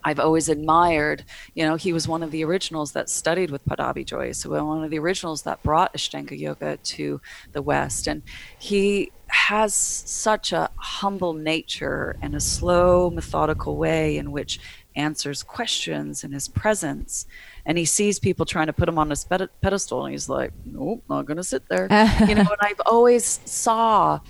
I've 0.05 0.21
always 0.21 0.49
admired, 0.49 1.25
you 1.55 1.65
know, 1.65 1.77
he 1.77 1.93
was 1.93 2.09
one 2.09 2.23
of 2.23 2.31
the 2.31 2.45
originals 2.45 2.93
that 2.93 3.09
studied 3.09 3.51
with 3.51 3.65
Pattabhi 3.65 4.05
Jois. 4.05 4.39
So 4.39 4.51
one 4.65 4.85
of 4.85 4.91
the 4.91 4.99
originals 4.99 5.43
that 5.43 5.63
brought 5.63 5.93
Ashtanga 5.95 6.39
Yoga 6.39 6.77
to 6.77 7.21
the 7.53 7.63
West. 7.63 8.07
And 8.07 8.23
he 8.59 9.13
has 9.29 9.75
such 9.75 10.53
a 10.53 10.71
humble 10.77 11.33
nature 11.33 12.17
and 12.21 12.35
a 12.35 12.41
slow, 12.41 13.11
methodical 13.11 13.77
way 13.77 14.19
in 14.19 14.31
which 14.31 14.61
answers 14.95 15.43
questions 15.43 16.23
in 16.23 16.33
his 16.33 16.49
presence. 16.49 17.27
And 17.65 17.79
he 17.79 17.85
sees 17.85 18.19
people 18.19 18.45
trying 18.45 18.67
to 18.67 18.73
put 18.73 18.89
him 18.89 18.99
on 18.99 19.11
his 19.11 19.25
ped- 19.25 19.49
pedestal, 19.61 20.05
and 20.05 20.13
he's 20.13 20.29
like, 20.29 20.53
"Nope, 20.65 21.03
not 21.09 21.27
gonna 21.27 21.45
sit 21.45 21.69
there." 21.69 21.85
you 22.29 22.35
know. 22.35 22.43
And 22.43 22.59
I've 22.61 22.81
always 22.85 23.41
saw 23.45 24.21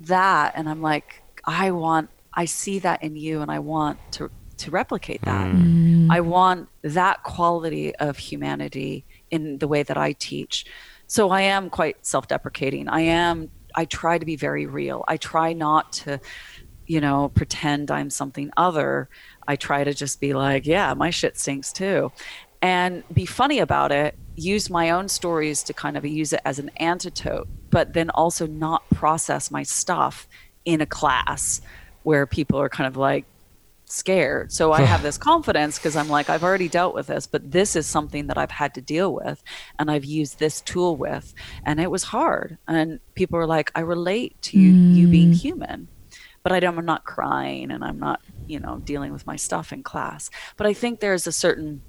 that, 0.00 0.52
and 0.54 0.68
I'm 0.68 0.82
like, 0.82 1.22
I 1.44 1.70
want, 1.70 2.10
I 2.34 2.44
see 2.44 2.78
that 2.80 3.02
in 3.02 3.16
you, 3.16 3.40
and 3.40 3.50
I 3.50 3.60
want 3.60 3.98
to 4.12 4.30
to 4.58 4.70
replicate 4.70 5.22
that. 5.22 5.50
Hmm. 5.50 6.06
Mm. 6.06 6.10
I 6.10 6.20
want 6.20 6.68
that 6.82 7.22
quality 7.22 7.94
of 7.96 8.18
humanity 8.18 9.04
in 9.30 9.58
the 9.58 9.68
way 9.68 9.82
that 9.82 9.96
I 9.96 10.12
teach. 10.12 10.66
So 11.06 11.30
I 11.30 11.42
am 11.42 11.70
quite 11.70 12.04
self-deprecating. 12.04 12.88
I 12.88 13.00
am. 13.02 13.50
I 13.74 13.84
try 13.84 14.18
to 14.18 14.24
be 14.24 14.36
very 14.36 14.66
real. 14.66 15.04
I 15.06 15.16
try 15.16 15.52
not 15.52 15.92
to, 15.94 16.20
you 16.86 17.00
know, 17.00 17.30
pretend 17.34 17.90
I'm 17.90 18.10
something 18.10 18.50
other. 18.56 19.08
I 19.46 19.56
try 19.56 19.84
to 19.84 19.92
just 19.92 20.20
be 20.20 20.32
like, 20.32 20.66
yeah, 20.66 20.94
my 20.94 21.10
shit 21.10 21.38
stinks 21.38 21.72
too. 21.72 22.10
And 22.62 23.04
be 23.12 23.26
funny 23.26 23.58
about 23.58 23.92
it, 23.92 24.16
use 24.34 24.70
my 24.70 24.90
own 24.90 25.08
stories 25.08 25.62
to 25.64 25.74
kind 25.74 25.96
of 25.96 26.04
use 26.04 26.32
it 26.32 26.40
as 26.44 26.58
an 26.58 26.70
antidote, 26.78 27.48
but 27.70 27.92
then 27.92 28.10
also 28.10 28.46
not 28.46 28.88
process 28.90 29.50
my 29.50 29.62
stuff 29.62 30.26
in 30.64 30.80
a 30.80 30.86
class 30.86 31.60
where 32.02 32.26
people 32.26 32.58
are 32.58 32.68
kind 32.68 32.86
of 32.86 32.96
like 32.96 33.24
scared. 33.86 34.52
So 34.52 34.72
I 34.72 34.82
have 34.82 35.02
this 35.04 35.18
confidence 35.18 35.78
because 35.78 35.96
I'm 35.96 36.08
like, 36.08 36.28
I've 36.28 36.44
already 36.44 36.68
dealt 36.68 36.94
with 36.94 37.06
this, 37.06 37.26
but 37.26 37.50
this 37.50 37.76
is 37.76 37.86
something 37.86 38.26
that 38.26 38.38
I've 38.38 38.50
had 38.50 38.74
to 38.74 38.80
deal 38.80 39.12
with 39.12 39.42
and 39.78 39.90
I've 39.90 40.04
used 40.04 40.38
this 40.38 40.60
tool 40.60 40.96
with. 40.96 41.34
And 41.64 41.80
it 41.80 41.90
was 41.90 42.04
hard. 42.04 42.58
And 42.68 43.00
people 43.14 43.38
were 43.38 43.46
like, 43.46 43.70
I 43.74 43.80
relate 43.80 44.40
to 44.42 44.58
you, 44.58 44.70
you 44.70 45.08
being 45.08 45.32
mm. 45.32 45.40
human 45.40 45.88
but 46.46 46.52
I 46.52 46.60
don't, 46.60 46.78
I'm 46.78 46.84
not 46.86 47.02
crying 47.02 47.72
and 47.72 47.82
I'm 47.82 47.98
not, 47.98 48.20
you 48.46 48.60
know, 48.60 48.78
dealing 48.84 49.12
with 49.12 49.26
my 49.26 49.34
stuff 49.34 49.72
in 49.72 49.82
class. 49.82 50.30
But 50.56 50.68
I 50.68 50.74
think 50.74 51.00
there's 51.00 51.26
a 51.26 51.32
certain 51.32 51.82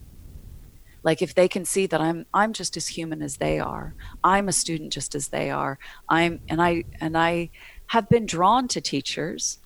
like 1.04 1.22
if 1.22 1.36
they 1.36 1.48
can 1.48 1.64
see 1.64 1.86
that 1.86 2.02
I'm 2.02 2.26
I'm 2.34 2.54
just 2.54 2.76
as 2.76 2.88
human 2.88 3.22
as 3.22 3.38
they 3.38 3.60
are. 3.60 3.93
I'm 4.24 4.50
a 4.50 4.52
student 4.52 4.91
just 4.91 5.16
as 5.16 5.28
they 5.28 5.52
are. 5.52 5.78
I'm 6.10 6.41
and 6.50 6.60
I 6.60 6.86
and 7.00 7.18
I 7.18 7.52
have 7.88 8.10
been 8.10 8.26
drawn 8.26 8.68
to 8.70 8.82
teachers 8.82 9.60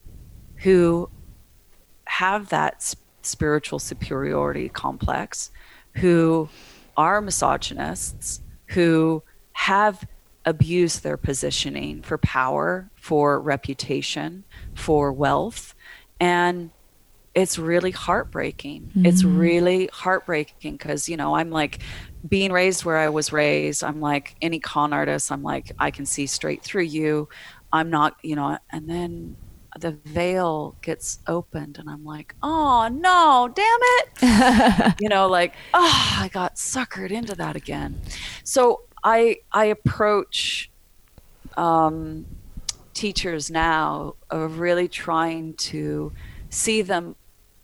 who 0.58 1.10
have 2.12 2.49
that 2.49 2.93
spiritual 3.22 3.80
superiority 3.80 4.68
complex, 4.68 5.49
who 5.93 6.49
are 6.97 7.22
misogynists, 7.22 8.41
who 8.68 9.24
have 9.53 10.05
abused 10.45 11.03
their 11.03 11.16
positioning 11.16 12.01
for 12.01 12.18
power, 12.18 12.89
for 12.95 13.39
reputation, 13.39 14.43
for 14.74 15.14
wealth. 15.14 15.74
And 16.20 16.72
it's 17.34 17.57
really 17.57 17.91
heartbreaking. 17.91 18.91
It's 19.05 19.24
mm-hmm. 19.24 19.38
really 19.38 19.89
heartbreaking 19.93 20.74
because, 20.74 21.07
you 21.07 21.16
know, 21.16 21.34
I'm 21.36 21.49
like 21.49 21.80
being 22.28 22.51
raised 22.51 22.84
where 22.84 22.97
I 22.97 23.07
was 23.07 23.32
raised. 23.32 23.86
I'm 23.86 24.01
like 24.01 24.36
any 24.41 24.59
con 24.59 24.91
artist, 24.91 25.32
I'm 25.32 25.43
like, 25.43 25.72
I 25.80 25.91
can 25.91 26.05
see 26.05 26.28
straight 26.28 26.62
through 26.62 26.84
you. 26.84 27.30
I'm 27.72 27.89
not, 27.89 28.18
you 28.22 28.36
know, 28.36 28.57
and 28.70 28.89
then 28.89 29.38
the 29.80 29.92
veil 29.92 30.76
gets 30.82 31.20
opened 31.28 31.78
and 31.78 31.90
I'm 31.90 32.04
like, 32.04 32.36
oh 32.44 32.90
no, 32.92 33.50
damn 33.54 33.80
it. 33.82 34.96
you 35.02 35.08
know, 35.10 35.28
like, 35.28 35.54
oh, 35.74 36.18
I 36.20 36.30
got 36.30 36.56
suckered 36.56 37.12
into 37.12 37.36
that 37.36 37.56
again. 37.56 38.00
So 38.44 38.82
I 39.04 39.38
I 39.52 39.66
approach 39.66 40.70
um, 41.58 42.26
teachers 42.94 43.50
now 43.50 44.16
of 44.30 44.60
really 44.60 44.88
trying 44.88 45.54
to 45.56 46.12
see 46.50 46.82
them 46.82 47.16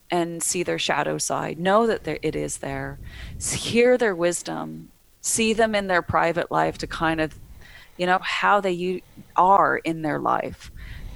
and 0.10 0.42
see 0.42 0.64
their 0.64 0.80
shadow 0.80 1.18
side, 1.18 1.60
know 1.60 1.86
that 1.86 2.06
there, 2.06 2.20
it 2.22 2.36
is 2.36 2.58
there, 2.58 2.98
hear 3.40 3.98
their 3.98 4.16
wisdom, 4.16 4.90
see 5.20 5.52
them 5.52 5.76
in 5.76 5.88
their 5.88 6.02
private 6.02 6.50
life 6.50 6.78
to 6.78 6.88
kind 6.88 7.20
of, 7.20 7.38
you 7.98 8.06
know, 8.06 8.20
how 8.22 8.62
they 8.62 9.04
are 9.36 9.78
in 9.78 10.02
their 10.02 10.20
life, 10.20 10.72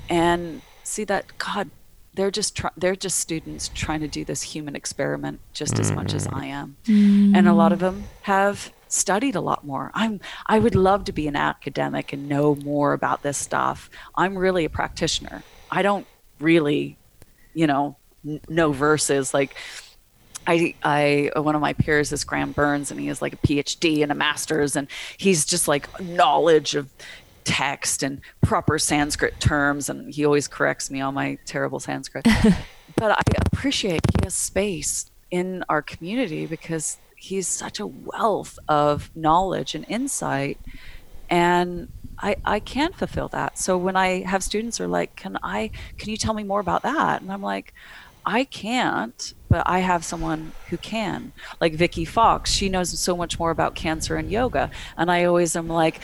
and 0.09 0.61
see 0.91 1.03
that 1.05 1.37
God, 1.37 1.69
they're 2.13 2.31
just 2.31 2.55
try- 2.55 2.71
they're 2.77 2.95
just 2.95 3.19
students 3.19 3.69
trying 3.73 4.01
to 4.01 4.07
do 4.07 4.25
this 4.25 4.41
human 4.41 4.75
experiment 4.75 5.39
just 5.53 5.79
as 5.79 5.91
much 5.91 6.13
as 6.13 6.27
I 6.27 6.45
am, 6.45 6.77
mm-hmm. 6.85 7.35
and 7.35 7.47
a 7.47 7.53
lot 7.53 7.71
of 7.71 7.79
them 7.79 8.05
have 8.23 8.71
studied 8.87 9.35
a 9.35 9.41
lot 9.41 9.65
more. 9.65 9.91
I'm 9.93 10.19
I 10.45 10.59
would 10.59 10.75
love 10.75 11.05
to 11.05 11.13
be 11.13 11.27
an 11.27 11.35
academic 11.35 12.11
and 12.13 12.27
know 12.27 12.55
more 12.55 12.93
about 12.93 13.23
this 13.23 13.37
stuff. 13.37 13.89
I'm 14.15 14.37
really 14.37 14.65
a 14.65 14.69
practitioner. 14.69 15.43
I 15.69 15.81
don't 15.81 16.05
really, 16.39 16.97
you 17.53 17.67
know, 17.67 17.95
n- 18.25 18.41
know 18.49 18.71
verses 18.73 19.33
like 19.33 19.55
I, 20.47 20.73
I, 20.83 21.31
one 21.39 21.55
of 21.55 21.61
my 21.61 21.73
peers 21.73 22.11
is 22.11 22.23
Graham 22.23 22.51
Burns, 22.51 22.89
and 22.89 22.99
he 22.99 23.07
has 23.07 23.21
like 23.21 23.33
a 23.33 23.37
PhD 23.37 24.01
and 24.01 24.11
a 24.11 24.15
master's, 24.15 24.75
and 24.75 24.87
he's 25.17 25.45
just 25.45 25.67
like 25.67 25.87
knowledge 26.01 26.73
of 26.75 26.91
text 27.43 28.03
and 28.03 28.21
proper 28.41 28.79
Sanskrit 28.79 29.39
terms, 29.39 29.89
and 29.89 30.13
he 30.13 30.25
always 30.25 30.47
corrects 30.47 30.91
me 30.91 31.01
on 31.01 31.13
my 31.13 31.37
terrible 31.45 31.79
Sanskrit. 31.79 32.25
but 32.95 33.11
I 33.11 33.21
appreciate 33.53 34.01
he 34.19 34.25
has 34.25 34.35
space 34.35 35.09
in 35.29 35.63
our 35.69 35.81
community 35.81 36.45
because 36.45 36.97
he's 37.15 37.47
such 37.47 37.79
a 37.79 37.87
wealth 37.87 38.57
of 38.67 39.09
knowledge 39.15 39.75
and 39.75 39.85
insight, 39.87 40.59
and 41.29 41.87
I, 42.19 42.35
I 42.43 42.59
can't 42.59 42.95
fulfill 42.95 43.29
that. 43.29 43.57
So 43.57 43.77
when 43.77 43.95
I 43.95 44.23
have 44.23 44.43
students 44.43 44.79
are 44.81 44.87
like, 44.87 45.15
"Can 45.15 45.37
I? 45.43 45.71
Can 45.97 46.09
you 46.09 46.17
tell 46.17 46.33
me 46.33 46.43
more 46.43 46.59
about 46.59 46.83
that?" 46.83 47.21
and 47.21 47.31
I'm 47.31 47.41
like, 47.41 47.73
I 48.25 48.43
can't, 48.43 49.33
but 49.49 49.63
I 49.65 49.79
have 49.79 50.05
someone 50.05 50.51
who 50.69 50.77
can. 50.77 51.33
Like 51.59 51.73
Vicky 51.73 52.05
Fox, 52.05 52.51
she 52.51 52.69
knows 52.69 52.97
so 52.99 53.17
much 53.17 53.39
more 53.39 53.51
about 53.51 53.75
cancer 53.75 54.15
and 54.15 54.29
yoga. 54.29 54.69
And 54.97 55.11
I 55.11 55.23
always 55.23 55.55
am 55.55 55.67
like, 55.67 56.01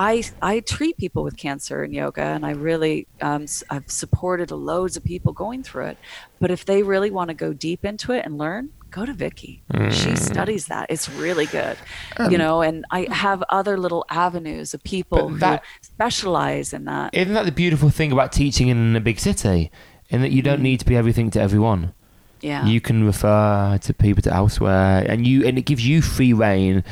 I, 0.00 0.22
I 0.40 0.60
treat 0.60 0.96
people 0.96 1.22
with 1.22 1.36
cancer 1.36 1.82
and 1.82 1.92
yoga, 1.92 2.22
and 2.22 2.46
I 2.46 2.52
really 2.52 3.06
um, 3.20 3.44
I've 3.68 3.90
supported 3.90 4.50
loads 4.50 4.96
of 4.96 5.04
people 5.04 5.34
going 5.34 5.62
through 5.62 5.88
it. 5.88 5.98
But 6.40 6.50
if 6.50 6.64
they 6.64 6.82
really 6.82 7.10
want 7.10 7.28
to 7.28 7.34
go 7.34 7.52
deep 7.52 7.84
into 7.84 8.12
it 8.12 8.24
and 8.24 8.38
learn, 8.38 8.70
go 8.90 9.04
to 9.04 9.12
Vicky. 9.12 9.62
She 9.74 10.12
mm. 10.12 10.18
studies 10.18 10.68
that. 10.68 10.86
It's 10.88 11.10
really 11.10 11.44
good, 11.44 11.76
you 12.18 12.24
um, 12.24 12.32
know. 12.32 12.62
And 12.62 12.86
I 12.90 13.08
have 13.10 13.44
other 13.50 13.76
little 13.76 14.06
avenues 14.08 14.72
of 14.72 14.82
people 14.84 15.28
that- 15.40 15.60
who 15.60 15.78
specialize 15.82 16.72
in 16.72 16.86
that. 16.86 17.14
Isn't 17.14 17.34
that 17.34 17.44
the 17.44 17.52
beautiful 17.52 17.90
thing 17.90 18.10
about 18.10 18.32
teaching 18.32 18.68
in 18.68 18.96
a 18.96 19.00
big 19.00 19.20
city? 19.20 19.70
In 20.08 20.22
that 20.22 20.30
you 20.30 20.40
don't 20.40 20.54
mm-hmm. 20.54 20.62
need 20.62 20.80
to 20.80 20.86
be 20.86 20.96
everything 20.96 21.30
to 21.32 21.40
everyone. 21.42 21.92
yeah. 22.40 22.64
You 22.64 22.80
can 22.80 23.04
refer 23.04 23.78
to 23.82 23.92
people 23.92 24.22
to 24.22 24.32
elsewhere, 24.32 25.04
and 25.06 25.26
you 25.26 25.46
and 25.46 25.58
it 25.58 25.66
gives 25.66 25.86
you 25.86 26.00
free 26.00 26.32
reign 26.32 26.84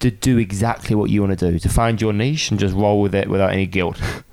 to 0.00 0.10
do 0.10 0.38
exactly 0.38 0.94
what 0.94 1.10
you 1.10 1.22
want 1.22 1.38
to 1.38 1.50
do, 1.52 1.58
to 1.58 1.68
find 1.68 2.00
your 2.00 2.12
niche 2.12 2.50
and 2.50 2.60
just 2.60 2.74
roll 2.74 3.00
with 3.00 3.14
it 3.14 3.28
without 3.28 3.52
any 3.52 3.66
guilt. 3.66 4.00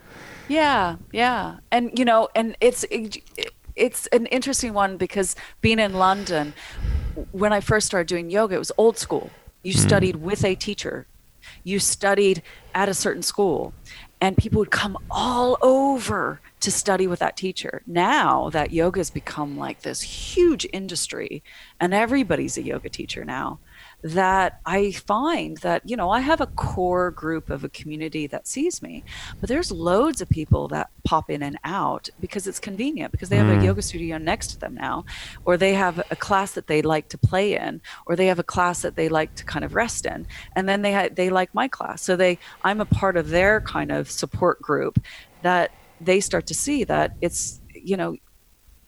Yeah, 0.52 0.98
yeah, 1.14 1.60
and 1.72 1.98
you 1.98 2.04
know, 2.04 2.28
and 2.36 2.58
it's 2.60 2.84
it's 3.78 4.08
an 4.08 4.26
interesting 4.26 4.74
one 4.74 4.98
because 4.98 5.34
being 5.62 5.80
in 5.80 5.94
London, 5.94 6.54
when 7.32 7.54
I 7.54 7.62
first 7.62 7.88
started 7.88 8.08
doing 8.08 8.30
yoga, 8.30 8.56
it 8.56 8.60
was 8.60 8.72
old 8.78 8.98
school. 8.98 9.30
You 9.64 9.74
mm. 9.74 9.78
studied 9.78 10.18
with 10.18 10.44
a 10.44 10.56
teacher, 10.56 11.08
you 11.64 11.80
studied 11.80 12.42
at 12.76 12.90
a 12.90 12.94
certain 12.94 13.24
school, 13.24 13.74
and 14.20 14.36
people 14.36 14.60
would 14.60 14.72
come 14.72 14.98
all 15.10 15.58
over 15.62 16.42
to 16.60 16.70
study 16.70 17.08
with 17.08 17.20
that 17.20 17.38
teacher. 17.38 17.82
Now 17.88 18.50
that 18.50 18.74
yoga 18.74 19.00
has 19.00 19.10
become 19.10 19.58
like 19.58 19.84
this 19.84 20.02
huge 20.02 20.68
industry, 20.74 21.44
and 21.80 21.94
everybody's 21.94 22.58
a 22.58 22.62
yoga 22.62 22.90
teacher 22.90 23.24
now 23.24 23.60
that 24.04 24.60
I 24.66 24.92
find 24.92 25.58
that, 25.58 25.88
you 25.88 25.96
know, 25.96 26.10
I 26.10 26.22
have 26.22 26.42
a 26.42 26.48
core 26.48 27.12
group 27.12 27.50
of 27.50 27.64
a 27.64 27.70
community 27.70 28.26
that 28.28 28.48
sees 28.48 28.82
me, 28.82 29.04
but 29.40 29.48
there's 29.48 29.72
loads 29.72 30.22
of 30.22 30.30
people 30.30 30.68
that 30.70 30.90
pop 31.04 31.30
in 31.30 31.44
and 31.44 31.58
out 31.64 32.10
because 32.20 32.48
it's 32.48 32.60
convenient, 32.60 33.12
because 33.12 33.30
they 33.30 33.38
have 33.38 33.50
a 33.50 33.56
hmm. 33.56 33.66
yoga 33.66 33.82
studio 33.82 34.18
next 34.18 34.48
to 34.48 34.60
them 34.60 34.74
now, 34.74 35.06
or 35.46 35.56
they 35.56 35.74
have 35.74 36.00
a 36.10 36.16
class 36.16 36.54
that 36.54 36.68
they 36.68 36.82
like 36.82 37.10
to 37.10 37.18
play 37.18 37.56
in, 37.56 37.82
or 38.06 38.16
they 38.16 38.28
have 38.28 38.40
a 38.40 38.44
class 38.44 38.82
that 38.82 38.96
they 38.96 39.08
like 39.08 39.36
to 39.36 39.46
kind 39.46 39.64
of 39.64 39.76
rest 39.76 40.06
in. 40.06 40.26
And 40.56 40.68
then 40.68 40.82
they, 40.82 40.94
ha- 40.94 41.10
they 41.12 41.30
like 41.30 41.54
my 41.54 41.68
class. 41.68 42.02
So 42.02 42.16
they, 42.16 42.40
I'm 42.64 42.82
a 42.82 42.86
part 42.86 43.18
of 43.18 43.30
their 43.30 43.62
kind 43.62 43.92
of 43.92 44.10
support 44.10 44.62
group 44.62 45.00
that 45.44 45.72
they 46.00 46.20
start 46.20 46.48
to 46.48 46.56
see 46.56 46.84
that 46.86 47.16
it's, 47.22 47.62
you 47.74 47.98
know, 47.98 48.16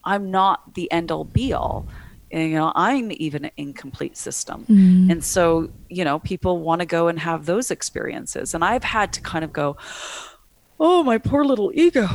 I'm 0.04 0.32
not 0.32 0.74
the 0.74 0.92
end 0.92 1.12
all 1.12 1.24
be 1.24 1.54
all. 1.54 1.88
And, 2.34 2.50
you 2.50 2.56
know, 2.56 2.74
I'm 2.76 3.12
even 3.14 3.46
an 3.46 3.52
incomplete 3.58 4.18
system. 4.18 4.66
Mm. 4.68 5.12
And 5.12 5.24
so, 5.24 5.70
you 5.88 6.04
know, 6.04 6.18
people 6.18 6.60
want 6.60 6.80
to 6.80 6.86
go 6.86 7.08
and 7.08 7.20
have 7.20 7.46
those 7.46 7.70
experiences. 7.70 8.56
And 8.56 8.66
I've 8.66 8.84
had 8.84 9.14
to 9.14 9.22
kind 9.22 9.46
of 9.46 9.54
go, 9.54 9.78
oh, 10.80 11.04
my 11.04 11.20
poor 11.20 11.46
little 11.46 11.72
ego, 11.76 12.08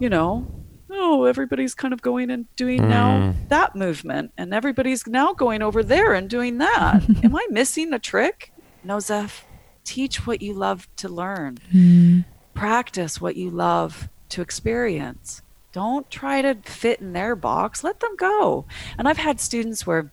you 0.00 0.08
know, 0.08 0.50
oh, 0.90 1.24
everybody's 1.24 1.74
kind 1.74 1.92
of 1.92 2.00
going 2.00 2.30
and 2.30 2.46
doing 2.56 2.88
now 2.88 3.18
mm. 3.18 3.48
that 3.50 3.76
movement. 3.76 4.32
And 4.38 4.54
everybody's 4.54 5.06
now 5.06 5.34
going 5.34 5.60
over 5.60 5.82
there 5.82 6.14
and 6.14 6.30
doing 6.30 6.58
that. 6.58 7.02
Am 7.22 7.36
I 7.36 7.46
missing 7.50 7.92
a 7.92 7.98
trick? 7.98 8.50
No, 8.82 8.98
Zeph, 8.98 9.44
teach 9.84 10.26
what 10.26 10.40
you 10.40 10.54
love 10.54 10.88
to 10.96 11.08
learn 11.10 11.58
mm. 11.72 12.24
practice 12.54 13.20
what 13.20 13.36
you 13.36 13.50
love 13.50 14.08
to 14.30 14.40
experience. 14.40 15.42
Don't 15.74 16.08
try 16.08 16.40
to 16.40 16.54
fit 16.54 17.00
in 17.00 17.14
their 17.14 17.34
box. 17.34 17.82
Let 17.82 17.98
them 17.98 18.14
go. 18.14 18.64
And 18.96 19.08
I've 19.08 19.18
had 19.18 19.40
students 19.40 19.84
where 19.84 20.12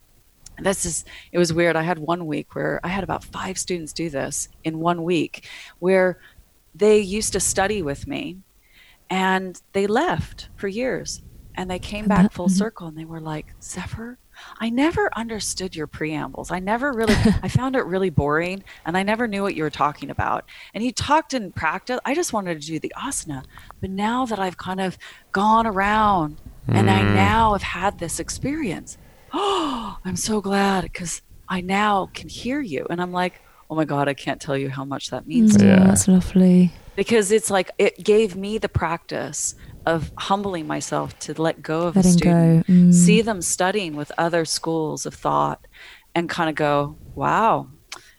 this 0.57 0.87
is 0.87 1.05
it 1.31 1.37
was 1.37 1.53
weird. 1.53 1.75
I 1.75 1.83
had 1.83 1.99
one 1.99 2.25
week 2.25 2.55
where 2.55 2.79
I 2.83 2.87
had 2.87 3.03
about 3.03 3.23
5 3.23 3.59
students 3.59 3.93
do 3.93 4.09
this 4.09 4.49
in 4.63 4.79
one 4.79 5.03
week 5.03 5.47
where 5.77 6.17
they 6.73 6.97
used 6.99 7.33
to 7.33 7.39
study 7.39 7.83
with 7.83 8.07
me 8.07 8.39
and 9.07 9.61
they 9.73 9.85
left 9.85 10.49
for 10.55 10.67
years 10.67 11.21
and 11.53 11.69
they 11.69 11.77
came 11.77 12.07
back 12.07 12.31
full 12.31 12.47
mhm. 12.47 12.57
circle 12.57 12.87
and 12.87 12.97
they 12.97 13.05
were 13.05 13.21
like, 13.21 13.53
"Zephyr, 13.61 14.17
I 14.59 14.69
never 14.69 15.09
understood 15.15 15.75
your 15.75 15.87
preambles. 15.87 16.51
I 16.51 16.59
never 16.59 16.91
really, 16.91 17.13
I 17.43 17.47
found 17.47 17.75
it 17.75 17.85
really 17.85 18.09
boring 18.09 18.63
and 18.85 18.97
I 18.97 19.03
never 19.03 19.27
knew 19.27 19.41
what 19.41 19.55
you 19.55 19.63
were 19.63 19.69
talking 19.69 20.09
about. 20.09 20.45
And 20.73 20.83
you 20.83 20.91
talked 20.91 21.33
in 21.33 21.51
practice. 21.51 21.99
I 22.05 22.15
just 22.15 22.33
wanted 22.33 22.61
to 22.61 22.67
do 22.67 22.79
the 22.79 22.93
asana. 22.97 23.43
But 23.81 23.89
now 23.89 24.25
that 24.27 24.39
I've 24.39 24.57
kind 24.57 24.79
of 24.79 24.97
gone 25.31 25.65
around 25.67 26.37
and 26.67 26.89
I 26.89 27.01
now 27.01 27.53
have 27.53 27.63
had 27.63 27.99
this 27.99 28.19
experience, 28.19 28.97
oh, 29.33 29.97
I'm 30.05 30.15
so 30.15 30.39
glad 30.39 30.83
because 30.83 31.21
I 31.49 31.61
now 31.61 32.09
can 32.13 32.29
hear 32.29 32.61
you. 32.61 32.85
And 32.89 33.01
I'm 33.01 33.11
like, 33.11 33.41
oh 33.69 33.75
my 33.75 33.85
God, 33.85 34.07
I 34.07 34.13
can't 34.13 34.39
tell 34.39 34.55
you 34.55 34.69
how 34.69 34.85
much 34.85 35.09
that 35.09 35.27
means 35.27 35.57
to 35.57 35.65
me 35.65 35.71
Oh, 35.71 35.83
That's 35.85 36.07
lovely. 36.07 36.71
because 36.95 37.31
it's 37.31 37.49
like 37.49 37.71
it 37.77 38.03
gave 38.03 38.35
me 38.35 38.57
the 38.57 38.69
practice 38.69 39.55
of 39.85 40.11
humbling 40.17 40.67
myself 40.67 41.17
to 41.19 41.41
let 41.41 41.61
go 41.63 41.87
of 41.87 41.95
Letting 41.95 42.09
a 42.09 42.13
student, 42.13 42.67
go, 42.67 42.73
mm. 42.73 42.93
see 42.93 43.21
them 43.21 43.41
studying 43.41 43.95
with 43.95 44.11
other 44.17 44.45
schools 44.45 45.05
of 45.07 45.13
thought, 45.15 45.65
and 46.13 46.29
kind 46.29 46.49
of 46.49 46.55
go, 46.55 46.97
"Wow, 47.15 47.69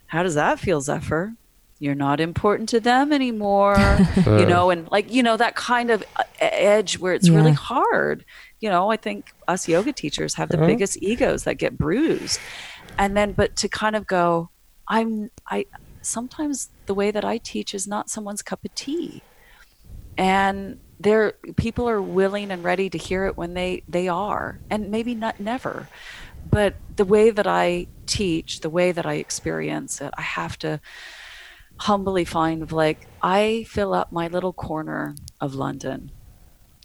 how 0.07 0.23
does 0.23 0.35
that 0.35 0.59
feel, 0.59 0.81
Zephyr? 0.81 1.35
You're 1.83 1.97
not 1.97 2.21
important 2.21 2.69
to 2.71 2.81
them 2.81 3.13
anymore." 3.13 3.77
you 4.27 4.47
know, 4.47 4.71
and 4.71 4.91
like 4.91 5.13
you 5.13 5.23
know 5.23 5.37
that 5.37 5.57
kind 5.57 5.91
of 5.91 6.05
uh, 6.17 6.23
edge 6.41 6.99
where 6.99 7.13
it's 7.13 7.29
really 7.29 7.53
hard. 7.53 8.25
You 8.61 8.71
know, 8.71 8.91
I 8.91 8.97
think 8.97 9.33
us 9.49 9.69
yoga 9.69 9.93
teachers 9.93 10.35
have 10.35 10.49
the 10.49 10.59
biggest 10.59 11.03
egos 11.03 11.45
that 11.45 11.55
get 11.55 11.77
bruised, 11.77 12.39
and 12.99 13.17
then 13.17 13.33
but 13.33 13.57
to 13.57 13.69
kind 13.69 13.97
of 13.97 14.07
go, 14.07 14.51
I'm 14.87 15.31
I 15.51 15.67
sometimes 16.03 16.71
the 16.87 16.95
way 16.95 17.11
that 17.11 17.25
I 17.25 17.39
teach 17.39 17.75
is 17.75 17.89
not 17.89 18.09
someone's 18.09 18.43
cup 18.43 18.65
of 18.65 18.75
tea. 18.75 19.23
And 20.17 20.79
there 21.01 21.33
people 21.57 21.89
are 21.89 22.01
willing 22.01 22.53
and 22.53 22.63
ready 22.63 22.89
to 22.91 22.99
hear 22.99 23.27
it 23.27 23.37
when 23.37 23.55
they 23.55 23.83
they 23.89 24.07
are 24.07 24.61
and 24.71 24.91
maybe 24.91 25.15
not 25.15 25.41
never. 25.41 25.89
But 26.49 26.75
the 26.97 27.05
way 27.05 27.31
that 27.31 27.47
i 27.47 27.87
teach 28.07 28.61
the 28.61 28.71
way 28.71 28.93
that 28.93 29.07
i 29.07 29.15
experience 29.15 30.01
it 30.01 30.13
i 30.19 30.23
have 30.23 30.59
to 30.59 30.81
humbly 31.87 32.25
find 32.25 32.63
of 32.63 32.71
like 32.71 33.09
i 33.23 33.65
fill 33.69 33.93
up 33.93 34.13
my 34.13 34.29
little 34.29 34.53
corner 34.53 35.17
of 35.41 35.55
london. 35.55 36.11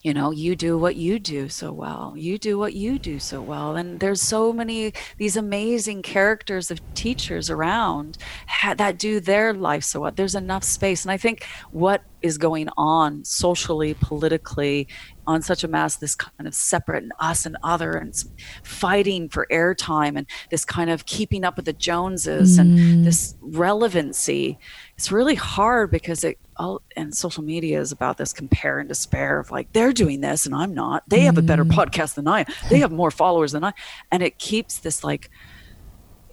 You 0.03 0.13
know 0.13 0.31
you 0.31 0.55
do 0.55 0.77
what 0.77 0.95
you 0.95 1.19
do 1.19 1.49
so 1.49 1.73
well. 1.73 2.13
You 2.15 2.37
do 2.37 2.57
what 2.57 2.73
you 2.73 2.97
do 2.97 3.19
so 3.19 3.41
well. 3.41 3.75
And 3.75 3.99
there's 3.99 4.21
so 4.21 4.53
many 4.53 4.93
these 5.17 5.35
amazing 5.35 6.01
characters 6.01 6.71
of 6.71 6.79
teachers 6.93 7.49
around 7.49 8.17
ha- 8.47 8.75
that 8.75 8.99
do 8.99 9.19
their 9.19 9.53
life 9.53 9.83
so 9.83 10.01
well. 10.01 10.11
There's 10.11 10.35
enough 10.35 10.63
space. 10.63 11.03
And 11.03 11.11
i 11.11 11.17
think 11.17 11.45
what 11.71 12.03
is 12.21 12.37
going 12.37 12.67
on 12.77 13.23
socially 13.23 13.93
politically 13.93 14.87
on 15.25 15.41
such 15.41 15.63
a 15.63 15.67
mass 15.67 15.97
this 15.97 16.15
kind 16.15 16.47
of 16.47 16.53
separate 16.55 17.03
and 17.03 17.13
us 17.19 17.45
and 17.45 17.57
other 17.63 17.91
and 17.93 18.23
fighting 18.63 19.29
for 19.29 19.45
airtime 19.51 20.17
and 20.17 20.25
this 20.49 20.65
kind 20.65 20.89
of 20.89 21.05
keeping 21.05 21.43
up 21.43 21.55
with 21.57 21.65
the 21.65 21.73
joneses 21.73 22.57
and 22.57 22.79
mm. 22.79 23.03
this 23.03 23.35
relevancy 23.41 24.57
it's 24.97 25.11
really 25.11 25.35
hard 25.35 25.91
because 25.91 26.23
it 26.23 26.39
all 26.57 26.81
and 26.95 27.15
social 27.15 27.43
media 27.43 27.79
is 27.79 27.91
about 27.91 28.17
this 28.17 28.33
compare 28.33 28.79
and 28.79 28.89
despair 28.89 29.39
of 29.39 29.51
like 29.51 29.71
they're 29.71 29.93
doing 29.93 30.21
this 30.21 30.47
and 30.47 30.55
I'm 30.55 30.73
not. 30.73 31.03
They 31.07 31.21
have 31.21 31.37
a 31.37 31.43
better 31.43 31.63
mm. 31.63 31.71
podcast 31.71 32.15
than 32.15 32.27
I. 32.27 32.45
They 32.69 32.79
have 32.79 32.91
more 32.91 33.11
followers 33.11 33.51
than 33.51 33.63
I. 33.63 33.73
And 34.11 34.23
it 34.23 34.39
keeps 34.39 34.79
this 34.79 35.03
like 35.03 35.29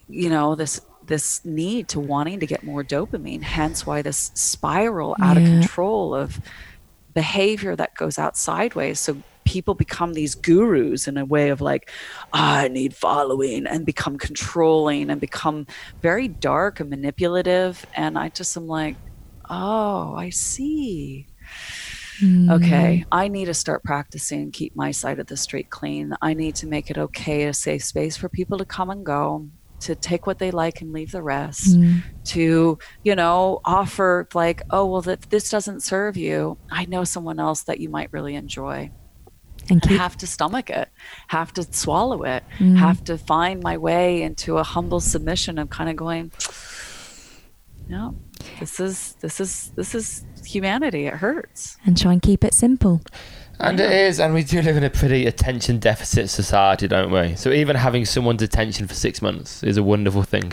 you 0.08 0.28
know, 0.28 0.54
this 0.54 0.80
this 1.06 1.44
need 1.44 1.88
to 1.88 2.00
wanting 2.00 2.40
to 2.40 2.46
get 2.46 2.62
more 2.62 2.82
dopamine, 2.82 3.42
hence 3.42 3.86
why 3.86 4.00
this 4.00 4.30
spiral 4.34 5.14
out 5.20 5.36
of 5.36 5.44
control 5.44 6.14
of 6.14 6.40
behavior 7.12 7.76
that 7.76 7.94
goes 7.94 8.18
out 8.18 8.36
sideways. 8.36 8.98
So 8.98 9.22
people 9.54 9.74
become 9.76 10.14
these 10.14 10.34
gurus 10.34 11.06
in 11.06 11.16
a 11.16 11.24
way 11.24 11.50
of 11.50 11.60
like, 11.60 11.88
ah, 12.32 12.62
I 12.62 12.68
need 12.68 12.92
following 12.92 13.68
and 13.68 13.86
become 13.86 14.18
controlling 14.18 15.10
and 15.10 15.20
become 15.20 15.68
very 16.02 16.26
dark 16.26 16.80
and 16.80 16.90
manipulative. 16.90 17.86
And 17.94 18.18
I 18.18 18.30
just 18.30 18.56
am 18.56 18.66
like, 18.66 18.96
oh, 19.48 20.16
I 20.16 20.30
see. 20.30 21.28
Okay, 22.20 23.02
mm. 23.02 23.06
I 23.12 23.28
need 23.28 23.44
to 23.44 23.54
start 23.54 23.84
practicing 23.84 24.42
and 24.42 24.52
keep 24.52 24.74
my 24.74 24.90
side 24.90 25.20
of 25.20 25.28
the 25.28 25.36
street 25.36 25.70
clean. 25.70 26.14
I 26.20 26.34
need 26.34 26.56
to 26.56 26.66
make 26.66 26.90
it 26.90 26.98
okay, 26.98 27.44
a 27.44 27.52
safe 27.52 27.84
space 27.84 28.16
for 28.16 28.28
people 28.28 28.58
to 28.58 28.64
come 28.64 28.90
and 28.90 29.06
go, 29.06 29.48
to 29.80 29.94
take 29.94 30.26
what 30.26 30.40
they 30.40 30.50
like 30.50 30.80
and 30.80 30.92
leave 30.92 31.12
the 31.12 31.22
rest, 31.22 31.76
mm. 31.76 32.02
to, 32.24 32.78
you 33.04 33.14
know, 33.14 33.60
offer 33.64 34.28
like, 34.34 34.62
oh, 34.70 34.86
well, 34.86 35.08
if 35.08 35.28
this 35.28 35.48
doesn't 35.48 35.80
serve 35.80 36.16
you, 36.16 36.58
I 36.72 36.86
know 36.86 37.04
someone 37.04 37.38
else 37.38 37.62
that 37.64 37.78
you 37.78 37.88
might 37.88 38.12
really 38.12 38.34
enjoy 38.34 38.90
And 39.70 39.82
and 39.84 39.98
have 39.98 40.16
to 40.18 40.26
stomach 40.26 40.70
it, 40.70 40.88
have 41.28 41.52
to 41.54 41.62
swallow 41.62 42.22
it, 42.22 42.44
mm. 42.58 42.76
have 42.76 43.02
to 43.04 43.18
find 43.18 43.62
my 43.62 43.76
way 43.78 44.22
into 44.22 44.58
a 44.58 44.62
humble 44.62 45.00
submission 45.00 45.58
of 45.58 45.70
kind 45.70 45.88
of 45.90 45.96
going, 45.96 46.32
no, 47.88 48.14
this 48.60 48.80
is 48.80 49.16
this 49.20 49.40
is 49.40 49.72
this 49.76 49.94
is 49.94 50.24
humanity. 50.44 51.06
It 51.06 51.14
hurts. 51.14 51.76
and 51.84 51.96
try 51.96 52.12
and 52.12 52.22
keep 52.22 52.44
it 52.44 52.54
simple. 52.54 53.00
And 53.60 53.78
it 53.78 53.92
is, 53.92 54.18
and 54.18 54.34
we 54.34 54.42
do 54.42 54.60
live 54.60 54.76
in 54.76 54.82
a 54.82 54.90
pretty 54.90 55.26
attention 55.26 55.78
deficit 55.78 56.28
society, 56.28 56.88
don't 56.88 57.12
we? 57.12 57.36
So 57.36 57.52
even 57.52 57.76
having 57.76 58.04
someone's 58.04 58.42
attention 58.42 58.88
for 58.88 58.94
six 58.94 59.22
months 59.22 59.62
is 59.62 59.76
a 59.76 59.82
wonderful 59.82 60.24
thing. 60.24 60.52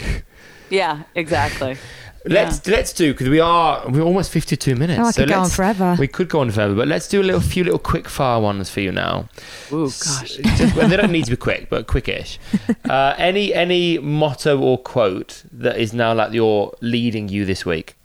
Yeah, 0.70 1.04
exactly. 1.16 1.78
Let's 2.26 2.68
let's 2.68 2.94
do 2.94 3.14
because 3.14 3.30
we 3.30 3.40
are 3.40 3.90
we're 3.90 4.02
almost 4.04 4.32
fifty 4.32 4.56
two 4.56 4.76
minutes. 4.76 5.00
Oh, 5.00 5.06
I 5.08 5.12
so 5.12 5.22
could 5.24 5.30
go 5.30 5.40
on 5.40 5.50
forever. 5.50 5.96
We 5.98 6.08
could 6.08 6.30
go 6.30 6.40
on 6.42 6.52
forever, 6.52 6.76
but 6.76 6.88
let's 6.88 7.08
do 7.08 7.20
a 7.20 7.24
little 7.24 7.42
few 7.42 7.64
little 7.64 7.80
quick 7.80 8.08
fire 8.08 8.40
ones 8.40 8.70
for 8.70 8.80
you 8.82 8.92
now. 8.92 9.28
Ooh, 9.72 9.86
S- 9.86 10.20
gosh. 10.20 10.36
Just, 10.58 10.76
well, 10.76 10.88
they 10.88 10.98
don't 10.98 11.12
need 11.12 11.26
to 11.26 11.32
be 11.32 11.38
quick, 11.38 11.70
but 11.70 11.88
quickish. 11.88 12.38
Uh, 12.90 13.16
any 13.18 13.54
any 13.54 13.98
motto 14.00 14.60
or 14.60 14.78
quote 14.78 15.44
that 15.52 15.78
is 15.78 15.94
now 15.94 16.14
like 16.14 16.34
you're 16.34 16.74
leading 16.82 17.30
you 17.30 17.46
this 17.46 17.66
week? 17.66 17.96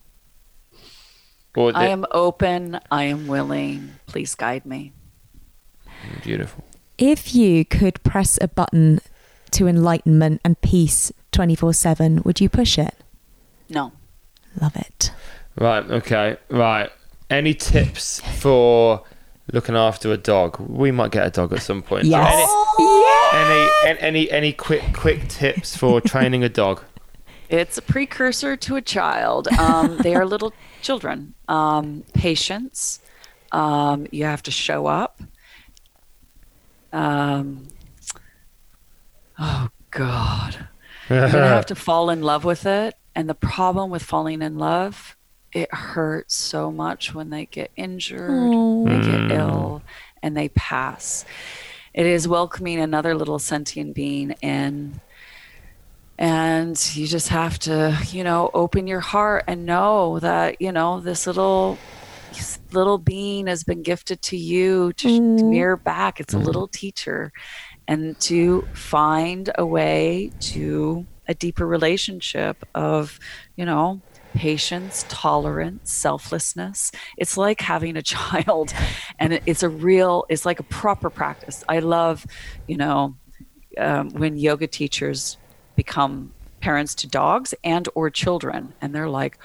Or 1.56 1.72
I 1.74 1.88
am 1.88 2.04
open. 2.12 2.78
I 2.90 3.04
am 3.04 3.26
willing. 3.26 3.92
Please 4.06 4.34
guide 4.34 4.64
me. 4.64 4.92
beautiful. 6.22 6.64
If 6.98 7.34
you 7.34 7.64
could 7.64 8.02
press 8.02 8.38
a 8.40 8.48
button 8.48 9.00
to 9.52 9.66
enlightenment 9.66 10.40
and 10.44 10.60
peace 10.60 11.10
24 11.32 11.72
7, 11.72 12.22
would 12.24 12.40
you 12.40 12.48
push 12.48 12.78
it? 12.78 12.94
No. 13.68 13.92
Love 14.61 14.76
it. 14.76 15.11
Right. 15.59 15.90
Okay. 15.90 16.36
Right. 16.48 16.90
Any 17.30 17.54
tips 17.54 18.20
for 18.38 19.02
looking 19.52 19.76
after 19.76 20.12
a 20.12 20.16
dog? 20.16 20.61
We 20.61 20.90
might 20.90 21.11
get 21.11 21.26
a 21.26 21.30
dog 21.30 21.52
at 21.52 21.62
some 21.62 21.82
point. 21.82 22.04
Yes. 22.04 22.48
Any, 23.32 23.68
any 23.84 24.00
any 24.00 24.30
any 24.30 24.52
quick 24.52 24.82
quick 24.92 25.28
tips 25.28 25.76
for 25.76 26.00
training 26.12 26.44
a 26.44 26.48
dog? 26.48 26.82
It's 27.48 27.78
a 27.78 27.82
precursor 27.82 28.57
to 28.57 28.76
a 28.76 28.82
child. 28.82 29.48
Um, 29.48 29.98
they 29.98 30.14
are 30.14 30.26
little 30.26 30.52
children. 30.82 31.34
Um, 31.48 32.04
patience. 32.12 33.00
Um, 33.52 34.07
you 34.11 34.24
have 34.24 34.42
to 34.44 34.50
show 34.50 34.86
up. 34.86 35.22
Um, 36.92 37.68
oh 39.38 39.68
God, 39.90 40.68
you're 41.09 41.30
gonna 41.30 41.48
have 41.48 41.66
to 41.66 41.74
fall 41.74 42.11
in 42.11 42.22
love 42.22 42.44
with 42.44 42.66
it. 42.66 42.94
And 43.16 43.30
the 43.30 43.34
problem 43.34 43.90
with 43.90 44.02
falling 44.02 44.42
in 44.42 44.58
love, 44.58 45.16
it 45.50 45.72
hurts 45.72 46.34
so 46.34 46.70
much 46.70 47.14
when 47.14 47.30
they 47.30 47.46
get 47.46 47.70
injured, 47.74 48.28
they 48.28 48.98
get 48.98 49.20
mm. 49.20 49.32
ill, 49.32 49.82
and 50.22 50.36
they 50.36 50.50
pass. 50.50 51.24
It 51.94 52.04
is 52.04 52.28
welcoming 52.28 52.78
another 52.78 53.14
little 53.14 53.38
sentient 53.38 53.94
being 53.94 54.32
in. 54.42 55.00
And 56.18 56.78
you 56.94 57.06
just 57.06 57.28
have 57.28 57.58
to 57.60 57.98
you 58.10 58.22
know 58.22 58.50
open 58.52 58.86
your 58.86 59.00
heart 59.00 59.44
and 59.46 59.64
know 59.64 60.18
that 60.20 60.60
you 60.60 60.70
know 60.70 61.00
this 61.00 61.26
little 61.26 61.78
little 62.72 62.98
being 62.98 63.46
has 63.46 63.64
been 63.64 63.82
gifted 63.82 64.20
to 64.20 64.36
you 64.36 64.92
to, 64.94 65.08
to 65.08 65.20
mm. 65.20 65.50
mirror 65.50 65.78
back. 65.78 66.20
It's 66.20 66.34
a 66.34 66.38
mm. 66.38 66.44
little 66.44 66.68
teacher. 66.68 67.32
And 67.88 68.18
to 68.20 68.62
find 68.74 69.50
a 69.56 69.64
way 69.64 70.32
to 70.40 71.06
a 71.28 71.34
deeper 71.34 71.66
relationship 71.66 72.64
of 72.74 73.18
you 73.56 73.64
know 73.64 74.00
patience 74.34 75.06
tolerance 75.08 75.90
selflessness. 75.90 76.92
It's 77.16 77.36
like 77.36 77.60
having 77.60 77.96
a 77.96 78.02
child 78.16 78.72
and 79.18 79.40
it's 79.46 79.62
a 79.62 79.68
real 79.68 80.24
it's 80.28 80.44
like 80.46 80.60
a 80.60 80.64
proper 80.64 81.10
practice. 81.10 81.64
I 81.68 81.78
love 81.80 82.26
you 82.66 82.76
know 82.76 83.16
um, 83.78 84.10
when 84.10 84.36
yoga 84.36 84.66
teachers 84.66 85.36
become 85.74 86.32
parents 86.60 86.94
to 86.96 87.06
dogs 87.06 87.54
and 87.62 87.88
or 87.94 88.10
children 88.10 88.72
and 88.80 88.94
they're 88.94 89.08
like 89.08 89.38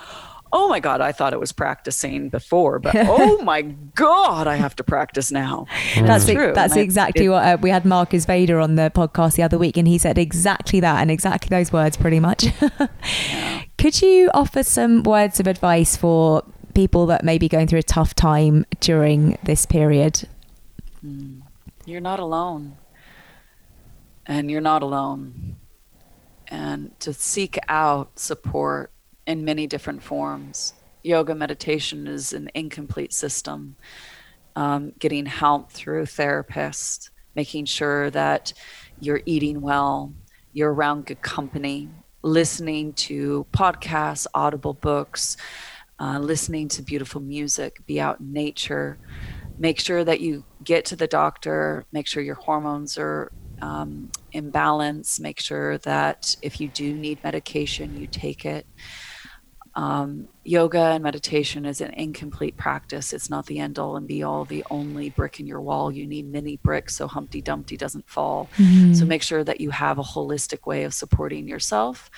oh 0.53 0.67
my 0.67 0.79
god 0.79 0.99
i 1.01 1.11
thought 1.11 1.33
it 1.33 1.39
was 1.39 1.51
practicing 1.51 2.29
before 2.29 2.77
but 2.79 2.93
oh 2.97 3.41
my 3.43 3.61
god 3.95 4.47
i 4.47 4.55
have 4.55 4.75
to 4.75 4.83
practice 4.83 5.31
now 5.31 5.65
That's 5.95 6.25
true. 6.25 6.51
that's 6.53 6.73
And 6.73 6.79
I- 6.81 6.83
exactly 6.83 7.25
it- 7.25 7.29
what 7.29 7.43
uh, 7.45 7.57
we 7.61 7.69
had 7.69 7.85
Marcus 7.85 8.25
Veda 8.25 8.59
on 8.59 8.75
the 8.75 8.91
podcast 8.93 9.35
the 9.35 9.43
other 9.43 9.57
week, 9.57 9.77
and 9.77 9.87
he 9.87 9.97
said 9.97 10.17
exactly 10.17 10.79
that 10.81 11.01
and 11.01 11.09
exactly 11.11 11.49
those 11.49 11.71
words, 11.71 11.95
pretty 11.97 12.19
much. 12.19 12.45
Could 13.77 14.01
you 14.01 14.29
offer 14.33 14.63
some 14.63 15.03
words 15.03 15.39
of 15.39 15.47
advice 15.47 15.95
for 15.97 16.43
people 16.73 17.05
that 17.07 17.23
may 17.23 17.37
be 17.37 17.47
going 17.49 17.67
through 17.67 17.79
a 17.79 17.83
tough 17.83 18.13
time 18.15 18.65
during 18.79 19.37
this 19.43 19.65
period? 19.65 20.27
you're 21.85 21.99
not 22.01 22.19
alone 22.19 22.77
and 24.27 24.51
you're 24.51 24.61
not 24.61 24.83
alone 24.83 25.55
and 26.47 26.97
to 26.99 27.11
seek 27.13 27.57
out 27.67 28.19
support 28.19 28.90
in 29.27 29.45
many 29.45 29.67
different 29.67 30.03
forms. 30.03 30.73
Yoga 31.03 31.35
meditation 31.35 32.07
is 32.07 32.33
an 32.33 32.49
incomplete 32.53 33.13
system. 33.13 33.75
Um, 34.55 34.91
getting 34.99 35.25
help 35.25 35.71
through 35.71 36.03
therapists 36.03 37.09
making 37.35 37.65
sure 37.65 38.09
that 38.11 38.53
you're 38.99 39.21
eating 39.25 39.61
well 39.61 40.13
you're 40.53 40.73
around 40.73 41.05
good 41.05 41.21
company 41.21 41.89
listening 42.23 42.93
to 42.93 43.45
podcasts 43.51 44.27
audible 44.33 44.73
books 44.73 45.37
uh, 45.99 46.19
listening 46.19 46.67
to 46.67 46.81
beautiful 46.81 47.21
music 47.21 47.85
be 47.85 48.01
out 48.01 48.19
in 48.19 48.33
nature. 48.33 48.97
Make 49.59 49.79
sure 49.79 50.03
that 50.03 50.19
you 50.19 50.43
get 50.63 50.85
to 50.85 50.95
the 50.95 51.07
doctor 51.07 51.85
make 51.91 52.07
sure 52.07 52.23
your 52.23 52.35
hormones 52.35 52.97
are 52.97 53.31
um, 53.61 54.11
in 54.31 54.49
balance 54.49 55.19
make 55.19 55.39
sure 55.39 55.77
that 55.79 56.35
if 56.41 56.59
you 56.59 56.67
do 56.69 56.93
need 56.93 57.23
medication 57.23 57.95
you 57.99 58.07
take 58.07 58.43
it 58.43 58.65
um, 59.73 60.27
yoga 60.43 60.79
and 60.79 61.03
meditation 61.03 61.65
is 61.65 61.79
an 61.79 61.91
incomplete 61.93 62.57
practice. 62.57 63.13
It's 63.13 63.29
not 63.29 63.45
the 63.45 63.59
end 63.59 63.79
all 63.79 63.95
and 63.95 64.05
be 64.05 64.21
all. 64.23 64.43
The 64.43 64.65
only 64.69 65.09
brick 65.11 65.39
in 65.39 65.47
your 65.47 65.61
wall 65.61 65.91
you 65.91 66.05
need 66.05 66.29
many 66.29 66.57
bricks 66.57 66.95
so 66.97 67.07
humpty 67.07 67.41
dumpty 67.41 67.77
doesn't 67.77 68.09
fall. 68.09 68.49
So 68.93 69.05
make 69.05 69.23
sure 69.23 69.43
that 69.43 69.61
you 69.61 69.69
have 69.69 69.97
a 69.97 70.03
holistic 70.03 70.65
way 70.65 70.83
of 70.83 70.93
supporting 70.93 71.47
yourself. 71.47 72.09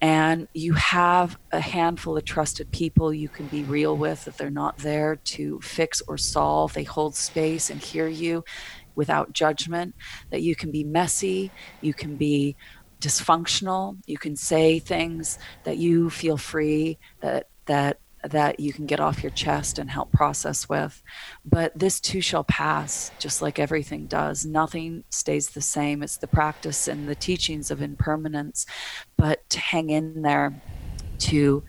And 0.00 0.46
you 0.54 0.74
have 0.74 1.38
a 1.50 1.60
handful 1.60 2.16
of 2.16 2.24
trusted 2.24 2.70
people 2.70 3.12
you 3.12 3.28
can 3.28 3.46
be 3.48 3.64
real 3.64 3.96
with 3.96 4.28
if 4.28 4.36
they're 4.36 4.50
not 4.50 4.78
there 4.78 5.16
to 5.16 5.60
fix 5.60 6.00
or 6.06 6.16
solve. 6.16 6.72
They 6.72 6.84
hold 6.84 7.16
space 7.16 7.68
and 7.68 7.80
hear 7.80 8.06
you 8.06 8.44
without 8.98 9.32
judgment 9.32 9.94
that 10.30 10.42
you 10.42 10.56
can 10.56 10.72
be 10.72 10.82
messy 10.82 11.52
you 11.80 11.94
can 11.94 12.16
be 12.16 12.56
dysfunctional. 13.00 13.98
You 14.06 14.18
can 14.18 14.36
say 14.36 14.78
things 14.78 15.38
that 15.64 15.78
you 15.78 16.10
feel 16.10 16.36
free 16.36 16.98
that 17.20 17.48
that 17.66 18.00
that 18.24 18.58
you 18.58 18.72
can 18.72 18.86
get 18.86 18.98
off 18.98 19.22
your 19.22 19.30
chest 19.30 19.78
and 19.78 19.88
help 19.88 20.10
process 20.10 20.68
with. 20.68 21.02
But 21.44 21.78
this 21.78 22.00
too 22.00 22.20
shall 22.20 22.44
pass 22.44 23.12
just 23.18 23.40
like 23.40 23.58
everything 23.58 24.06
does. 24.06 24.44
Nothing 24.44 25.04
stays 25.10 25.50
the 25.50 25.60
same. 25.60 26.02
It's 26.02 26.16
the 26.16 26.26
practice 26.26 26.88
and 26.88 27.08
the 27.08 27.14
teachings 27.14 27.70
of 27.70 27.80
impermanence. 27.80 28.66
But 29.16 29.48
to 29.50 29.60
hang 29.60 29.90
in 29.90 30.22
there 30.22 30.60
to 31.18 31.62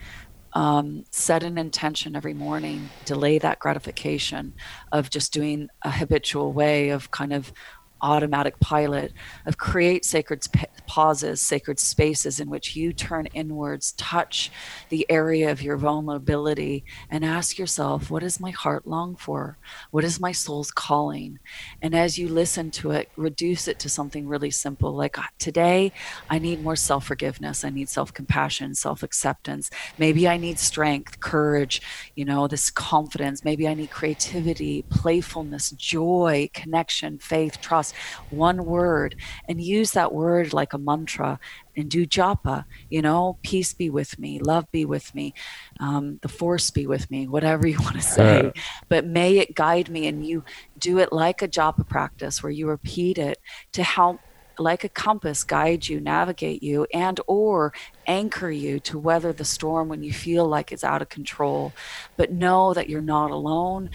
um, 0.54 1.06
set 1.12 1.44
an 1.44 1.58
intention 1.58 2.16
every 2.16 2.34
morning, 2.34 2.90
delay 3.06 3.38
that 3.40 3.60
gratification 3.60 4.54
of 4.92 5.10
just 5.10 5.32
doing 5.32 5.70
a 5.84 5.92
habitual 5.92 6.54
way 6.54 6.90
of 6.90 7.12
kind 7.12 7.34
of 7.34 7.54
automatic 8.02 8.60
pilot, 8.60 9.14
of 9.46 9.58
create 9.58 10.06
sacred 10.06 10.46
pauses, 10.88 11.42
sacred 11.42 11.80
spaces 11.80 12.40
in 12.40 12.50
which 12.50 12.76
you 12.76 12.94
turn 12.94 13.28
inwards, 13.28 13.94
touch 13.94 14.52
the 14.90 15.06
area 15.10 15.52
of 15.52 15.62
your 15.62 15.78
vulnerability, 15.78 16.84
and 17.10 17.24
ask 17.26 17.58
yourself, 17.58 18.10
what 18.10 18.22
does 18.22 18.40
my 18.40 18.52
heart 18.52 18.88
long 18.88 19.16
for? 19.16 19.58
What 19.92 20.04
is 20.04 20.20
my 20.20 20.32
soul's 20.32 20.72
calling? 20.72 21.40
And 21.82 21.96
as 21.96 22.18
you 22.18 22.28
listen 22.28 22.72
to 22.72 22.92
it, 22.92 23.10
reduce 23.16 23.68
it 23.68 23.80
to 23.80 23.90
something 23.90 24.28
really 24.28 24.52
simple 24.52 24.94
like 24.96 25.18
"Ah, 25.20 25.30
today, 25.38 25.92
I 26.30 26.40
need 26.40 26.64
more 26.64 26.76
self 26.76 27.06
forgiveness. 27.06 27.64
I 27.64 27.70
need 27.70 27.90
self 27.90 28.14
compassion, 28.14 28.76
self 28.76 29.04
acceptance. 29.04 29.70
Maybe 29.98 30.28
I 30.28 30.38
need 30.38 30.60
strength, 30.60 31.20
courage, 31.20 31.82
you 32.16 32.26
know, 32.26 32.48
this 32.48 32.70
confidence. 32.70 33.44
Maybe 33.44 33.68
I 33.68 33.74
need 33.74 33.90
creativity, 33.92 34.84
playfulness, 34.90 35.72
joy, 35.72 36.50
connection, 36.54 37.20
faith, 37.20 37.60
trust. 37.62 37.89
One 38.30 38.66
word, 38.66 39.16
and 39.48 39.62
use 39.62 39.92
that 39.92 40.14
word 40.14 40.54
like 40.54 40.74
a 40.74 40.78
mantra 40.78 41.40
and 41.76 41.90
do 41.90 42.06
japa, 42.06 42.66
you 42.90 43.02
know, 43.02 43.38
peace 43.42 43.74
be 43.74 43.90
with 43.90 44.20
me, 44.20 44.40
love 44.40 44.70
be 44.72 44.86
with 44.86 45.14
me, 45.16 45.34
um, 45.80 46.20
the 46.22 46.28
force 46.28 46.70
be 46.72 46.86
with 46.86 47.10
me, 47.10 47.28
whatever 47.28 47.68
you 47.68 47.80
want 47.80 47.96
to 47.96 48.02
say. 48.20 48.52
but 48.90 49.06
may 49.06 49.38
it 49.38 49.56
guide 49.56 49.90
me, 49.90 50.08
and 50.08 50.26
you 50.26 50.44
do 50.78 51.00
it 51.00 51.14
like 51.14 51.42
a 51.42 51.48
japa 51.48 51.88
practice 51.88 52.44
where 52.44 52.52
you 52.52 52.68
repeat 52.68 53.18
it 53.18 53.40
to 53.72 53.84
help 53.84 54.20
like 54.60 54.84
a 54.84 54.90
compass 54.90 55.44
guide 55.44 55.88
you 55.88 56.00
navigate 56.00 56.62
you 56.62 56.86
and 56.94 57.20
or 57.28 57.74
anchor 58.08 58.52
you 58.52 58.80
to 58.80 59.00
weather 59.00 59.32
the 59.32 59.46
storm 59.46 59.88
when 59.88 60.04
you 60.04 60.12
feel 60.12 60.46
like 60.46 60.72
it's 60.72 60.84
out 60.84 61.02
of 61.02 61.10
control. 61.10 61.72
But 62.18 62.32
know 62.32 62.74
that 62.74 62.90
you're 62.90 63.02
not 63.02 63.32
alone 63.32 63.90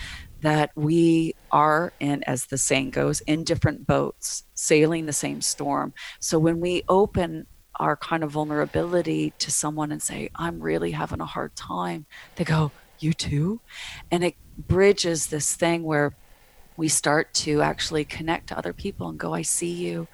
that 0.45 0.71
we 0.75 1.35
are 1.51 1.93
in 2.01 2.23
as 2.25 2.47
the 2.47 2.59
saying 2.59 2.91
goes 2.91 3.21
in 3.23 3.45
different 3.45 3.87
boats 3.87 4.45
sailing 4.55 5.07
the 5.07 5.13
same 5.13 5.41
storm 5.41 5.93
so 6.21 6.39
when 6.39 6.61
we 6.61 6.83
open 6.89 7.47
our 7.81 7.97
kind 7.97 8.23
of 8.23 8.31
vulnerability 8.31 9.33
to 9.39 9.51
someone 9.51 9.91
and 9.91 10.03
say 10.03 10.31
i'm 10.37 10.61
really 10.61 10.93
having 10.93 11.21
a 11.21 11.27
hard 11.27 11.55
time 11.57 12.07
they 12.37 12.45
go 12.45 12.71
you 13.01 13.13
too 13.13 13.61
and 14.11 14.23
it 14.25 14.37
bridges 14.57 15.27
this 15.27 15.55
thing 15.55 15.83
where 15.83 16.15
we 16.77 16.89
start 16.89 17.33
to 17.33 17.63
actually 17.63 18.05
connect 18.05 18.49
to 18.49 18.59
other 18.59 18.73
people 18.73 19.09
and 19.09 19.19
go, 19.19 19.33
I 19.33 19.43
see 19.43 19.73
you. 19.73 20.09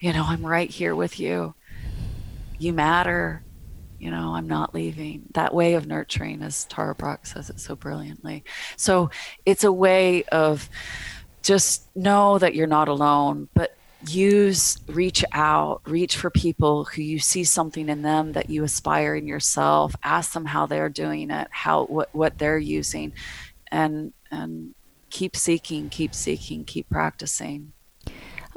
You 0.00 0.12
know, 0.12 0.24
I'm 0.26 0.44
right 0.44 0.70
here 0.70 0.94
with 0.94 1.20
you. 1.20 1.54
You 2.58 2.72
matter. 2.72 3.42
You 3.98 4.10
know, 4.10 4.34
I'm 4.34 4.46
not 4.46 4.74
leaving. 4.74 5.24
That 5.34 5.54
way 5.54 5.74
of 5.74 5.86
nurturing, 5.86 6.42
as 6.42 6.64
Tara 6.66 6.94
Brach 6.94 7.26
says 7.26 7.50
it 7.50 7.60
so 7.60 7.74
brilliantly. 7.74 8.44
So 8.76 9.10
it's 9.44 9.64
a 9.64 9.72
way 9.72 10.24
of 10.24 10.68
just 11.42 11.94
know 11.96 12.38
that 12.38 12.54
you're 12.54 12.66
not 12.66 12.88
alone, 12.88 13.48
but 13.54 13.74
use 14.06 14.78
reach 14.86 15.24
out 15.32 15.80
reach 15.84 16.16
for 16.16 16.30
people 16.30 16.84
who 16.84 17.02
you 17.02 17.18
see 17.18 17.42
something 17.42 17.88
in 17.88 18.02
them 18.02 18.30
that 18.32 18.48
you 18.48 18.62
aspire 18.62 19.16
in 19.16 19.26
yourself 19.26 19.92
ask 20.04 20.34
them 20.34 20.44
how 20.44 20.66
they're 20.66 20.88
doing 20.88 21.32
it 21.32 21.48
how 21.50 21.84
what 21.86 22.08
what 22.14 22.38
they're 22.38 22.58
using 22.58 23.12
and 23.72 24.12
and 24.30 24.72
keep 25.10 25.34
seeking 25.34 25.88
keep 25.88 26.14
seeking 26.14 26.64
keep 26.64 26.88
practicing 26.88 27.72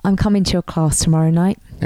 I'm 0.03 0.15
coming 0.15 0.43
to 0.45 0.53
your 0.53 0.61
class 0.61 0.99
tomorrow 0.99 1.29
night. 1.29 1.59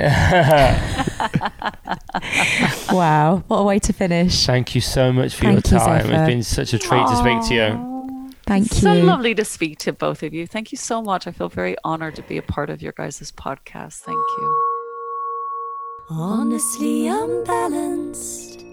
wow, 2.92 3.44
what 3.48 3.58
a 3.58 3.64
way 3.64 3.80
to 3.80 3.94
finish. 3.94 4.46
Thank 4.46 4.76
you 4.76 4.82
so 4.82 5.12
much 5.12 5.36
for 5.36 5.46
Thank 5.46 5.70
your 5.70 5.80
you, 5.80 5.86
time. 5.86 6.02
Zephyr. 6.04 6.14
It's 6.14 6.28
been 6.28 6.44
such 6.44 6.74
a 6.74 6.80
treat 6.80 7.08
to 7.08 7.16
speak 7.18 7.48
to 7.50 7.54
you. 7.54 7.62
Aw. 7.62 8.30
Thank 8.46 8.68
so 8.68 8.94
you. 8.94 9.02
So 9.02 9.06
lovely 9.06 9.34
to 9.36 9.44
speak 9.44 9.80
to 9.80 9.92
both 9.92 10.22
of 10.22 10.32
you 10.32 10.46
thank 10.46 10.72
you 10.72 10.78
so 10.78 11.02
much 11.02 11.26
i 11.26 11.32
feel 11.32 11.50
very 11.50 11.76
honored 11.84 12.14
to 12.14 12.22
be 12.22 12.38
a 12.38 12.44
part 12.44 12.70
of 12.70 12.80
your 12.80 12.92
guys' 12.92 13.32
podcast 13.32 14.02
thank 14.02 14.20
you 14.38 14.76
Honestly 16.08 17.08
unbalanced. 17.08 18.65